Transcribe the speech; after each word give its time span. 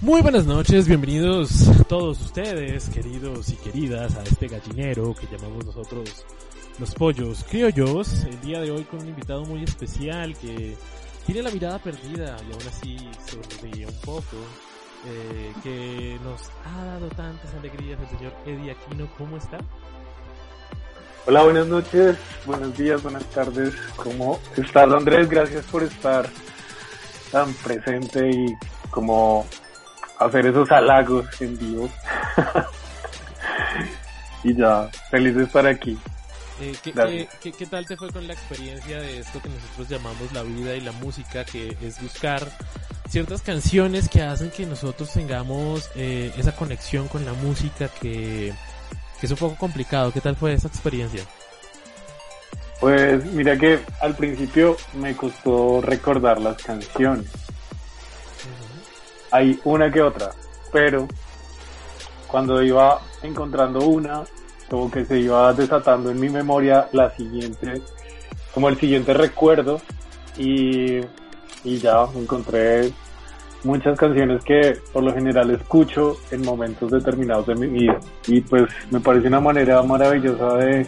muy 0.00 0.22
buenas 0.22 0.46
noches, 0.46 0.86
bienvenidos 0.86 1.70
todos 1.88 2.20
ustedes, 2.20 2.88
queridos 2.88 3.50
y 3.50 3.56
queridas, 3.56 4.16
a 4.16 4.22
este 4.22 4.46
gallinero 4.48 5.14
que 5.14 5.26
llamamos 5.26 5.66
nosotros 5.66 6.24
los 6.78 6.94
pollos 6.94 7.44
criollos. 7.50 8.24
El 8.24 8.40
día 8.40 8.60
de 8.60 8.70
hoy 8.70 8.84
con 8.84 9.00
un 9.00 9.08
invitado 9.08 9.44
muy 9.44 9.64
especial 9.64 10.36
que 10.38 10.76
tiene 11.26 11.42
la 11.42 11.50
mirada 11.50 11.78
perdida 11.80 12.36
y 12.48 12.52
aún 12.52 12.62
así 12.68 12.96
sonríe 13.26 13.86
un 13.86 14.00
poco. 14.04 14.36
Eh, 15.06 15.52
que 15.62 16.18
nos 16.22 16.50
ha 16.66 16.84
dado 16.84 17.08
tantas 17.08 17.54
alegrías 17.54 17.98
el 18.00 18.18
señor 18.18 18.34
Eddie 18.44 18.72
Aquino. 18.72 19.08
¿Cómo 19.16 19.38
está? 19.38 19.58
Hola, 21.26 21.42
buenas 21.42 21.66
noches, 21.66 22.16
buenos 22.46 22.76
días, 22.76 23.02
buenas 23.02 23.24
tardes. 23.26 23.74
¿Cómo 23.96 24.40
estás, 24.56 24.90
Andrés? 24.90 25.28
Gracias 25.28 25.64
por 25.66 25.82
estar 25.82 26.26
tan 27.30 27.52
presente 27.54 28.30
y 28.30 28.46
como 28.90 29.46
hacer 30.18 30.46
esos 30.46 30.70
halagos 30.70 31.26
en 31.42 31.58
vivo. 31.58 31.90
y 34.44 34.56
ya, 34.56 34.88
feliz 35.10 35.36
de 35.36 35.44
estar 35.44 35.66
aquí. 35.66 35.98
Eh, 36.60 36.74
¿qué, 36.82 37.52
qué, 37.52 37.66
tal 37.66 37.86
te 37.86 37.96
fue 37.96 38.10
con 38.10 38.26
la 38.26 38.32
experiencia 38.32 39.00
de 39.00 39.20
esto 39.20 39.40
que 39.42 39.50
nosotros 39.50 39.88
llamamos 39.88 40.32
la 40.32 40.42
vida 40.42 40.74
y 40.74 40.80
la 40.80 40.92
música, 40.92 41.44
que 41.44 41.76
es 41.82 42.00
buscar 42.00 42.46
ciertas 43.08 43.42
canciones 43.42 44.08
que 44.08 44.22
hacen 44.22 44.50
que 44.50 44.64
nosotros 44.64 45.12
tengamos 45.12 45.90
eh, 45.96 46.32
esa 46.38 46.56
conexión 46.56 47.08
con 47.08 47.24
la 47.24 47.34
música 47.34 47.88
que 47.88 48.54
que 49.20 49.26
es 49.26 49.32
un 49.32 49.38
poco 49.38 49.56
complicado. 49.56 50.10
¿Qué 50.12 50.20
tal 50.20 50.34
fue 50.34 50.54
esa 50.54 50.68
experiencia? 50.68 51.22
Pues 52.80 53.24
mira 53.26 53.58
que 53.58 53.80
al 54.00 54.16
principio 54.16 54.76
me 54.94 55.14
costó 55.14 55.82
recordar 55.82 56.40
las 56.40 56.62
canciones. 56.62 57.26
Hay 59.30 59.60
una 59.64 59.92
que 59.92 60.00
otra, 60.00 60.30
pero 60.72 61.06
cuando 62.26 62.62
iba 62.62 63.00
encontrando 63.22 63.80
una, 63.80 64.24
como 64.68 64.90
que 64.90 65.04
se 65.04 65.20
iba 65.20 65.52
desatando 65.52 66.10
en 66.10 66.18
mi 66.18 66.30
memoria 66.30 66.88
la 66.92 67.14
siguiente, 67.14 67.82
como 68.54 68.68
el 68.68 68.78
siguiente 68.78 69.12
recuerdo 69.12 69.80
y, 70.38 71.00
y 71.64 71.78
ya 71.78 72.06
encontré 72.14 72.92
muchas 73.64 73.98
canciones 73.98 74.44
que 74.44 74.78
por 74.92 75.02
lo 75.02 75.12
general 75.12 75.50
escucho 75.50 76.16
en 76.30 76.42
momentos 76.42 76.90
determinados 76.90 77.46
de 77.46 77.54
mi 77.54 77.66
vida. 77.66 77.98
Y 78.26 78.40
pues 78.40 78.64
me 78.90 79.00
parece 79.00 79.28
una 79.28 79.40
manera 79.40 79.82
maravillosa 79.82 80.56
de, 80.56 80.86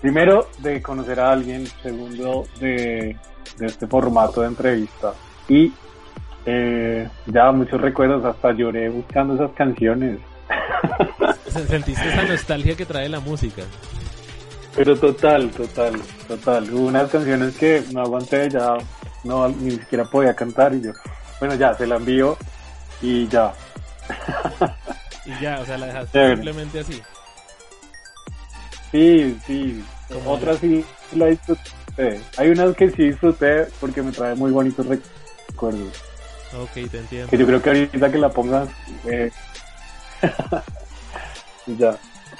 primero, 0.00 0.48
de 0.58 0.82
conocer 0.82 1.20
a 1.20 1.32
alguien, 1.32 1.66
segundo, 1.82 2.46
de, 2.60 3.16
este 3.60 3.86
formato 3.86 4.40
de 4.42 4.48
entrevista. 4.48 5.12
Y 5.48 5.72
eh, 6.46 7.08
ya 7.26 7.52
muchos 7.52 7.80
recuerdos, 7.80 8.24
hasta 8.24 8.52
lloré 8.52 8.88
buscando 8.88 9.34
esas 9.34 9.52
canciones. 9.52 10.18
¿Sentiste 11.46 12.08
esa 12.08 12.24
nostalgia 12.24 12.76
que 12.76 12.86
trae 12.86 13.08
la 13.08 13.20
música? 13.20 13.62
Pero 14.74 14.96
total, 14.96 15.50
total, 15.50 16.00
total. 16.28 16.72
Hubo 16.72 16.86
unas 16.86 17.10
canciones 17.10 17.56
que 17.56 17.82
no 17.92 18.02
aguanté, 18.02 18.48
ya 18.48 18.78
no 19.24 19.48
ni 19.48 19.72
siquiera 19.72 20.04
podía 20.04 20.34
cantar 20.34 20.74
y 20.74 20.82
yo, 20.82 20.92
bueno, 21.40 21.54
ya, 21.56 21.74
se 21.76 21.86
la 21.86 21.96
envío 21.96 22.36
y 23.02 23.26
ya. 23.28 23.52
y 25.24 25.42
ya, 25.42 25.60
o 25.60 25.66
sea, 25.66 25.78
la 25.78 25.86
dejaste 25.86 26.34
simplemente 26.34 26.80
así. 26.80 27.02
Sí, 28.92 29.40
sí. 29.46 29.84
Otras 30.26 30.58
sí 30.60 30.84
la 31.12 31.26
disfruté. 31.26 32.20
Hay 32.36 32.50
unas 32.50 32.76
que 32.76 32.90
sí 32.90 33.04
disfruté 33.04 33.66
porque 33.80 34.02
me 34.02 34.12
trae 34.12 34.34
muy 34.34 34.50
bonitos 34.50 34.86
recuerdos. 34.86 35.92
Ok, 36.58 36.72
te 36.90 36.98
entiendo. 36.98 37.30
Que 37.30 37.38
yo 37.38 37.46
creo 37.46 37.62
que 37.62 37.70
ahorita 37.70 38.10
que 38.10 38.18
la 38.18 38.28
pongas, 38.30 38.68
eh... 39.06 39.30
ya. 41.66 41.96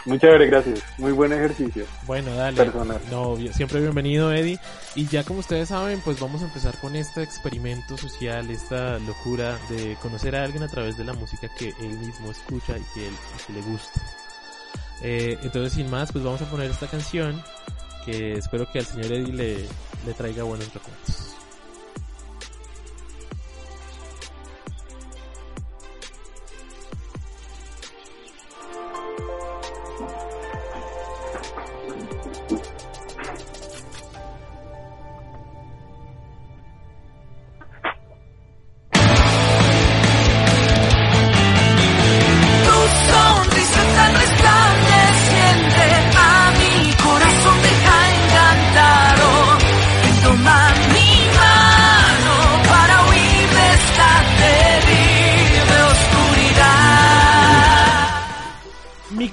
Muchas 0.06 0.38
gracias. 0.41 0.83
Muy 0.99 1.12
buen 1.12 1.33
ejercicio. 1.33 1.84
Bueno, 2.06 2.34
dale. 2.34 2.71
No, 3.11 3.37
siempre 3.53 3.81
bienvenido, 3.81 4.33
Eddie. 4.33 4.59
Y 4.94 5.06
ya 5.06 5.25
como 5.25 5.41
ustedes 5.41 5.69
saben, 5.69 6.00
pues 6.00 6.19
vamos 6.19 6.43
a 6.43 6.47
empezar 6.47 6.77
con 6.78 6.97
este 6.97 7.22
experimento 7.22 7.97
social, 7.97 8.50
esta 8.50 8.99
locura 9.00 9.59
de 9.69 9.97
conocer 10.00 10.37
a 10.37 10.44
alguien 10.44 10.62
a 10.62 10.69
través 10.69 10.97
de 10.97 11.05
la 11.05 11.12
música 11.12 11.49
que 11.56 11.69
él 11.81 11.99
mismo 11.99 12.31
escucha 12.31 12.78
y 12.78 12.83
que, 12.94 13.09
él, 13.09 13.15
le 13.55 13.62
gusta. 13.62 14.00
Eh, 15.03 15.38
entonces, 15.43 15.75
sin 15.75 15.91
más, 15.91 16.12
pues 16.12 16.25
vamos 16.25 16.41
a 16.43 16.50
poner 16.50 16.71
esta 16.71 16.87
canción 16.87 17.43
que 18.05 18.32
espero 18.32 18.71
que 18.71 18.78
al 18.78 18.87
señor 18.87 19.12
Eddie 19.12 19.32
le, 19.32 19.56
le 20.06 20.15
traiga 20.17 20.44
buenos 20.44 20.72
recuerdos. 20.72 21.29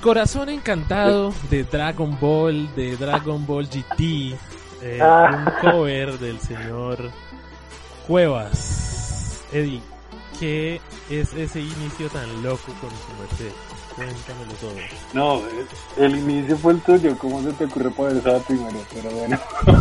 Corazón 0.08 0.48
encantado 0.48 1.34
de 1.50 1.66
Dragon 1.66 2.18
Ball, 2.18 2.74
de 2.78 2.96
Dragon 2.96 3.46
Ball 3.46 3.68
GT, 3.68 4.38
eh, 4.82 5.00
ah. 5.02 5.44
un 5.62 5.70
cover 5.70 6.18
del 6.18 6.40
señor 6.40 7.12
Cuevas. 8.08 9.44
Eddie, 9.52 9.82
¿qué 10.40 10.80
es 11.10 11.34
ese 11.34 11.60
inicio 11.60 12.08
tan 12.08 12.42
loco 12.42 12.72
con 12.80 12.90
su 12.90 13.20
merced? 13.20 13.52
Cuéntamelo 13.98 14.54
todo. 14.62 14.76
No, 15.12 15.42
el 15.98 16.16
inicio 16.16 16.56
fue 16.56 16.72
el 16.72 16.80
tuyo, 16.80 17.18
¿cómo 17.18 17.44
se 17.44 17.52
te 17.52 17.66
ocurre 17.66 17.90
poner 17.90 18.16
esa 18.16 18.40
primero? 18.46 18.80
Pero 18.94 19.10
bueno. 19.10 19.38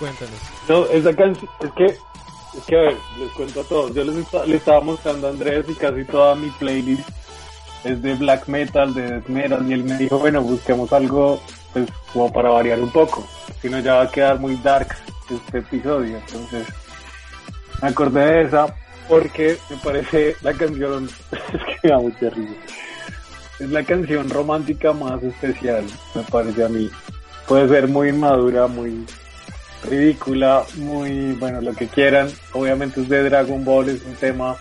Cuéntanos. 0.00 0.40
No, 0.66 0.86
esa 0.86 1.14
canción, 1.14 1.50
es 1.60 1.72
que, 1.72 1.84
es 1.84 2.64
que 2.66 2.74
a 2.74 2.80
ver, 2.80 2.96
les 3.18 3.30
cuento 3.32 3.60
a 3.60 3.64
todos. 3.64 3.94
Yo 3.94 4.02
les 4.02 4.46
le 4.46 4.56
estaba 4.56 4.80
mostrando 4.80 5.26
a 5.26 5.30
Andrés 5.30 5.66
y 5.68 5.74
casi 5.74 6.06
toda 6.06 6.34
mi 6.34 6.48
playlist 6.52 7.06
es 7.84 8.02
de 8.02 8.14
black 8.14 8.48
metal, 8.48 8.94
de 8.94 9.02
death 9.02 9.28
metal, 9.28 9.66
y 9.68 9.72
él 9.74 9.84
me 9.84 9.96
dijo, 9.96 10.18
bueno, 10.18 10.42
busquemos 10.42 10.92
algo, 10.92 11.40
pues, 11.72 11.88
como 12.12 12.32
para 12.32 12.50
variar 12.50 12.80
un 12.80 12.90
poco, 12.90 13.26
si 13.60 13.68
no 13.68 13.78
ya 13.80 13.94
va 13.94 14.02
a 14.02 14.10
quedar 14.10 14.38
muy 14.38 14.56
dark 14.56 14.88
este 15.30 15.58
episodio, 15.58 16.18
entonces 16.18 16.66
me 17.82 17.88
acordé 17.88 18.26
de 18.26 18.42
esa 18.42 18.74
porque 19.08 19.58
me 19.70 19.76
parece 19.76 20.36
la 20.42 20.52
canción, 20.54 21.08
es 21.32 21.60
que 21.60 21.78
me 21.82 21.90
da 21.90 21.98
mucha 21.98 22.30
risa, 22.30 22.54
es 23.60 23.70
la 23.70 23.84
canción 23.84 24.30
romántica 24.30 24.92
más 24.92 25.22
especial, 25.22 25.84
me 26.14 26.22
parece 26.22 26.64
a 26.64 26.68
mí, 26.68 26.90
puede 27.46 27.68
ser 27.68 27.88
muy 27.88 28.08
inmadura, 28.08 28.66
muy 28.66 29.04
ridícula, 29.88 30.64
muy, 30.76 31.32
bueno, 31.32 31.60
lo 31.60 31.74
que 31.74 31.86
quieran, 31.88 32.28
obviamente 32.52 33.02
es 33.02 33.08
de 33.08 33.22
Dragon 33.24 33.64
Ball, 33.64 33.90
es 33.90 34.02
un 34.04 34.14
tema 34.14 34.56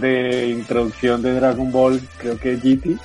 de 0.00 0.48
introducción 0.48 1.22
de 1.22 1.34
Dragon 1.34 1.70
Ball, 1.70 2.00
creo 2.18 2.38
que 2.38 2.56
GT. 2.56 2.98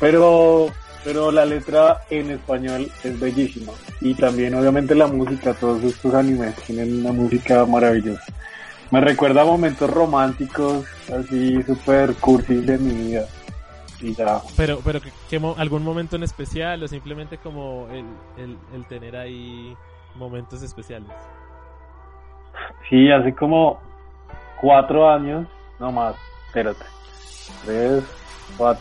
Pero, 0.00 0.68
pero 1.04 1.30
la 1.30 1.44
letra 1.44 2.02
en 2.10 2.30
español 2.30 2.90
es 3.02 3.18
bellísima. 3.18 3.72
Y 4.00 4.14
también 4.14 4.54
obviamente 4.54 4.94
la 4.94 5.06
música, 5.06 5.54
todos 5.54 5.82
estos 5.84 6.14
animes 6.14 6.54
tienen 6.66 7.00
una 7.00 7.12
música 7.12 7.64
maravillosa. 7.66 8.24
Me 8.90 9.00
recuerda 9.00 9.42
a 9.42 9.44
momentos 9.44 9.90
románticos, 9.90 10.84
así 11.12 11.62
super 11.62 12.14
cursi 12.16 12.56
de 12.56 12.78
mi 12.78 12.92
vida. 12.92 13.26
Y 14.00 14.14
ya. 14.14 14.40
Pero, 14.56 14.80
pero 14.84 15.00
¿qué, 15.00 15.40
algún 15.56 15.82
momento 15.82 16.16
en 16.16 16.24
especial 16.24 16.82
o 16.82 16.88
simplemente 16.88 17.38
como 17.38 17.88
el, 17.90 18.04
el, 18.36 18.58
el 18.74 18.84
tener 18.86 19.16
ahí 19.16 19.74
momentos 20.14 20.62
especiales. 20.62 21.10
Sí, 22.88 23.10
hace 23.10 23.34
como 23.34 23.80
cuatro 24.60 25.10
años, 25.10 25.46
no 25.78 25.92
más, 25.92 26.14
espérate, 26.46 26.84
tres, 27.64 28.04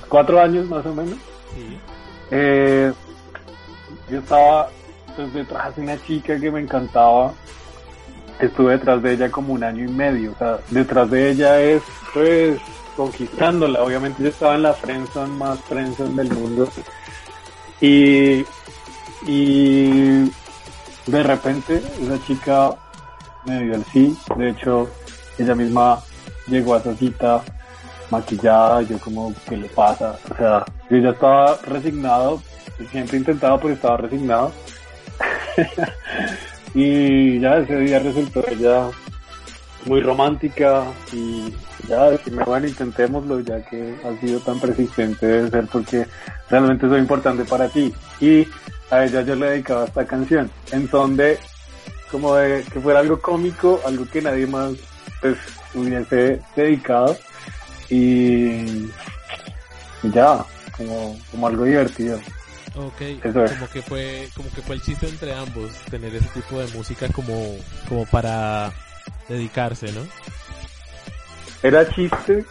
cuatro, 0.10 0.42
años 0.42 0.68
más 0.68 0.86
o 0.86 0.94
menos. 0.94 1.18
Sí. 1.56 1.78
Eh, 2.32 2.94
yo 4.10 4.20
estaba 4.20 4.70
pues, 5.16 5.34
detrás 5.34 5.76
de 5.76 5.82
una 5.82 6.02
chica 6.04 6.40
que 6.40 6.52
me 6.52 6.62
encantaba. 6.62 7.34
Estuve 8.40 8.74
detrás 8.74 9.02
de 9.02 9.14
ella 9.14 9.32
como 9.32 9.54
un 9.54 9.64
año 9.64 9.86
y 9.86 9.88
medio. 9.88 10.32
O 10.32 10.36
sea, 10.38 10.60
detrás 10.70 11.10
de 11.10 11.32
ella 11.32 11.62
es, 11.62 11.84
pues, 12.14 12.60
conquistándola. 12.96 13.84
Obviamente 13.84 14.24
yo 14.24 14.30
estaba 14.30 14.56
en 14.56 14.64
la 14.64 14.74
prensa 14.74 15.26
más 15.28 15.60
prensa 15.62 16.04
del 16.04 16.32
mundo. 16.32 16.68
Y, 17.80 18.46
y 19.26 20.32
de 21.06 21.24
repente 21.24 21.84
esa 22.02 22.24
chica 22.26 22.72
me 23.46 23.64
dio 23.64 23.76
el 23.76 23.86
sí. 23.86 24.18
De 24.36 24.50
hecho, 24.50 24.90
ella 25.38 25.56
misma 25.56 26.02
llegó 26.48 26.76
a 26.76 26.80
esa 26.80 26.96
cita 26.96 27.42
maquillada. 28.10 28.82
Yo 28.84 28.98
como, 29.00 29.34
¿qué 29.48 29.58
le 29.58 29.70
pasa? 29.70 30.18
O 30.32 30.36
sea, 30.36 30.66
yo 30.90 30.98
ya 30.98 31.10
estaba 31.10 31.58
resignado. 31.66 32.42
Siempre 32.92 33.18
intentaba, 33.18 33.60
pero 33.60 33.74
estaba 33.74 33.98
resignado. 33.98 34.52
y 36.74 37.40
ya 37.40 37.58
ese 37.58 37.78
día 37.78 38.00
resultó 38.00 38.44
ella 38.48 38.90
muy 39.86 40.02
romántica 40.02 40.86
y 41.12 41.54
ya 41.88 42.12
decirme, 42.12 42.44
bueno, 42.44 42.68
intentémoslo 42.68 43.42
ya 43.42 43.62
que 43.66 43.96
has 44.06 44.20
sido 44.20 44.40
tan 44.40 44.60
persistente 44.60 45.26
de 45.26 45.50
ser 45.50 45.68
porque 45.68 46.08
realmente 46.50 46.88
soy 46.88 47.00
importante 47.00 47.44
para 47.44 47.68
ti. 47.68 47.94
Y 48.20 48.48
a 48.90 49.06
ella 49.06 49.22
yo 49.22 49.36
le 49.36 49.50
dedicaba 49.50 49.86
esta 49.86 50.06
canción, 50.06 50.50
en 50.72 50.88
donde 50.88 51.38
como 52.12 52.36
de 52.36 52.64
que 52.72 52.80
fuera 52.80 53.00
algo 53.00 53.20
cómico, 53.20 53.82
algo 53.86 54.06
que 54.06 54.22
nadie 54.22 54.46
más 54.46 54.74
pues 55.20 55.38
hubiese 55.74 56.42
dedicado 56.56 57.18
y, 57.90 58.90
ya, 60.04 60.46
como, 60.78 61.18
como 61.32 61.48
algo 61.48 61.66
divertido. 61.66 62.20
Ok, 62.76 63.02
como 63.22 63.70
que 63.72 63.82
fue, 63.84 64.30
como 64.36 64.50
que 64.50 64.62
fue 64.62 64.76
el 64.76 64.82
chiste 64.82 65.08
entre 65.08 65.34
ambos, 65.36 65.72
tener 65.92 66.16
ese 66.16 66.28
tipo 66.30 66.60
de 66.60 66.68
música 66.76 67.08
como, 67.10 67.56
como 67.88 68.06
para 68.08 68.72
dedicarse, 69.30 69.92
¿no? 69.94 70.02
Era 71.62 71.88
chiste, 71.94 72.44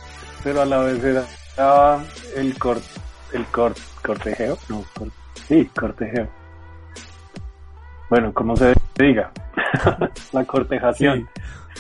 pero 0.45 0.63
a 0.63 0.65
la 0.65 0.79
vez 0.79 1.03
era, 1.03 1.99
el 2.37 2.57
cort, 2.59 2.83
el 3.33 3.45
cort, 3.47 3.77
cortejeo, 4.03 4.59
no, 4.69 4.85
sí, 5.49 5.69
cortejeo. 5.75 6.29
Bueno, 8.09 8.33
como 8.33 8.57
se 8.57 8.75
diga, 8.97 9.33
la 10.33 10.45
cortejación. 10.45 11.29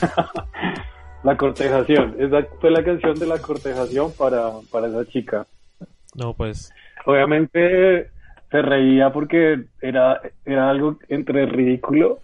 la 1.22 1.36
cortejación, 1.36 2.16
esa 2.18 2.44
fue 2.60 2.70
la 2.70 2.82
canción 2.82 3.18
de 3.18 3.26
la 3.26 3.38
cortejación 3.38 4.12
para, 4.12 4.50
para 4.70 4.88
esa 4.88 5.04
chica. 5.06 5.46
No, 6.14 6.34
pues. 6.34 6.72
Obviamente 7.06 8.10
se 8.50 8.62
reía 8.62 9.10
porque 9.12 9.64
era, 9.80 10.20
era 10.44 10.68
algo 10.68 10.98
entre 11.08 11.46
ridículo 11.46 12.20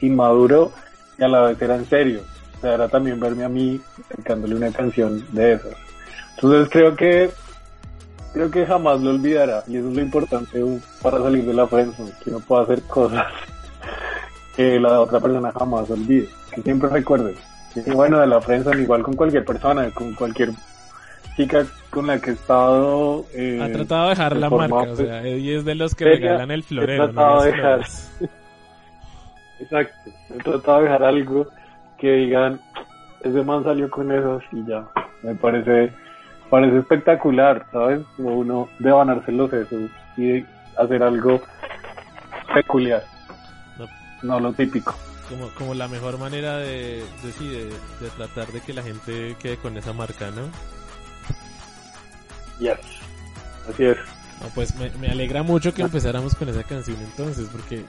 y 0.00 0.10
maduro 0.10 0.72
y 1.18 1.22
a 1.22 1.28
la 1.28 1.42
vez 1.42 1.62
era 1.62 1.76
en 1.76 1.84
serio. 1.84 2.20
O 2.56 2.60
sea, 2.60 2.74
era 2.74 2.88
también 2.88 3.20
verme 3.20 3.44
a 3.44 3.48
mí 3.48 3.80
dedicándole 4.10 4.56
una 4.56 4.72
canción 4.72 5.24
de 5.32 5.52
esas. 5.52 5.74
Entonces 6.34 6.68
creo 6.70 6.96
que 6.96 7.30
creo 8.32 8.50
que 8.50 8.66
jamás 8.66 9.00
lo 9.00 9.10
olvidará 9.10 9.62
y 9.66 9.76
eso 9.76 9.88
es 9.88 9.94
lo 9.94 10.02
importante 10.02 10.62
para 11.02 11.18
salir 11.18 11.44
de 11.44 11.54
la 11.54 11.66
prensa, 11.66 12.04
que 12.22 12.30
no 12.30 12.40
pueda 12.40 12.62
hacer 12.62 12.82
cosas 12.82 13.26
que 14.56 14.78
la 14.78 15.00
otra 15.00 15.20
persona 15.20 15.52
jamás 15.52 15.90
olvide, 15.90 16.28
que 16.54 16.62
siempre 16.62 16.88
recuerde. 16.88 17.34
Y 17.74 17.90
bueno, 17.90 18.18
de 18.18 18.26
la 18.26 18.40
prensa, 18.40 18.74
igual 18.76 19.02
con 19.02 19.14
cualquier 19.14 19.44
persona, 19.44 19.90
con 19.90 20.14
cualquier 20.14 20.50
chica 21.36 21.64
con 21.90 22.06
la 22.06 22.20
que 22.20 22.30
he 22.30 22.34
estado... 22.34 23.24
Eh, 23.34 23.60
ha 23.62 23.72
tratado 23.72 24.04
de 24.04 24.10
dejar 24.10 24.36
la 24.36 24.50
marca, 24.50 24.90
o 24.90 24.96
sea, 24.96 25.22
Eddie 25.22 25.56
es 25.56 25.64
de 25.64 25.74
los 25.74 25.94
que 25.94 26.04
regalan 26.04 26.50
el 26.50 26.62
florero. 26.62 27.04
He 27.04 27.08
tratado 27.08 27.42
de 27.42 27.52
dejar... 27.52 27.80
Exacto, 29.60 30.10
he 30.34 30.38
tratado 30.38 30.78
de 30.78 30.84
dejar 30.84 31.04
algo 31.04 31.46
que 31.98 32.12
digan, 32.12 32.60
ese 33.22 33.42
man 33.42 33.62
salió 33.62 33.90
con 33.90 34.10
esos 34.10 34.42
y 34.52 34.64
ya. 34.66 34.84
Me 35.22 35.34
parece 35.34 35.92
parece 36.50 36.78
espectacular, 36.78 37.64
¿sabes? 37.72 38.00
Como 38.16 38.34
uno 38.36 38.68
de 38.80 38.90
ganarse 38.90 39.32
los 39.32 39.50
sesos 39.50 39.90
y 40.16 40.44
hacer 40.76 41.02
algo 41.02 41.40
peculiar, 42.52 43.04
no, 44.22 44.40
lo 44.40 44.52
típico. 44.52 44.94
Como, 45.30 45.48
como 45.54 45.74
la 45.74 45.88
mejor 45.88 46.18
manera 46.18 46.58
de, 46.58 47.04
de, 47.22 47.64
de 48.00 48.10
tratar 48.16 48.48
de 48.52 48.60
que 48.60 48.72
la 48.72 48.82
gente 48.82 49.36
quede 49.40 49.56
con 49.56 49.78
esa 49.78 49.92
marca, 49.92 50.30
¿no? 50.32 50.42
Yes. 52.58 52.78
Así 53.68 53.84
es. 53.84 53.96
pues 54.54 54.74
me, 54.74 55.08
alegra 55.08 55.42
mucho 55.42 55.72
que 55.74 55.82
empezáramos 55.82 56.34
con 56.34 56.48
esa 56.48 56.62
canción 56.62 56.98
entonces, 57.00 57.48
porque 57.50 57.84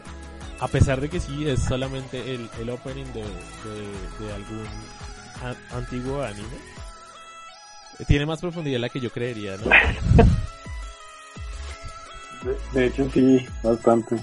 a 0.60 0.68
pesar 0.68 1.02
de 1.02 1.10
que 1.10 1.20
sí 1.20 1.48
es 1.48 1.62
solamente 1.64 2.36
el, 2.36 2.50
el 2.60 2.70
opening 2.70 3.06
de, 3.06 3.24
de, 3.24 4.34
algún 4.34 4.66
antiguo 5.72 6.22
anime, 6.22 6.48
tiene 8.08 8.26
más 8.26 8.40
profundidad 8.40 8.80
la 8.80 8.90
que 8.90 9.00
yo 9.00 9.12
creería, 9.12 9.58
¿no? 9.58 9.70
de 12.74 12.86
hecho 12.86 13.10
sí, 13.12 13.46
bastante. 13.64 14.16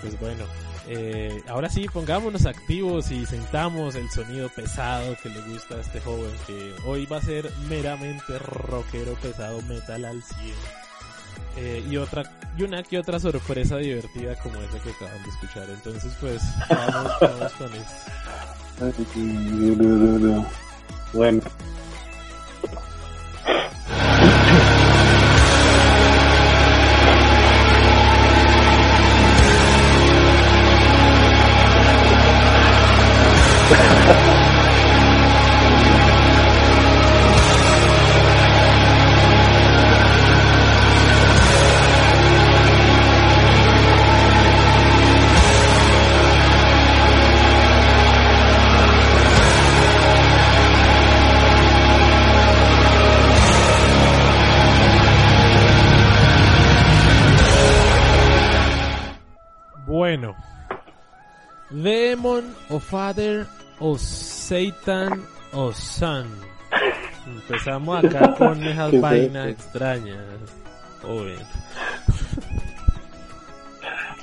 Pues 0.00 0.18
bueno, 0.18 0.44
eh, 0.86 1.42
ahora 1.48 1.70
sí, 1.70 1.86
pongámonos 1.92 2.46
activos 2.46 3.10
y 3.10 3.24
sentamos 3.26 3.94
el 3.94 4.10
sonido 4.10 4.48
pesado 4.50 5.16
que 5.22 5.28
le 5.30 5.40
gusta 5.42 5.76
a 5.76 5.80
este 5.80 6.00
joven, 6.00 6.32
que 6.46 6.74
hoy 6.86 7.06
va 7.06 7.18
a 7.18 7.22
ser 7.22 7.50
meramente 7.68 8.38
rockero 8.38 9.14
pesado 9.14 9.62
metal 9.62 10.04
al 10.04 10.22
100. 10.22 10.54
Eh, 11.56 11.84
y 11.88 11.96
otra 11.96 12.24
y 12.56 12.64
una 12.64 12.82
que 12.82 12.98
otra 12.98 13.20
sorpresa 13.20 13.76
divertida 13.76 14.34
como 14.36 14.60
esa 14.60 14.78
que 14.80 14.90
acaban 14.90 15.22
de 15.22 15.30
escuchar. 15.30 15.70
Entonces, 15.70 16.12
pues, 16.20 16.42
vamos, 16.68 17.12
vamos 17.20 17.52
con. 17.52 17.70
Bueno. 20.12 20.46
Bueno. 21.12 21.42
O 62.74 62.80
Father 62.80 63.46
o 63.78 63.96
Satan 63.96 65.22
o 65.52 65.72
Son. 65.72 66.26
Empezamos 67.26 68.04
acá 68.04 68.34
con 68.38 68.62
esas 68.64 69.00
vainas 69.00 69.48
extrañas. 69.48 70.18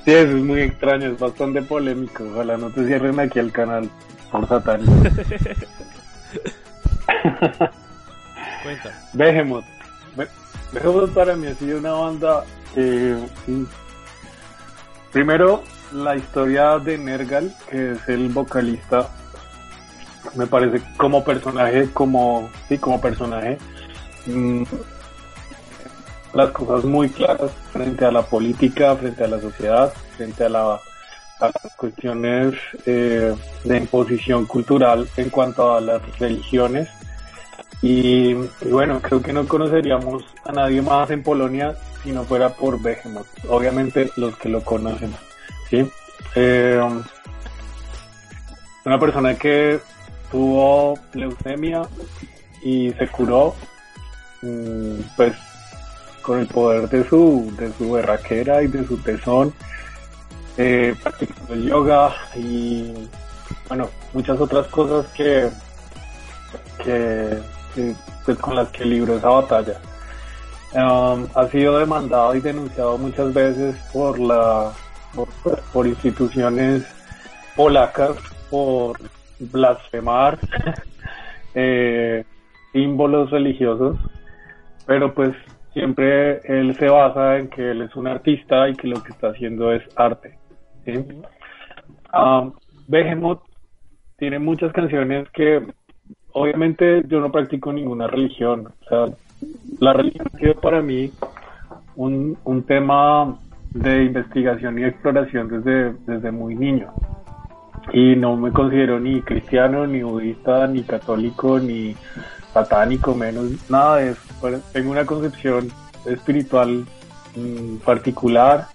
Sí, 0.03 0.12
eso 0.12 0.36
es 0.38 0.43
muy 0.43 0.62
extraño, 0.62 1.12
es 1.12 1.20
bastante 1.20 1.62
polémico. 1.62 2.25
Ojalá 2.25 2.58
no 2.58 2.70
te 2.72 2.86
cierren 2.86 3.20
aquí 3.20 3.39
el 3.39 3.51
canal 3.53 3.89
por 4.31 4.48
Satan. 4.48 4.81
Cuenta. 8.63 9.10
Behemoth. 9.13 9.65
Behemoth 10.74 11.13
para 11.13 11.36
mí 11.36 11.48
ha 11.48 11.55
sido 11.55 11.79
una 11.79 11.91
banda 11.91 12.43
eh, 12.75 13.17
Primero, 15.12 15.63
la 15.93 16.15
historia 16.15 16.79
de 16.79 16.98
Nergal, 16.98 17.53
que 17.69 17.93
es 17.93 18.10
el 18.10 18.29
vocalista, 18.29 19.10
me 20.36 20.48
parece 20.48 20.81
como 20.98 21.24
personaje, 21.24 21.89
como, 21.93 22.50
sí, 22.69 22.77
como 22.77 23.01
personaje, 23.01 23.57
mm, 24.27 24.63
las 26.33 26.51
cosas 26.51 26.86
muy 26.86 27.10
claras 27.10 27.51
frente 27.74 28.05
a 28.05 28.12
la 28.12 28.21
política, 28.21 28.95
frente 28.95 29.24
a 29.24 29.27
la 29.27 29.41
sociedad, 29.41 29.93
frente 30.15 30.45
a, 30.45 30.50
la, 30.50 30.79
las 31.39 31.75
cuestiones 31.75 32.55
eh, 32.86 33.36
de 33.63 33.77
imposición 33.77 34.45
cultural 34.45 35.07
en 35.17 35.29
cuanto 35.29 35.75
a 35.75 35.81
las 35.81 36.01
religiones. 36.19 36.88
Y, 37.81 38.31
y, 38.31 38.69
bueno, 38.69 39.01
creo 39.01 39.21
que 39.21 39.33
no 39.33 39.48
conoceríamos 39.48 40.24
a 40.45 40.51
nadie 40.51 40.81
más 40.81 41.10
en 41.10 41.24
Polonia 41.24 41.75
si 42.03 42.12
no 42.12 42.24
fuera 42.24 42.50
por 42.50 42.81
Behemoth. 42.81 43.27
Obviamente 43.50 44.12
los 44.17 44.38
que 44.38 44.50
lo 44.50 44.63
conocen, 44.63 45.13
¿sí? 45.72 45.90
Eh, 46.36 46.80
una 48.86 49.00
persona 49.00 49.36
que 49.36 49.80
tuvo 50.30 51.00
leucemia 51.13 51.84
y 52.62 52.92
se 52.92 53.08
curó, 53.08 53.56
mm, 54.42 55.00
pues 55.16 55.34
con 56.22 56.40
el 56.40 56.48
poder 56.48 56.88
de 56.90 57.08
su, 57.08 57.51
de 57.58 57.74
su 57.74 57.92
berraquera 57.92 58.62
y 58.62 58.68
de 58.68 58.86
su 58.86 58.98
tesón, 58.98 59.54
eh, 60.58 60.94
practicando 61.01 61.56
yoga 61.56 62.13
y 62.36 62.94
bueno, 63.68 63.90
muchas 64.13 64.40
otras 64.40 64.68
cosas 64.68 65.08
que, 65.13 65.50
que, 66.84 67.42
pues, 68.25 68.38
con 68.38 68.56
las 68.56 68.70
que 68.70 68.86
libró 68.86 69.16
esa 69.16 69.30
batalla. 69.30 69.80
Ha 70.74 71.48
sido 71.51 71.80
demandado 71.80 72.36
y 72.36 72.40
denunciado 72.40 72.98
muchas 72.98 73.34
veces 73.34 73.75
por 73.92 74.20
la 74.20 74.72
por, 75.74 75.88
instituciones 75.88 76.86
polacas 77.56 78.18
por 78.50 78.98
blasfemar 79.39 80.38
eh, 81.56 82.24
símbolos 82.72 83.30
religiosos, 83.32 83.98
pero 84.86 85.13
pues 85.13 85.32
siempre 85.74 86.39
él 86.46 86.75
se 86.77 86.88
basa 86.89 87.38
en 87.38 87.50
que 87.50 87.72
él 87.72 87.82
es 87.82 87.96
un 87.96 88.08
artista 88.08 88.70
y 88.70 88.75
que 88.75 88.88
lo 88.88 89.01
que 89.03 89.12
está 89.12 89.30
haciendo 89.30 89.72
es 89.72 89.84
arte. 89.96 90.38
¿sí? 90.86 90.94
Um, 92.13 92.53
Behemoth 92.88 93.41
tiene 94.18 94.39
muchas 94.39 94.72
canciones 94.74 95.30
que 95.32 95.65
obviamente 96.34 97.03
yo 97.08 97.20
no 97.20 97.32
practico 97.32 97.74
ninguna 97.74 98.08
religión, 98.08 98.68
o 98.68 98.89
sea, 98.89 99.15
la 99.80 99.94
religión 99.94 100.27
ha 100.34 100.38
sido 100.38 100.56
para 100.56 100.82
mí 100.82 101.12
un, 101.96 102.38
un 102.44 102.63
tema 102.63 103.38
de 103.72 104.04
investigación 104.04 104.78
y 104.80 104.84
exploración 104.84 105.48
desde, 105.48 105.94
desde 106.06 106.32
muy 106.32 106.56
niño. 106.56 106.94
Y 107.94 108.16
no 108.16 108.38
me 108.38 108.51
considero 108.51 109.00
ni 109.00 109.22
cristiano, 109.22 109.88
ni 109.88 110.04
budista, 110.04 110.68
ni 110.68 110.84
católico, 110.84 111.60
ni 111.60 111.96
satánico, 112.54 113.16
menos 113.16 113.70
nada 113.70 113.98
de 113.98 114.16
tengo 114.74 114.92
una 114.92 115.06
concepción 115.06 115.70
espiritual 116.06 116.86
mmm, 117.36 117.78
particular 117.78 118.68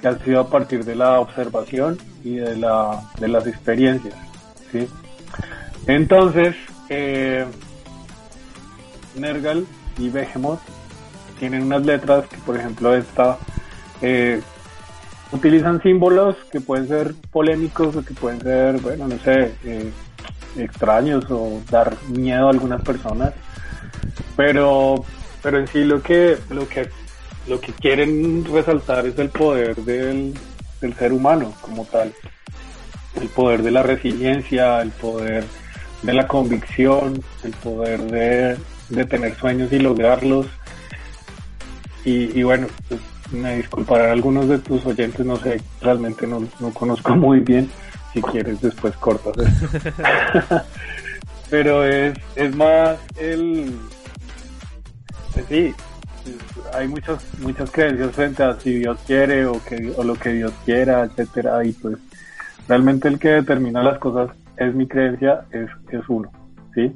que 0.00 0.08
ha 0.08 0.18
sido 0.18 0.40
a 0.40 0.48
partir 0.48 0.84
de 0.84 0.94
la 0.94 1.18
observación 1.20 1.98
y 2.22 2.36
de, 2.36 2.56
la, 2.56 3.02
de 3.18 3.28
las 3.28 3.46
experiencias. 3.46 4.14
¿sí? 4.70 4.88
Entonces, 5.86 6.54
eh, 6.88 7.44
Nergal 9.16 9.66
y 9.98 10.10
Behemoth 10.10 10.60
tienen 11.38 11.64
unas 11.64 11.84
letras 11.84 12.26
que, 12.28 12.36
por 12.38 12.56
ejemplo, 12.56 12.94
esta 12.94 13.38
eh, 14.02 14.40
utilizan 15.32 15.82
símbolos 15.82 16.36
que 16.50 16.60
pueden 16.60 16.88
ser 16.88 17.14
polémicos 17.30 17.96
o 17.96 18.04
que 18.04 18.14
pueden 18.14 18.40
ser, 18.40 18.78
bueno, 18.80 19.08
no 19.08 19.18
sé, 19.18 19.54
eh, 19.64 19.90
extraños 20.56 21.24
o 21.30 21.60
dar 21.70 21.96
miedo 22.08 22.46
a 22.46 22.50
algunas 22.50 22.82
personas, 22.82 23.32
pero, 24.36 25.04
pero 25.42 25.58
en 25.58 25.66
sí 25.68 25.84
lo 25.84 26.02
que, 26.02 26.38
lo 26.50 26.68
que, 26.68 26.88
lo 27.46 27.60
que 27.60 27.72
quieren 27.72 28.44
resaltar 28.44 29.06
es 29.06 29.18
el 29.18 29.28
poder 29.30 29.76
del, 29.76 30.34
del 30.80 30.94
ser 30.94 31.12
humano 31.12 31.52
como 31.60 31.84
tal, 31.84 32.12
el 33.20 33.28
poder 33.28 33.62
de 33.62 33.70
la 33.70 33.82
resiliencia, 33.82 34.80
el 34.80 34.90
poder 34.90 35.44
de 36.02 36.12
la 36.12 36.26
convicción, 36.26 37.22
el 37.42 37.50
poder 37.52 38.00
de, 38.02 38.56
de 38.88 39.04
tener 39.04 39.34
sueños 39.36 39.72
y 39.72 39.78
lograrlos. 39.78 40.46
Y, 42.04 42.38
y 42.38 42.42
bueno, 42.42 42.68
pues 42.88 43.00
me 43.32 43.56
disculparán 43.56 44.10
algunos 44.10 44.48
de 44.48 44.58
tus 44.58 44.84
oyentes, 44.86 45.24
no 45.24 45.36
sé, 45.36 45.60
realmente 45.80 46.26
no, 46.26 46.46
no 46.60 46.70
conozco 46.72 47.14
muy 47.16 47.40
bien. 47.40 47.70
Si 48.12 48.22
quieres, 48.22 48.60
después 48.62 48.96
cortas. 48.96 49.34
Pero 51.50 51.84
es, 51.84 52.14
es 52.36 52.56
más 52.56 52.98
el. 53.18 53.72
pues 55.34 55.46
sí, 55.46 55.74
hay 56.74 56.88
muchas 56.88 57.24
muchas 57.40 57.70
creencias 57.70 58.12
frente 58.12 58.42
a 58.42 58.58
si 58.58 58.78
Dios 58.78 58.98
quiere 59.06 59.46
o 59.46 59.62
que 59.64 59.92
o 59.96 60.04
lo 60.04 60.14
que 60.14 60.30
Dios 60.30 60.52
quiera, 60.64 61.04
etcétera 61.04 61.64
y 61.64 61.72
pues 61.72 61.96
realmente 62.66 63.08
el 63.08 63.18
que 63.18 63.28
determina 63.28 63.82
las 63.82 63.98
cosas 63.98 64.30
es 64.56 64.74
mi 64.74 64.86
creencia, 64.86 65.44
es, 65.50 65.68
es 65.90 66.08
uno, 66.08 66.30
¿sí? 66.74 66.94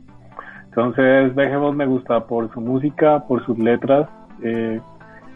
Entonces 0.64 1.34
Behemoth 1.34 1.74
me 1.74 1.86
gusta 1.86 2.26
por 2.26 2.52
su 2.52 2.60
música, 2.60 3.20
por 3.26 3.44
sus 3.44 3.58
letras, 3.58 4.08
eh, 4.42 4.80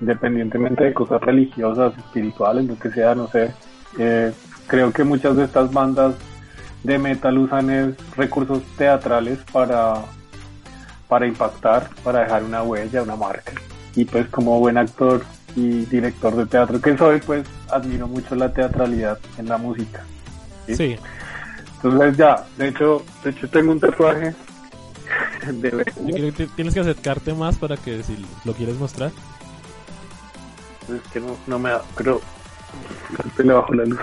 independientemente 0.00 0.84
de 0.84 0.94
cosas 0.94 1.20
religiosas, 1.20 1.96
espirituales, 1.98 2.66
lo 2.66 2.78
que 2.78 2.90
sea, 2.90 3.14
no 3.14 3.28
sé. 3.28 3.52
Eh, 3.98 4.32
creo 4.66 4.92
que 4.92 5.04
muchas 5.04 5.36
de 5.36 5.44
estas 5.44 5.72
bandas 5.72 6.14
de 6.82 6.98
metal 6.98 7.38
usan 7.38 7.70
es 7.70 8.16
recursos 8.16 8.62
teatrales 8.76 9.38
para, 9.52 10.02
para 11.08 11.26
impactar, 11.26 11.88
para 12.04 12.20
dejar 12.20 12.44
una 12.44 12.62
huella, 12.62 13.02
una 13.02 13.16
marca. 13.16 13.52
Y 13.94 14.04
pues 14.04 14.28
como 14.28 14.60
buen 14.60 14.78
actor 14.78 15.24
y 15.54 15.86
director 15.86 16.36
de 16.36 16.46
teatro 16.46 16.80
que 16.80 16.96
soy, 16.96 17.20
pues 17.20 17.46
admiro 17.70 18.06
mucho 18.06 18.34
la 18.34 18.52
teatralidad 18.52 19.18
en 19.38 19.48
la 19.48 19.56
música. 19.56 20.04
Sí. 20.66 20.76
sí. 20.76 20.96
Entonces 21.76 22.16
ya, 22.16 22.44
de 22.58 22.68
hecho, 22.68 23.04
de 23.22 23.30
hecho 23.30 23.48
tengo 23.48 23.72
un 23.72 23.80
tatuaje 23.80 24.34
de 25.52 25.84
tienes 26.56 26.74
que 26.74 26.80
acercarte 26.80 27.32
más 27.34 27.56
para 27.56 27.76
que 27.76 28.02
si 28.02 28.16
lo 28.44 28.52
quieres 28.54 28.76
mostrar. 28.76 29.12
Es 30.88 31.12
que 31.12 31.20
no, 31.20 31.36
no 31.46 31.58
me 31.58 31.70
da, 31.70 31.82
pero 31.96 32.20
le 33.38 33.52
bajo 33.52 33.74
la 33.74 33.84
luz. 33.84 33.98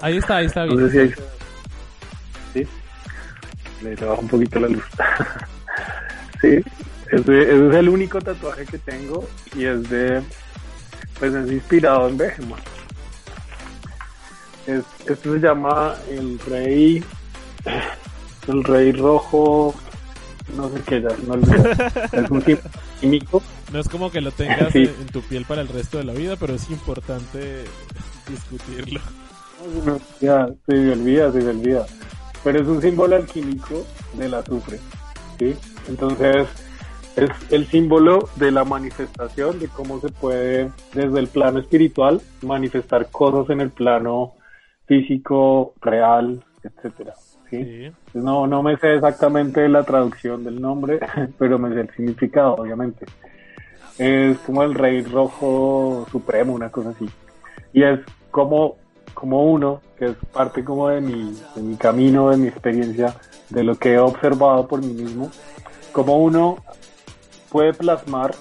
Ahí 0.00 0.16
está, 0.16 0.36
ahí 0.36 0.46
está 0.46 0.64
bien. 0.64 0.80
No 0.80 0.88
sé 0.88 0.92
si 0.92 0.98
ahí 0.98 1.14
¿Sí? 2.52 2.68
Le 3.82 3.94
bajo 3.94 4.22
un 4.22 4.28
poquito 4.28 4.60
la 4.60 4.68
luz. 4.68 4.84
sí, 6.40 6.60
ese, 7.10 7.42
ese, 7.42 7.68
es 7.68 7.74
el 7.74 7.88
único 7.88 8.20
tatuaje 8.20 8.64
que 8.64 8.78
tengo 8.78 9.26
y 9.54 9.64
es 9.64 9.88
de, 9.90 10.22
pues 11.18 11.34
es 11.34 11.50
inspirado 11.50 12.08
en 12.08 12.16
Behemoth. 12.16 12.60
Es, 14.66 14.84
esto 15.06 15.34
se 15.34 15.40
llama 15.40 15.96
el 16.10 16.38
rey, 16.40 17.04
el 18.46 18.64
rey 18.64 18.92
rojo, 18.92 19.74
no 20.56 20.68
sé 20.68 20.80
qué, 20.86 21.02
ya 21.02 21.08
no 21.26 21.34
un 22.30 22.44
químico. 23.00 23.42
No 23.72 23.80
es 23.80 23.88
como 23.88 24.10
que 24.10 24.20
lo 24.20 24.32
tengas 24.32 24.72
sí. 24.72 24.84
en 24.84 25.06
tu 25.06 25.22
piel 25.22 25.44
para 25.44 25.62
el 25.62 25.68
resto 25.68 25.98
de 25.98 26.04
la 26.04 26.12
vida, 26.12 26.36
pero 26.36 26.54
es 26.54 26.70
importante 26.70 27.64
discutirlo. 28.28 29.00
No, 29.84 30.00
ya, 30.20 30.48
se 30.66 30.74
me 30.74 30.92
olvida, 30.92 31.32
se 31.32 31.38
me 31.38 31.50
olvida. 31.50 31.86
Pero 32.42 32.60
es 32.60 32.66
un 32.66 32.80
símbolo 32.80 33.16
alquímico 33.16 33.84
del 34.14 34.34
azufre, 34.34 34.80
¿sí? 35.38 35.54
Entonces, 35.88 36.48
es 37.16 37.30
el 37.50 37.66
símbolo 37.66 38.28
de 38.36 38.50
la 38.50 38.64
manifestación, 38.64 39.58
de 39.58 39.68
cómo 39.68 40.00
se 40.00 40.08
puede, 40.08 40.70
desde 40.94 41.18
el 41.18 41.28
plano 41.28 41.58
espiritual, 41.58 42.22
manifestar 42.42 43.10
cosas 43.10 43.50
en 43.50 43.60
el 43.60 43.70
plano 43.70 44.34
físico, 44.86 45.74
real, 45.80 46.42
etcétera. 46.62 47.14
¿Sí? 47.50 47.64
sí. 47.64 47.92
No, 48.14 48.46
no 48.46 48.62
me 48.62 48.76
sé 48.76 48.94
exactamente 48.94 49.68
la 49.68 49.82
traducción 49.82 50.44
del 50.44 50.60
nombre, 50.60 51.00
pero 51.38 51.58
me 51.58 51.74
sé 51.74 51.80
el 51.80 51.90
significado, 51.90 52.54
obviamente. 52.54 53.06
Es 53.98 54.38
como 54.38 54.62
el 54.62 54.74
rey 54.74 55.02
rojo 55.02 56.06
supremo, 56.10 56.54
una 56.54 56.70
cosa 56.70 56.90
así. 56.90 57.08
Y 57.72 57.82
es 57.82 58.00
como, 58.30 58.76
como 59.12 59.44
uno, 59.44 59.82
que 59.98 60.06
es 60.06 60.16
parte 60.32 60.64
como 60.64 60.88
de 60.88 61.00
mi, 61.00 61.36
de 61.54 61.62
mi 61.62 61.76
camino, 61.76 62.30
de 62.30 62.36
mi 62.38 62.48
experiencia, 62.48 63.14
de 63.50 63.64
lo 63.64 63.74
que 63.74 63.94
he 63.94 63.98
observado 63.98 64.66
por 64.66 64.80
mí 64.80 64.94
mismo, 64.94 65.30
como 65.92 66.18
uno 66.18 66.56
puede 67.50 67.74
plasmar, 67.74 68.34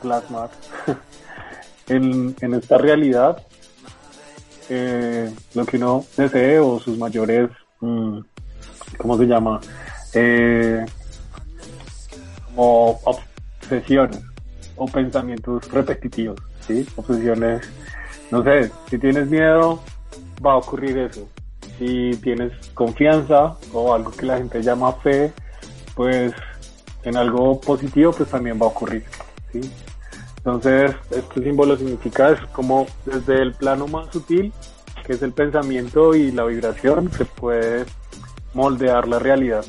plasmar 0.00 0.50
en, 1.88 2.34
en 2.40 2.54
esta 2.54 2.78
realidad 2.78 3.44
eh, 4.72 5.28
lo 5.54 5.66
que 5.66 5.78
uno 5.78 6.04
desee 6.16 6.60
o 6.60 6.78
sus 6.78 6.96
mayores, 6.96 7.50
¿cómo 7.80 9.16
se 9.18 9.26
llama? 9.26 9.60
Eh, 10.14 10.84
como 12.54 13.00
obsesiones 13.04 14.22
o 14.76 14.86
pensamientos 14.86 15.70
repetitivos, 15.70 16.40
¿sí? 16.66 16.86
Obsesiones, 16.96 17.68
no 18.30 18.42
sé, 18.42 18.70
si 18.88 18.98
tienes 18.98 19.28
miedo, 19.28 19.80
va 20.44 20.52
a 20.52 20.56
ocurrir 20.56 20.98
eso. 20.98 21.28
Si 21.78 22.10
tienes 22.22 22.52
confianza 22.74 23.56
o 23.72 23.94
algo 23.94 24.10
que 24.10 24.26
la 24.26 24.38
gente 24.38 24.62
llama 24.62 24.92
fe, 24.94 25.32
pues 25.94 26.32
en 27.04 27.16
algo 27.16 27.60
positivo, 27.60 28.12
pues 28.12 28.28
también 28.28 28.60
va 28.60 28.66
a 28.66 28.68
ocurrir, 28.68 29.04
¿sí? 29.52 29.60
Entonces, 30.38 30.92
este 31.10 31.42
símbolo 31.42 31.76
significa 31.76 32.30
es 32.30 32.40
como 32.52 32.86
desde 33.04 33.42
el 33.42 33.52
plano 33.52 33.86
más 33.86 34.10
sutil, 34.10 34.52
es 35.12 35.22
el 35.22 35.32
pensamiento 35.32 36.14
y 36.14 36.32
la 36.32 36.44
vibración, 36.44 37.10
se 37.12 37.24
puede 37.24 37.84
moldear 38.54 39.08
la 39.08 39.18
realidad. 39.18 39.64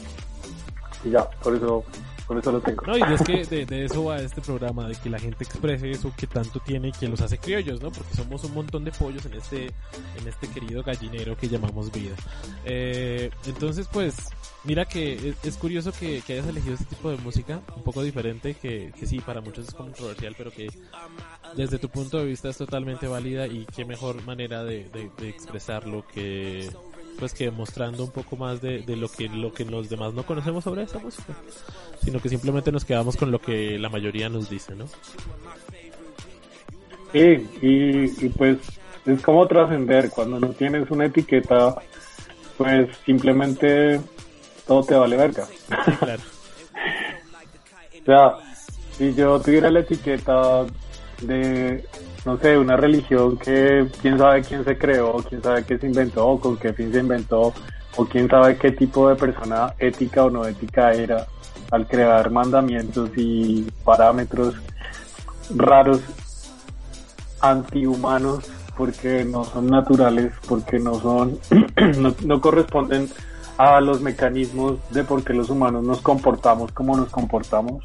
Y 1.04 1.12
ya, 1.12 1.30
por 1.44 1.56
eso, 1.56 1.84
No, 2.88 2.98
y 2.98 3.14
es 3.14 3.22
que 3.22 3.66
de, 3.66 3.86
eso 3.86 4.06
va 4.06 4.18
este 4.20 4.42
programa, 4.42 4.88
de 4.88 4.96
que 4.96 5.10
la 5.10 5.20
gente 5.20 5.44
exprese 5.44 5.92
eso 5.92 6.14
que 6.16 6.28
tanto 6.28 6.60
tiene 6.60 6.90
y 6.90 6.92
que 6.92 7.08
los 7.08 7.22
hace 7.22 7.38
criollos, 7.38 7.82
¿no? 7.82 7.92
Porque 7.92 8.14
somos 8.16 8.44
un 8.44 8.54
montón 8.54 8.84
de 8.84 8.92
pollos 8.92 9.26
en 9.26 9.34
este, 9.34 9.66
en 9.66 10.28
este 10.28 10.48
querido 10.48 10.84
gallinero 10.84 11.36
que 11.38 11.48
llamamos 11.48 11.92
vida. 11.92 12.16
Eh, 12.66 13.30
entonces, 13.46 13.88
pues, 13.92 14.16
mira 14.64 14.86
que 14.86 15.36
es, 15.44 15.58
curioso 15.58 15.92
que, 15.92 16.24
hayas 16.28 16.48
elegido 16.48 16.74
este 16.76 16.86
tipo 16.86 17.10
de 17.10 17.18
música, 17.18 17.62
un 17.76 17.84
poco 17.84 18.04
diferente, 18.04 18.54
que, 18.56 18.94
que 18.98 19.06
sí, 19.06 19.20
para 19.20 19.42
muchos 19.42 19.68
es 19.68 19.74
controversial, 19.74 20.36
pero 20.38 20.52
que 20.52 20.70
desde 21.56 21.80
tu 21.80 21.90
punto 21.90 22.20
de 22.20 22.26
vista 22.26 22.50
es 22.50 22.58
totalmente 22.58 23.08
válida 23.08 23.48
y 23.48 23.66
qué 23.76 23.86
mejor 23.86 24.24
manera 24.24 24.64
de, 24.64 24.90
de 24.90 25.30
expresarlo 25.30 26.06
que 26.08 26.70
pues 27.22 27.36
que 27.36 27.52
mostrando 27.52 28.04
un 28.04 28.10
poco 28.10 28.36
más 28.36 28.62
de, 28.62 28.80
de, 28.80 28.96
lo 28.96 29.08
que 29.08 29.30
lo 29.30 29.54
que 29.54 29.64
los 29.64 29.90
demás 29.90 30.12
no 30.16 30.24
conocemos 30.24 30.64
sobre 30.64 30.82
esta 30.82 30.98
música 30.98 31.36
sino 32.04 32.20
que 32.20 32.30
simplemente 32.30 32.72
nos 32.72 32.84
quedamos 32.84 33.16
con 33.16 33.30
lo 33.30 33.40
que 33.40 33.78
la 33.78 33.90
mayoría 33.90 34.28
nos 34.28 34.50
dice 34.50 34.76
no 34.76 34.88
sí 37.14 37.48
y, 37.62 38.26
y 38.26 38.30
pues 38.30 38.58
es 39.06 39.22
como 39.22 39.46
trascender 39.48 40.10
cuando 40.10 40.40
no 40.40 40.48
tienes 40.50 40.90
una 40.90 41.06
etiqueta 41.06 41.76
pues 42.58 42.90
simplemente 43.06 44.02
todo 44.66 44.84
te 44.84 44.96
vale 44.96 45.16
verga. 45.16 45.48
Claro. 46.00 46.24
O 48.02 48.04
sea 48.04 48.32
si 48.98 49.14
yo 49.14 49.40
tuviera 49.40 49.70
la 49.70 49.82
etiqueta 49.82 50.66
de 51.22 51.86
no 52.26 52.38
sé, 52.38 52.58
una 52.58 52.78
religión 52.78 53.38
que 53.38 53.88
quién 54.02 54.18
sabe 54.18 54.44
quién 54.44 54.64
se 54.64 54.78
creó, 54.78 55.18
quién 55.28 55.42
sabe 55.42 55.64
qué 55.66 55.78
se 55.78 55.88
inventó, 55.88 56.38
con 56.38 56.58
qué 56.58 56.74
fin 56.74 56.92
se 56.92 57.00
inventó, 57.00 57.54
o 57.98 58.06
quién 58.06 58.30
sabe 58.30 58.58
qué 58.58 58.72
tipo 58.72 59.10
de 59.10 59.16
persona 59.16 59.74
ética 59.80 60.26
o 60.26 60.30
no 60.30 60.46
ética 60.46 60.92
era 60.94 61.26
al 61.72 61.88
crear 61.88 62.30
mandamientos 62.30 63.10
y 63.16 63.64
parámetros 63.84 64.56
raros 65.56 66.02
antihumanos 67.40 68.46
porque 68.78 69.26
no 69.26 69.44
son 69.44 69.68
naturales, 69.68 70.34
porque 70.48 70.80
no 70.80 71.00
son, 71.00 71.40
no, 72.00 72.16
no 72.24 72.42
corresponden 72.42 73.10
a 73.58 73.82
los 73.82 74.02
mecanismos 74.02 74.80
de 74.92 75.04
por 75.04 75.24
qué 75.24 75.34
los 75.34 75.50
humanos 75.50 75.84
nos 75.84 76.02
comportamos 76.02 76.72
como 76.72 76.96
nos 76.96 77.10
comportamos. 77.10 77.84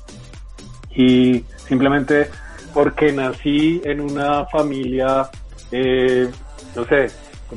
Y 0.94 1.44
simplemente 1.68 2.30
porque 2.76 3.10
nací 3.10 3.80
en 3.84 4.02
una 4.02 4.44
familia, 4.44 5.30
eh, 5.72 6.30
no 6.74 6.84
sé, 6.84 7.08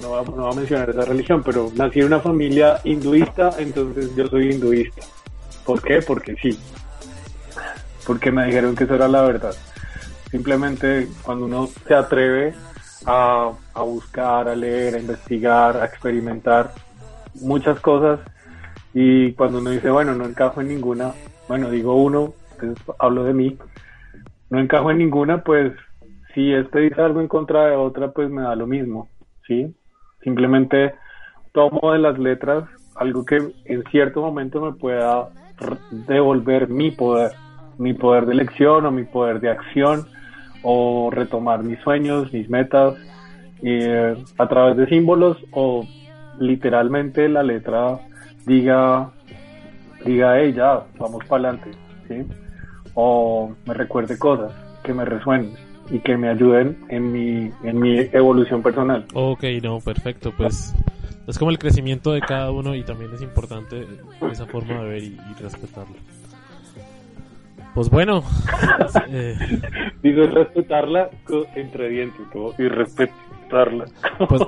no 0.02 0.08
voy, 0.08 0.50
a, 0.50 0.56
mencionar 0.56 0.90
esa 0.92 1.04
religión, 1.04 1.44
pero 1.44 1.70
nací 1.76 2.00
en 2.00 2.06
una 2.06 2.22
familia 2.22 2.80
hinduista, 2.86 3.50
entonces 3.58 4.16
yo 4.16 4.28
soy 4.28 4.54
hinduista. 4.54 5.02
¿Por 5.66 5.82
qué? 5.82 6.02
Porque 6.02 6.38
sí. 6.42 6.58
Porque 8.08 8.32
me 8.32 8.46
dijeron 8.46 8.78
que 8.78 8.86
eso 8.86 8.96
era 8.96 9.10
la 9.10 9.24
verdad. 9.24 9.54
Simplemente 10.32 11.10
cuando 11.22 11.48
uno 11.48 11.70
se 11.86 11.94
atreve 11.94 12.54
a, 13.06 13.52
a 13.74 13.82
buscar, 13.82 14.48
a 14.48 14.56
leer, 14.56 14.96
a 14.96 15.00
investigar, 15.00 15.76
a 15.76 15.86
experimentar 15.86 16.72
muchas 17.42 17.78
cosas 17.82 18.22
y 18.94 19.34
cuando 19.34 19.58
uno 19.58 19.72
dice, 19.72 19.90
bueno, 19.90 20.16
no 20.16 20.24
encajo 20.24 20.62
en 20.62 20.70
ninguna, 20.70 21.12
bueno, 21.50 21.70
digo 21.70 22.02
uno, 22.02 22.34
entonces 22.54 22.82
hablo 23.00 23.26
de 23.26 23.34
mí, 23.34 23.58
no 24.50 24.60
encajo 24.60 24.92
en 24.92 25.00
ninguna, 25.00 25.44
pues 25.44 25.74
si 26.34 26.54
este 26.54 26.80
dice 26.82 27.02
algo 27.02 27.22
en 27.22 27.28
contra 27.28 27.68
de 27.68 27.76
otra, 27.76 28.12
pues 28.12 28.30
me 28.30 28.42
da 28.42 28.56
lo 28.56 28.68
mismo, 28.68 29.10
¿sí? 29.48 29.74
Simplemente 30.24 30.94
tomo 31.54 31.94
de 31.94 32.00
las 32.00 32.18
letras 32.20 32.66
algo 32.96 33.26
que 33.26 33.38
en 33.66 33.84
cierto 33.92 34.22
momento 34.22 34.62
me 34.62 34.74
pueda 34.74 35.30
devolver 36.08 36.70
mi 36.70 36.92
poder, 36.92 37.32
mi 37.78 37.94
poder 37.94 38.26
de 38.26 38.34
elección 38.34 38.86
o 38.86 38.92
mi 38.92 39.04
poder 39.04 39.40
de 39.40 39.50
acción 39.50 40.06
o 40.64 41.10
retomar 41.12 41.64
mis 41.64 41.80
sueños, 41.80 42.32
mis 42.34 42.50
metas 42.50 42.96
eh, 43.64 44.16
a 44.38 44.48
través 44.48 44.78
de 44.78 44.88
símbolos 44.88 45.38
o 45.52 45.86
literalmente 46.40 47.28
la 47.28 47.44
letra 47.44 48.00
diga 48.46 49.12
diga 50.06 50.40
ella 50.40 50.82
vamos 50.98 51.26
para 51.26 51.50
adelante 51.50 51.72
¿sí? 52.08 52.26
O 53.02 53.56
me 53.66 53.74
recuerde 53.74 54.20
cosas 54.20 54.52
que 54.84 54.94
me 54.94 55.06
resuenen 55.06 55.54
y 55.90 56.00
que 56.00 56.18
me 56.18 56.28
ayuden 56.28 56.78
en 56.90 57.14
mi, 57.14 57.50
en 57.64 57.80
mi 57.80 57.98
evolución 58.12 58.62
personal. 58.62 59.06
Ok, 59.14 59.46
no, 59.64 59.80
perfecto, 59.80 60.34
pues 60.36 60.76
es 61.26 61.40
como 61.40 61.50
el 61.50 61.58
crecimiento 61.58 62.12
de 62.12 62.20
cada 62.20 62.52
uno 62.52 62.76
y 62.76 62.84
también 62.84 63.14
es 63.14 63.22
importante 63.22 63.88
esa 64.30 64.46
forma 64.48 64.82
de 64.82 64.90
ver 64.90 65.04
y, 65.04 65.18
respetarlo. 65.40 65.96
Pues 67.74 67.90
bueno. 67.90 68.22
eh... 69.10 69.38
Digo 70.04 70.28
respetarla 70.28 71.10
entre 71.56 71.88
dientes 71.88 72.22
y 72.58 72.68
respetarla. 72.68 73.86
Pues, 74.28 74.42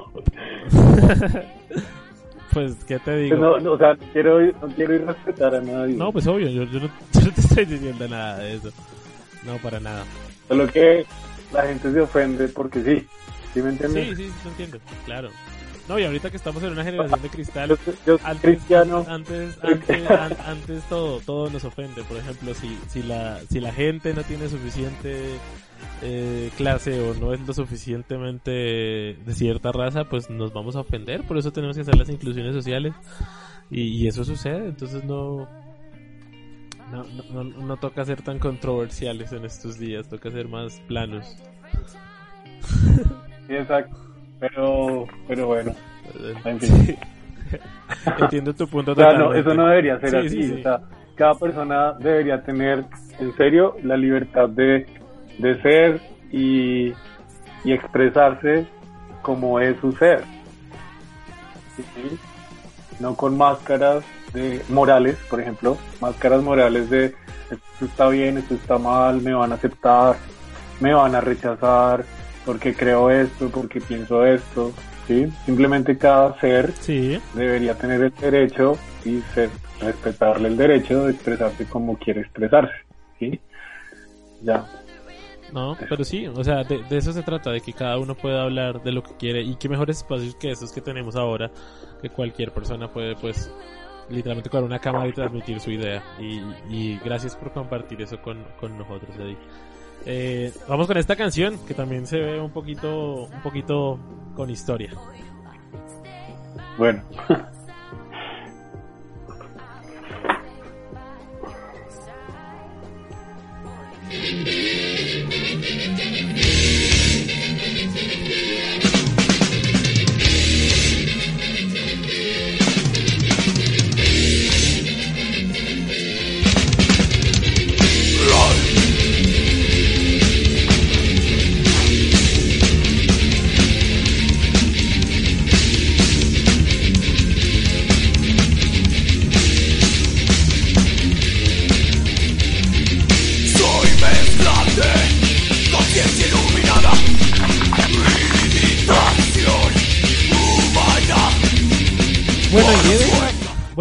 pues, 2.53 2.75
¿qué 2.87 2.99
te 2.99 3.17
digo? 3.17 3.37
No, 3.37 3.59
no, 3.59 3.73
o 3.73 3.77
sea, 3.77 3.95
quiero, 4.13 4.39
no 4.41 4.67
quiero 4.75 4.95
ir 4.95 5.03
a 5.03 5.13
respetar 5.13 5.55
a 5.55 5.61
nadie. 5.61 5.95
No, 5.95 6.11
pues 6.11 6.27
obvio, 6.27 6.47
yo, 6.49 6.63
yo, 6.63 6.79
no, 6.79 6.87
yo, 7.13 7.21
no, 7.21 7.31
te 7.31 7.41
estoy 7.41 7.65
diciendo 7.65 8.07
nada 8.07 8.37
de 8.39 8.55
eso. 8.55 8.71
No, 9.45 9.57
para 9.57 9.79
nada. 9.79 10.03
Solo 10.47 10.67
que 10.67 11.05
la 11.51 11.63
gente 11.63 11.91
se 11.91 12.01
ofende 12.01 12.47
porque 12.47 12.83
sí. 12.83 13.07
¿Sí 13.53 13.61
me 13.61 13.69
entiendes? 13.69 14.09
Sí, 14.09 14.15
sí, 14.15 14.31
sí, 14.41 14.47
entiendo, 14.47 14.79
claro. 15.05 15.29
No, 15.87 15.99
y 15.99 16.05
ahorita 16.05 16.29
que 16.29 16.37
estamos 16.37 16.63
en 16.63 16.71
una 16.71 16.83
generación 16.83 17.21
de 17.21 17.29
cristal, 17.29 17.77
yo, 18.05 18.17
antes, 18.23 18.41
cristiano. 18.41 19.05
Antes, 19.07 19.57
antes, 19.61 20.09
an, 20.09 20.37
antes 20.45 20.83
todo, 20.83 21.19
todo 21.19 21.49
nos 21.49 21.65
ofende. 21.65 22.03
Por 22.03 22.17
ejemplo, 22.17 22.53
si, 22.53 22.77
si 22.87 23.03
la, 23.03 23.39
si 23.49 23.59
la 23.59 23.73
gente 23.73 24.13
no 24.13 24.23
tiene 24.23 24.47
suficiente 24.47 25.37
eh, 26.01 26.49
clase 26.57 26.99
o 27.01 27.13
no 27.13 27.33
es 27.33 27.45
lo 27.45 27.53
suficientemente 27.53 28.51
de 28.51 29.33
cierta 29.33 29.71
raza, 29.71 30.05
pues 30.05 30.29
nos 30.29 30.53
vamos 30.53 30.75
a 30.75 30.81
ofender. 30.81 31.23
Por 31.23 31.37
eso 31.37 31.51
tenemos 31.51 31.75
que 31.75 31.81
hacer 31.81 31.95
las 31.95 32.09
inclusiones 32.09 32.53
sociales. 32.53 32.93
Y, 33.69 34.03
y 34.03 34.07
eso 34.07 34.23
sucede. 34.23 34.67
Entonces 34.67 35.03
no, 35.03 35.47
no, 36.91 37.03
no, 37.31 37.43
no, 37.43 37.77
toca 37.77 38.03
ser 38.03 38.21
tan 38.21 38.39
controversiales 38.39 39.31
en 39.31 39.45
estos 39.45 39.79
días. 39.79 40.09
Toca 40.09 40.29
ser 40.29 40.47
más 40.47 40.79
planos. 40.87 41.37
Sí, 43.47 43.57
exacto. 43.57 43.97
Pero, 44.39 45.05
pero 45.27 45.47
bueno. 45.47 45.73
En 46.45 46.59
fin. 46.59 46.97
Entiendo 48.21 48.53
tu 48.53 48.65
punto. 48.65 48.93
O 48.93 48.95
sea, 48.95 49.13
no, 49.13 49.33
eso 49.33 49.53
no 49.53 49.67
debería 49.67 49.99
ser 49.99 50.29
sí, 50.29 50.39
así. 50.39 50.53
O 50.53 50.63
sea, 50.63 50.81
cada 51.15 51.33
persona 51.35 51.93
debería 51.99 52.41
tener, 52.43 52.85
en 53.19 53.35
serio, 53.35 53.75
la 53.83 53.97
libertad 53.97 54.47
de 54.47 54.85
de 55.41 55.61
ser 55.61 56.01
y, 56.31 56.93
y 57.63 57.73
expresarse 57.73 58.65
como 59.21 59.59
es 59.59 59.77
su 59.79 59.91
ser. 59.93 60.23
¿Sí? 61.75 62.17
No 62.99 63.15
con 63.15 63.37
máscaras 63.37 64.03
de 64.33 64.61
morales, 64.69 65.17
por 65.29 65.41
ejemplo, 65.41 65.77
máscaras 65.99 66.41
morales 66.41 66.89
de 66.89 67.13
esto 67.51 67.85
está 67.85 68.07
bien, 68.09 68.37
esto 68.37 68.53
está 68.53 68.77
mal, 68.77 69.21
me 69.21 69.33
van 69.33 69.51
a 69.51 69.55
aceptar, 69.55 70.15
me 70.79 70.93
van 70.93 71.15
a 71.15 71.21
rechazar, 71.21 72.05
porque 72.45 72.73
creo 72.73 73.09
esto, 73.09 73.49
porque 73.49 73.81
pienso 73.81 74.25
esto, 74.25 74.71
¿sí? 75.07 75.31
Simplemente 75.45 75.97
cada 75.97 76.39
ser 76.39 76.71
sí. 76.79 77.19
debería 77.33 77.75
tener 77.75 78.01
el 78.01 78.13
derecho 78.13 78.77
y 79.03 79.19
ser, 79.33 79.49
respetarle 79.79 80.47
el 80.47 80.57
derecho 80.57 81.05
de 81.05 81.11
expresarse 81.11 81.65
como 81.65 81.97
quiere 81.97 82.21
expresarse, 82.21 82.75
¿sí? 83.19 83.39
Ya. 84.43 84.65
No, 85.53 85.75
pero 85.89 86.03
sí, 86.03 86.27
o 86.27 86.43
sea, 86.43 86.63
de, 86.63 86.83
eso 86.91 87.11
se 87.11 87.23
trata, 87.23 87.51
de 87.51 87.61
que 87.61 87.73
cada 87.73 87.97
uno 87.97 88.15
pueda 88.15 88.43
hablar 88.43 88.81
de 88.83 88.91
lo 88.91 89.03
que 89.03 89.15
quiere 89.15 89.41
y 89.41 89.55
qué 89.55 89.67
mejores 89.67 89.97
espacios 89.97 90.35
que 90.35 90.51
esos 90.51 90.71
que 90.71 90.81
tenemos 90.81 91.15
ahora, 91.15 91.51
que 92.01 92.09
cualquier 92.09 92.51
persona 92.51 92.91
puede, 92.91 93.15
pues, 93.15 93.51
literalmente 94.09 94.49
con 94.49 94.63
una 94.63 94.79
cámara 94.79 95.07
y 95.07 95.13
transmitir 95.13 95.59
su 95.59 95.71
idea. 95.71 96.03
Y, 96.19 96.97
gracias 96.99 97.35
por 97.35 97.51
compartir 97.51 98.01
eso 98.01 98.21
con, 98.21 98.43
con 98.59 98.77
nosotros, 98.77 99.15
Eddie. 99.17 99.37
Eh, 100.05 100.53
vamos 100.67 100.87
con 100.87 100.97
esta 100.97 101.15
canción 101.15 101.59
que 101.67 101.73
también 101.73 102.07
se 102.07 102.17
ve 102.17 102.39
un 102.39 102.51
poquito, 102.51 103.25
un 103.25 103.41
poquito 103.41 103.99
con 104.35 104.49
historia. 104.49 104.91
Bueno. 106.77 107.03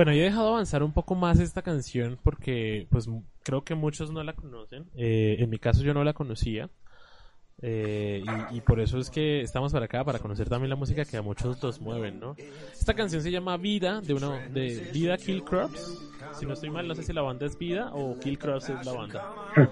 bueno, 0.00 0.12
he 0.12 0.18
dejado 0.18 0.48
avanzar 0.48 0.82
un 0.82 0.92
poco 0.92 1.14
más 1.14 1.38
esta 1.40 1.60
canción 1.60 2.18
porque, 2.22 2.86
pues, 2.88 3.06
creo 3.42 3.64
que 3.64 3.74
muchos 3.74 4.10
no 4.10 4.24
la 4.24 4.32
conocen. 4.32 4.86
Eh, 4.96 5.36
en 5.40 5.50
mi 5.50 5.58
caso 5.58 5.82
yo 5.82 5.92
no 5.92 6.04
la 6.04 6.14
conocía. 6.14 6.70
Eh, 7.60 8.24
y, 8.50 8.62
por 8.62 8.80
eso 8.80 8.96
es 8.96 9.10
que 9.10 9.42
estamos 9.42 9.74
para 9.74 9.84
acá, 9.84 10.02
para 10.02 10.18
conocer 10.18 10.48
también 10.48 10.70
la 10.70 10.76
música 10.76 11.04
que 11.04 11.18
a 11.18 11.20
muchos 11.20 11.62
los 11.62 11.82
mueven, 11.82 12.18
¿no? 12.18 12.34
Esta 12.72 12.94
canción 12.94 13.20
se 13.20 13.30
llama 13.30 13.58
Vida, 13.58 14.00
de 14.00 14.14
una, 14.14 14.38
de 14.48 14.88
Vida 14.90 15.18
Kill 15.18 15.44
Crops. 15.44 15.98
Si 16.32 16.46
no 16.46 16.54
estoy 16.54 16.70
mal, 16.70 16.88
no 16.88 16.94
sé 16.94 17.02
si 17.02 17.12
la 17.12 17.20
banda 17.20 17.44
es 17.44 17.58
Vida 17.58 17.90
o 17.92 18.18
Kill 18.18 18.38
Crops 18.38 18.70
es 18.70 18.86
la 18.86 18.92
banda. 18.92 19.34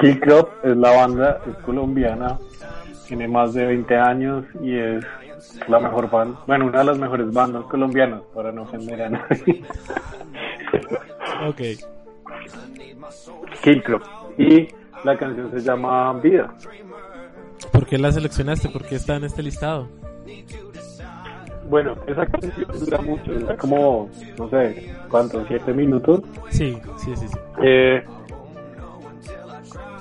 Kill 0.00 0.20
Crop 0.20 0.64
es 0.64 0.74
la 0.74 0.90
banda, 0.90 1.42
es 1.46 1.56
colombiana, 1.56 2.38
tiene 3.06 3.28
más 3.28 3.52
de 3.52 3.66
20 3.66 3.94
años 3.94 4.46
y 4.62 4.74
es 4.74 5.04
la 5.68 5.80
mejor 5.80 6.10
banda, 6.10 6.40
bueno, 6.46 6.66
una 6.66 6.78
de 6.78 6.84
las 6.84 6.98
mejores 6.98 7.32
bandas 7.32 7.64
colombianas, 7.64 8.22
para 8.34 8.52
no 8.52 8.62
ofender 8.62 9.02
a 9.02 9.10
nadie. 9.10 9.62
Ok. 11.46 11.60
Kill 13.62 13.82
Crop. 13.82 14.02
Y 14.38 14.68
la 15.04 15.16
canción 15.16 15.50
se 15.50 15.60
llama 15.60 16.12
Vida. 16.14 16.54
¿Por 17.72 17.86
qué 17.86 17.98
la 17.98 18.12
seleccionaste? 18.12 18.68
¿Por 18.68 18.84
qué 18.84 18.96
está 18.96 19.16
en 19.16 19.24
este 19.24 19.42
listado? 19.42 19.88
Bueno, 21.68 21.94
esa 22.06 22.26
canción 22.26 22.66
dura 22.78 23.00
mucho, 23.00 23.32
dura 23.32 23.56
como, 23.56 24.10
no 24.36 24.48
sé, 24.50 24.94
¿cuántos? 25.08 25.46
¿Siete 25.48 25.72
minutos? 25.72 26.22
Sí, 26.50 26.78
sí, 26.98 27.16
sí, 27.16 27.28
sí. 27.28 27.38
Eh, 27.62 28.04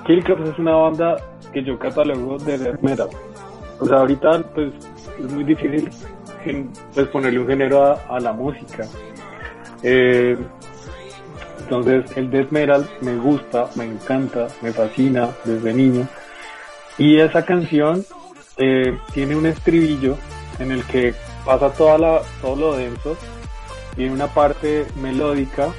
Kill 0.05 0.23
Crops 0.23 0.49
es 0.49 0.59
una 0.59 0.75
banda 0.75 1.17
que 1.53 1.63
yo 1.63 1.77
catalogo 1.77 2.37
de 2.39 2.57
death 2.57 2.81
metal. 2.81 3.09
O 3.79 3.85
sea, 3.85 3.97
ahorita 3.97 4.43
pues 4.53 4.73
es 5.19 5.31
muy 5.31 5.43
difícil 5.43 5.89
pues, 6.93 7.07
ponerle 7.07 7.39
un 7.39 7.47
género 7.47 7.97
a, 8.09 8.19
la 8.19 8.33
música. 8.33 8.85
Eh, 9.83 10.37
entonces 11.59 12.17
el 12.17 12.29
death 12.29 12.51
metal 12.51 12.89
me 13.01 13.15
gusta, 13.15 13.69
me 13.75 13.85
encanta, 13.85 14.47
me 14.61 14.71
fascina 14.71 15.29
desde 15.45 15.73
niño. 15.73 16.07
Y 16.97 17.19
esa 17.19 17.45
canción 17.45 18.03
eh, 18.57 18.97
tiene 19.13 19.35
un 19.35 19.45
estribillo 19.45 20.17
en 20.59 20.71
el 20.71 20.83
que 20.85 21.13
pasa 21.45 21.71
toda 21.71 21.97
la, 21.97 22.21
todo 22.41 22.55
lo 22.55 22.77
denso 22.77 23.17
tiene 23.95 24.13
una 24.13 24.27
parte 24.27 24.85
melódica 25.01 25.69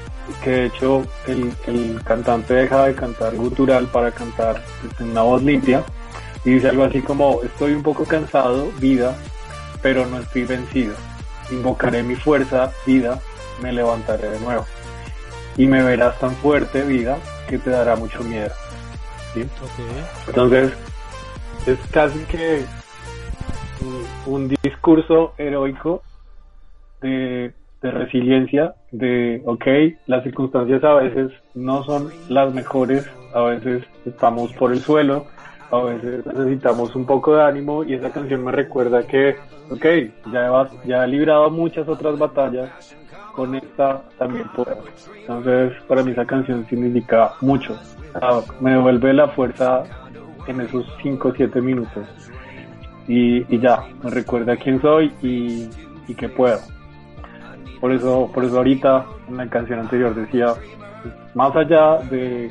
que 0.45 0.51
de 0.51 0.67
hecho 0.67 1.03
el, 1.27 1.53
el 1.67 2.03
cantante 2.05 2.55
deja 2.55 2.87
de 2.87 2.95
cantar 2.95 3.35
gutural 3.35 3.87
para 3.87 4.11
cantar 4.11 4.63
en 5.01 5.11
una 5.11 5.23
voz 5.23 5.43
limpia 5.43 5.85
y 6.45 6.53
dice 6.53 6.69
algo 6.69 6.85
así 6.85 7.01
como 7.01 7.43
estoy 7.43 7.73
un 7.73 7.83
poco 7.83 8.05
cansado, 8.05 8.71
vida, 8.81 9.17
pero 9.81 10.07
no 10.07 10.19
estoy 10.19 10.45
vencido. 10.45 10.95
Invocaré 11.51 12.03
mi 12.03 12.15
fuerza, 12.17 12.73
vida, 12.87 13.21
me 13.63 13.73
levantaré 13.73 14.31
de 14.31 14.41
nuevo. 14.41 14.67
Y 15.57 15.67
me 15.67 15.83
verás 15.83 16.19
tan 16.19 16.33
fuerte, 16.37 16.83
vida, 16.83 17.19
que 17.49 17.59
te 17.59 17.71
dará 17.71 17.97
mucho 17.97 18.23
miedo. 18.25 18.53
¿sí? 19.35 19.45
Entonces, 20.27 20.73
es 21.67 21.79
casi 21.91 22.19
que 22.25 22.65
un, 24.27 24.35
un 24.35 24.57
discurso 24.63 25.35
heroico 25.39 26.03
de, 27.01 27.53
de 27.83 27.91
resiliencia, 27.91 28.75
de, 28.93 29.43
ok, 29.45 29.67
las 30.07 30.23
circunstancias 30.23 30.83
a 30.85 30.95
veces 30.95 31.33
no 31.55 31.85
son 31.85 32.11
las 32.29 32.55
mejores, 32.55 33.09
a 33.35 33.43
veces 33.43 33.85
estamos 34.07 34.53
por 34.55 34.73
el 34.73 34.81
suelo, 34.81 35.27
a 35.73 35.83
veces 35.85 36.25
necesitamos 36.27 36.95
un 36.95 37.07
poco 37.07 37.35
de 37.37 37.43
ánimo 37.45 37.83
y 37.85 37.95
esa 37.95 38.11
canción 38.11 38.45
me 38.45 38.53
recuerda 38.53 39.03
que, 39.07 39.37
ok, 39.71 39.85
ya, 40.33 40.47
he- 40.49 40.89
ya 40.89 41.05
he 41.05 41.09
librado 41.09 41.51
muchas 41.51 41.89
otras 41.89 42.19
batallas, 42.19 42.71
con 43.35 43.55
esta 43.55 44.03
también 44.19 44.47
puedo. 44.55 44.77
Entonces, 45.19 45.73
para 45.89 46.03
mí 46.03 46.13
esa 46.13 46.27
canción 46.27 46.67
significa 46.69 47.33
mucho. 47.41 47.79
Me 48.61 48.73
devuelve 48.73 49.15
la 49.15 49.29
fuerza 49.29 49.85
en 50.47 50.61
esos 50.61 50.85
5 51.03 51.29
o 51.29 51.33
7 51.35 51.61
minutos. 51.63 52.05
Y, 53.09 53.39
y 53.55 53.59
ya, 53.59 53.83
me 54.05 54.11
recuerda 54.11 54.57
quién 54.57 54.81
soy 54.83 55.11
y, 55.23 55.69
y 56.07 56.15
que 56.15 56.29
puedo. 56.29 56.59
Por 57.81 57.93
eso, 57.93 58.31
por 58.33 58.45
eso 58.45 58.59
ahorita 58.59 59.07
en 59.29 59.37
la 59.39 59.49
canción 59.49 59.81
anterior 59.81 60.15
decía, 60.15 60.55
más 61.35 61.57
allá 61.57 61.97
de 62.11 62.51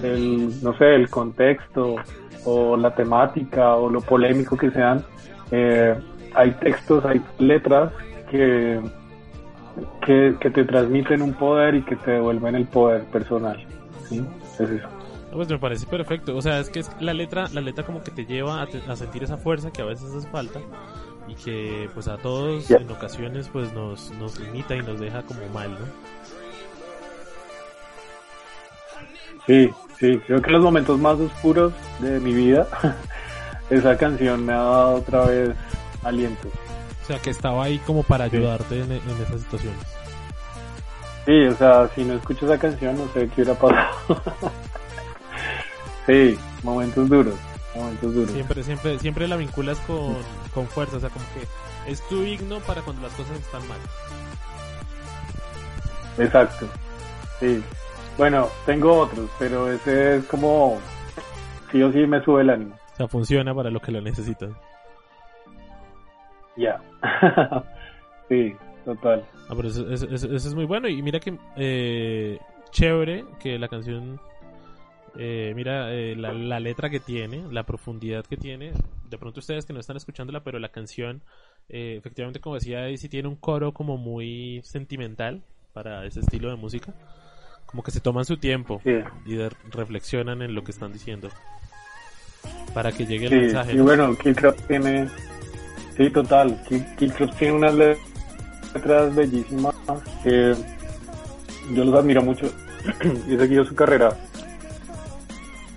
del, 0.00 0.62
no 0.62 0.72
sé, 0.78 0.94
el 0.94 1.10
contexto 1.10 1.96
o 2.44 2.76
la 2.76 2.94
temática 2.94 3.74
o 3.76 3.88
lo 3.90 4.00
polémico 4.00 4.56
que 4.56 4.70
sean, 4.70 5.04
eh, 5.50 5.94
hay 6.34 6.50
textos, 6.52 7.04
hay 7.04 7.20
letras 7.38 7.92
que, 8.30 8.80
que, 10.04 10.36
que 10.40 10.50
te 10.50 10.64
transmiten 10.64 11.22
un 11.22 11.34
poder 11.34 11.74
y 11.74 11.82
que 11.82 11.96
te 11.96 12.12
devuelven 12.12 12.54
el 12.54 12.66
poder 12.66 13.04
personal. 13.06 13.58
¿sí? 14.08 14.24
Es 14.54 14.60
eso. 14.70 14.88
Pues 15.32 15.48
me 15.48 15.58
parece 15.58 15.86
perfecto. 15.86 16.36
O 16.36 16.42
sea, 16.42 16.58
es 16.58 16.70
que 16.70 16.80
es 16.80 16.90
la 17.00 17.14
letra, 17.14 17.46
la 17.52 17.60
letra 17.60 17.84
como 17.84 18.02
que 18.02 18.10
te 18.10 18.26
lleva 18.26 18.62
a, 18.62 18.66
te- 18.66 18.82
a 18.88 18.96
sentir 18.96 19.22
esa 19.22 19.36
fuerza 19.36 19.70
que 19.70 19.82
a 19.82 19.84
veces 19.84 20.12
hace 20.12 20.28
falta 20.28 20.58
y 21.28 21.34
que 21.34 21.88
pues 21.94 22.08
a 22.08 22.16
todos 22.16 22.68
en 22.70 22.90
ocasiones 22.90 23.48
pues 23.52 23.72
nos, 23.72 24.10
nos 24.12 24.40
limita 24.40 24.74
y 24.74 24.82
nos 24.82 24.98
deja 24.98 25.22
como 25.22 25.40
mal, 25.54 25.70
¿no? 25.70 25.86
Sí, 29.50 29.68
sí, 29.98 30.20
creo 30.28 30.40
que 30.40 30.50
los 30.52 30.62
momentos 30.62 30.96
más 31.00 31.18
oscuros 31.18 31.72
de 31.98 32.20
mi 32.20 32.32
vida, 32.32 32.68
esa 33.70 33.96
canción 33.96 34.46
me 34.46 34.52
ha 34.52 34.58
dado 34.58 34.94
otra 34.94 35.24
vez 35.24 35.50
aliento. 36.04 36.46
O 37.02 37.06
sea, 37.08 37.18
que 37.18 37.30
estaba 37.30 37.64
ahí 37.64 37.78
como 37.80 38.04
para 38.04 38.26
ayudarte 38.26 38.80
en, 38.80 38.92
en 38.92 39.22
esas 39.26 39.40
situaciones. 39.40 39.80
Sí, 41.26 41.46
o 41.46 41.56
sea, 41.56 41.90
si 41.96 42.04
no 42.04 42.14
escucho 42.14 42.46
esa 42.46 42.58
canción 42.60 42.96
no 42.96 43.12
sé 43.12 43.28
qué 43.34 43.42
hubiera 43.42 43.58
pasado. 43.58 43.90
sí, 46.06 46.38
momentos 46.62 47.08
duros, 47.08 47.34
momentos 47.74 48.14
duros. 48.14 48.30
Siempre, 48.30 48.62
siempre, 48.62 48.98
siempre 49.00 49.26
la 49.26 49.34
vinculas 49.34 49.80
con, 49.80 50.14
con 50.54 50.68
fuerza, 50.68 50.98
o 50.98 51.00
sea, 51.00 51.10
como 51.10 51.24
que 51.34 51.90
es 51.90 52.00
tu 52.08 52.22
himno 52.22 52.60
para 52.60 52.82
cuando 52.82 53.02
las 53.02 53.12
cosas 53.14 53.36
están 53.36 53.66
mal. 53.66 53.78
Exacto, 56.18 56.68
sí. 57.40 57.60
Bueno, 58.20 58.48
tengo 58.66 58.92
otros, 59.00 59.30
pero 59.38 59.72
ese 59.72 60.16
es 60.18 60.26
como, 60.26 60.78
sí 61.72 61.82
o 61.82 61.90
sí 61.90 62.00
me 62.06 62.22
sube 62.22 62.42
el 62.42 62.50
ánimo. 62.50 62.74
O 62.92 62.96
sea, 62.96 63.08
funciona 63.08 63.54
para 63.54 63.70
lo 63.70 63.80
que 63.80 63.92
lo 63.92 64.02
necesitas. 64.02 64.50
Ya. 66.54 66.82
sí, 68.28 68.54
total. 68.84 69.24
Ah, 69.48 69.54
pero 69.56 69.68
eso, 69.68 69.88
eso- 69.90 70.06
eso- 70.10 70.26
eso 70.34 70.48
es 70.48 70.54
muy 70.54 70.66
bueno. 70.66 70.86
Y 70.86 71.00
mira 71.00 71.18
que 71.18 71.38
eh, 71.56 72.38
chévere 72.72 73.24
que 73.40 73.58
la 73.58 73.68
canción, 73.68 74.20
eh, 75.16 75.54
mira 75.56 75.90
eh, 75.90 76.14
la, 76.14 76.34
la 76.34 76.60
letra 76.60 76.90
que 76.90 77.00
tiene, 77.00 77.50
la 77.50 77.62
profundidad 77.62 78.26
que 78.26 78.36
tiene. 78.36 78.72
De 79.08 79.16
pronto 79.16 79.40
ustedes 79.40 79.64
que 79.64 79.72
no 79.72 79.80
están 79.80 79.96
escuchándola, 79.96 80.44
pero 80.44 80.58
la 80.58 80.68
canción, 80.68 81.22
eh, 81.70 81.94
efectivamente, 81.96 82.40
como 82.40 82.56
decía 82.56 82.80
Daisy, 82.82 83.08
tiene 83.08 83.28
un 83.28 83.36
coro 83.36 83.72
como 83.72 83.96
muy 83.96 84.60
sentimental 84.62 85.42
para 85.72 86.04
ese 86.04 86.20
estilo 86.20 86.50
de 86.50 86.56
música. 86.56 86.92
Como 87.70 87.82
que 87.82 87.90
se 87.92 88.00
toman 88.00 88.24
su 88.24 88.36
tiempo 88.36 88.80
Sí. 88.84 88.98
y 89.26 89.34
de- 89.36 89.50
reflexionan 89.70 90.42
en 90.42 90.54
lo 90.54 90.64
que 90.64 90.72
están 90.72 90.92
diciendo. 90.92 91.28
Para 92.74 92.90
que 92.92 93.06
llegue 93.06 93.26
el 93.26 93.30
Sí, 93.32 93.36
mensaje. 93.38 93.72
y 93.72 93.76
¿no? 93.76 93.84
bueno, 93.84 94.16
Killcraft 94.16 94.66
tiene, 94.66 95.08
sí, 95.96 96.10
total, 96.10 96.60
Kill- 96.68 96.96
Killcraft 96.96 97.38
tiene 97.38 97.54
unas 97.54 97.74
letras 97.74 99.14
bellísimas 99.14 99.74
que 100.24 100.54
yo 101.74 101.84
los 101.84 101.94
admiro 101.94 102.22
mucho 102.22 102.46
y 103.28 103.34
he 103.34 103.38
seguido 103.38 103.64
su 103.64 103.74
carrera 103.74 104.16